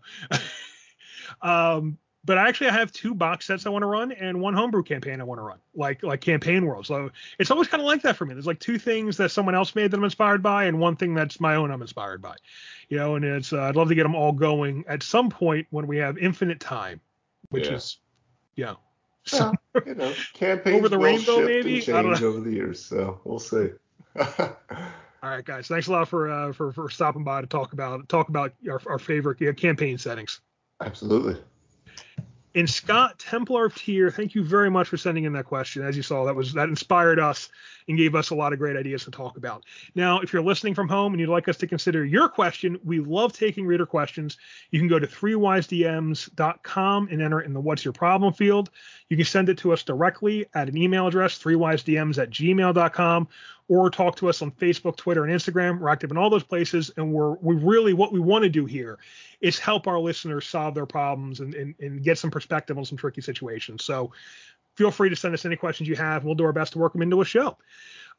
um, 1.42 1.98
but 2.24 2.38
actually, 2.38 2.70
I 2.70 2.74
have 2.74 2.92
two 2.92 3.16
box 3.16 3.48
sets 3.48 3.66
I 3.66 3.70
want 3.70 3.82
to 3.82 3.88
run 3.88 4.12
and 4.12 4.40
one 4.40 4.54
homebrew 4.54 4.84
campaign 4.84 5.20
I 5.20 5.24
want 5.24 5.40
to 5.40 5.44
run, 5.44 5.58
like 5.76 6.04
like 6.04 6.22
campaign 6.22 6.66
world. 6.66 6.86
So 6.86 7.10
it's 7.40 7.50
always 7.50 7.68
kind 7.68 7.82
of 7.82 7.88
like 7.88 8.04
that 8.04 8.16
for 8.16 8.26
me. 8.26 8.34
There's 8.34 8.46
like 8.46 8.60
two 8.60 8.78
things 8.78 9.18
that 9.18 9.32
someone 9.32 9.56
else 9.56 9.74
made 9.76 9.92
that 9.92 9.98
I'm 9.98 10.04
inspired 10.04 10.44
by, 10.44 10.66
and 10.66 10.80
one 10.80 10.96
thing 10.96 11.14
that's 11.16 11.40
my 11.40 11.56
own 11.56 11.72
I'm 11.72 11.82
inspired 11.82 12.22
by. 12.22 12.36
You 12.90 12.98
know, 12.98 13.16
and 13.16 13.26
it's 13.26 13.54
uh, 13.54 13.62
I'd 13.64 13.76
love 13.76 13.90
to 13.90 13.96
get 13.96 14.04
them 14.04 14.16
all 14.16 14.32
going 14.34 14.84
at 14.88 15.02
some 15.04 15.30
point 15.30 15.68
when 15.72 15.88
we 15.88 15.98
have 15.98 16.18
infinite 16.18 16.60
time, 16.60 17.02
which 17.50 17.68
Yeah. 17.68 17.76
is, 17.76 17.98
you 18.56 18.66
know, 18.66 18.78
well, 19.32 19.56
you 19.86 19.96
know, 19.96 20.14
campaigns 20.34 20.78
Over 20.78 20.90
the 20.90 20.98
will 20.98 21.06
rainbow, 21.06 21.36
shift 21.38 21.48
maybe? 21.48 21.74
and 21.80 21.84
I 21.98 22.02
don't 22.02 22.12
change 22.12 22.22
know. 22.22 22.28
over 22.28 22.40
the 22.42 22.52
years, 22.52 22.84
so 22.84 23.20
we'll 23.24 23.40
see. 23.40 23.70
All 25.24 25.30
right, 25.30 25.46
guys. 25.46 25.68
Thanks 25.68 25.88
a 25.88 25.92
lot 25.92 26.08
for 26.08 26.30
uh, 26.30 26.54
for 26.54 26.72
for 26.72 26.90
stopping 26.90 27.24
by 27.24 27.42
to 27.42 27.48
talk 27.48 27.74
about 27.74 28.08
talk 28.10 28.30
about 28.30 28.54
our, 28.70 28.82
our 28.88 29.00
favorite 29.00 29.42
uh, 29.42 29.54
campaign 29.54 29.98
settings. 29.98 30.42
Absolutely. 30.82 31.40
And 32.54 32.70
Scott 32.70 33.18
Templar 33.18 33.70
Tier, 33.70 34.12
thank 34.12 34.36
you 34.36 34.44
very 34.44 34.70
much 34.70 34.90
for 34.90 34.98
sending 34.98 35.24
in 35.24 35.32
that 35.34 35.46
question. 35.46 35.84
As 35.84 35.96
you 35.96 36.04
saw, 36.04 36.26
that 36.26 36.36
was 36.36 36.52
that 36.54 36.68
inspired 36.68 37.18
us 37.18 37.48
and 37.88 37.98
gave 37.98 38.14
us 38.14 38.30
a 38.30 38.36
lot 38.36 38.52
of 38.52 38.60
great 38.60 38.76
ideas 38.76 39.06
to 39.06 39.12
talk 39.12 39.38
about. 39.38 39.64
Now, 39.96 40.20
if 40.20 40.34
you're 40.34 40.42
listening 40.42 40.76
from 40.76 40.90
home 40.90 41.14
and 41.14 41.20
you'd 41.20 41.30
like 41.30 41.48
us 41.48 41.58
to 41.58 41.68
consider 41.68 42.06
your 42.06 42.28
question, 42.28 42.78
we 42.84 43.00
love 43.00 43.34
taking 43.34 43.66
reader 43.66 43.86
questions. 43.86 44.38
You 44.70 44.80
can 44.80 44.90
go 44.90 45.00
to 45.00 45.08
threewisedms.com 45.08 47.08
and 47.10 47.22
enter 47.22 47.40
it 47.40 47.46
in 47.46 47.54
the 47.54 47.62
What's 47.62 47.86
Your 47.86 47.94
Problem 47.94 48.34
field. 48.34 48.70
You 49.10 49.18
can 49.18 49.26
send 49.26 49.50
it 49.50 49.58
to 49.60 49.72
us 49.72 49.84
directly 49.84 50.46
at 50.54 50.68
an 50.68 50.78
email 50.78 51.08
address, 51.08 51.42
threewisedms 51.42 52.22
at 52.22 52.30
gmail.com, 52.30 53.28
or 53.72 53.90
talk 53.90 54.18
to 54.18 54.28
us 54.28 54.42
on 54.42 54.52
Facebook, 54.52 54.98
Twitter, 54.98 55.24
and 55.24 55.34
Instagram. 55.34 55.80
We're 55.80 55.88
active 55.88 56.12
in 56.12 56.18
all 56.18 56.30
those 56.30 56.44
places, 56.44 56.92
and 56.98 57.14
we're 57.14 57.36
we 57.36 57.56
really 57.56 57.94
what 57.94 58.12
we 58.12 58.20
want 58.20 58.44
to 58.44 58.50
do 58.50 58.66
here 58.66 59.00
is 59.40 59.58
help 59.58 59.88
our 59.88 59.98
listeners 59.98 60.46
solve 60.46 60.76
their 60.76 60.86
problems 60.86 61.40
and, 61.40 61.56
and, 61.56 61.74
and 61.80 62.04
get 62.04 62.18
some 62.18 62.30
perspective 62.30 62.78
on 62.78 62.84
some 62.84 62.98
tricky 62.98 63.22
situations. 63.22 63.86
So 63.86 64.12
feel 64.76 64.92
free 64.92 65.08
to 65.08 65.16
send 65.16 65.34
us 65.34 65.46
any 65.46 65.56
questions 65.56 65.88
you 65.88 65.96
have. 65.96 66.26
We'll 66.26 66.36
do 66.36 66.44
our 66.44 66.52
best 66.52 66.74
to 66.74 66.80
work 66.80 66.92
them 66.92 67.02
into 67.02 67.22
a 67.22 67.26
show. 67.26 67.58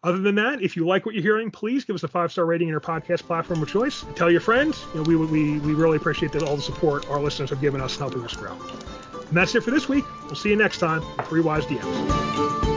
Other 0.03 0.20
than 0.20 0.36
that, 0.36 0.62
if 0.62 0.74
you 0.74 0.86
like 0.86 1.05
what 1.05 1.14
you're 1.14 1.22
hearing, 1.22 1.50
please 1.50 1.84
give 1.84 1.96
us 1.96 2.03
a 2.03 2.09
five 2.09 2.32
star 2.32 2.46
rating 2.46 2.68
in 2.68 2.72
your 2.72 2.80
podcast 2.80 3.24
platform 3.24 3.62
of 3.62 3.68
choice. 3.68 4.07
Tell 4.16 4.30
your 4.30 4.40
friends. 4.40 4.82
You 4.94 5.00
know, 5.00 5.03
we, 5.03 5.16
we, 5.16 5.59
we 5.59 5.74
really 5.74 5.98
appreciate 5.98 6.32
that 6.32 6.42
all 6.42 6.57
the 6.57 6.62
support 6.62 7.11
our 7.11 7.20
listeners 7.20 7.50
have 7.50 7.61
given 7.61 7.82
us 7.82 7.96
in 7.96 8.00
helping 8.00 8.24
us 8.24 8.32
grow. 8.32 8.57
And 9.28 9.36
that's 9.36 9.55
it 9.55 9.62
for 9.62 9.70
this 9.70 9.86
week. 9.86 10.07
We'll 10.24 10.34
see 10.34 10.48
you 10.48 10.57
next 10.57 10.78
time. 10.78 11.03
with 11.18 11.26
Three 11.26 11.42
Wise 11.42 11.66
DMs. 11.66 12.72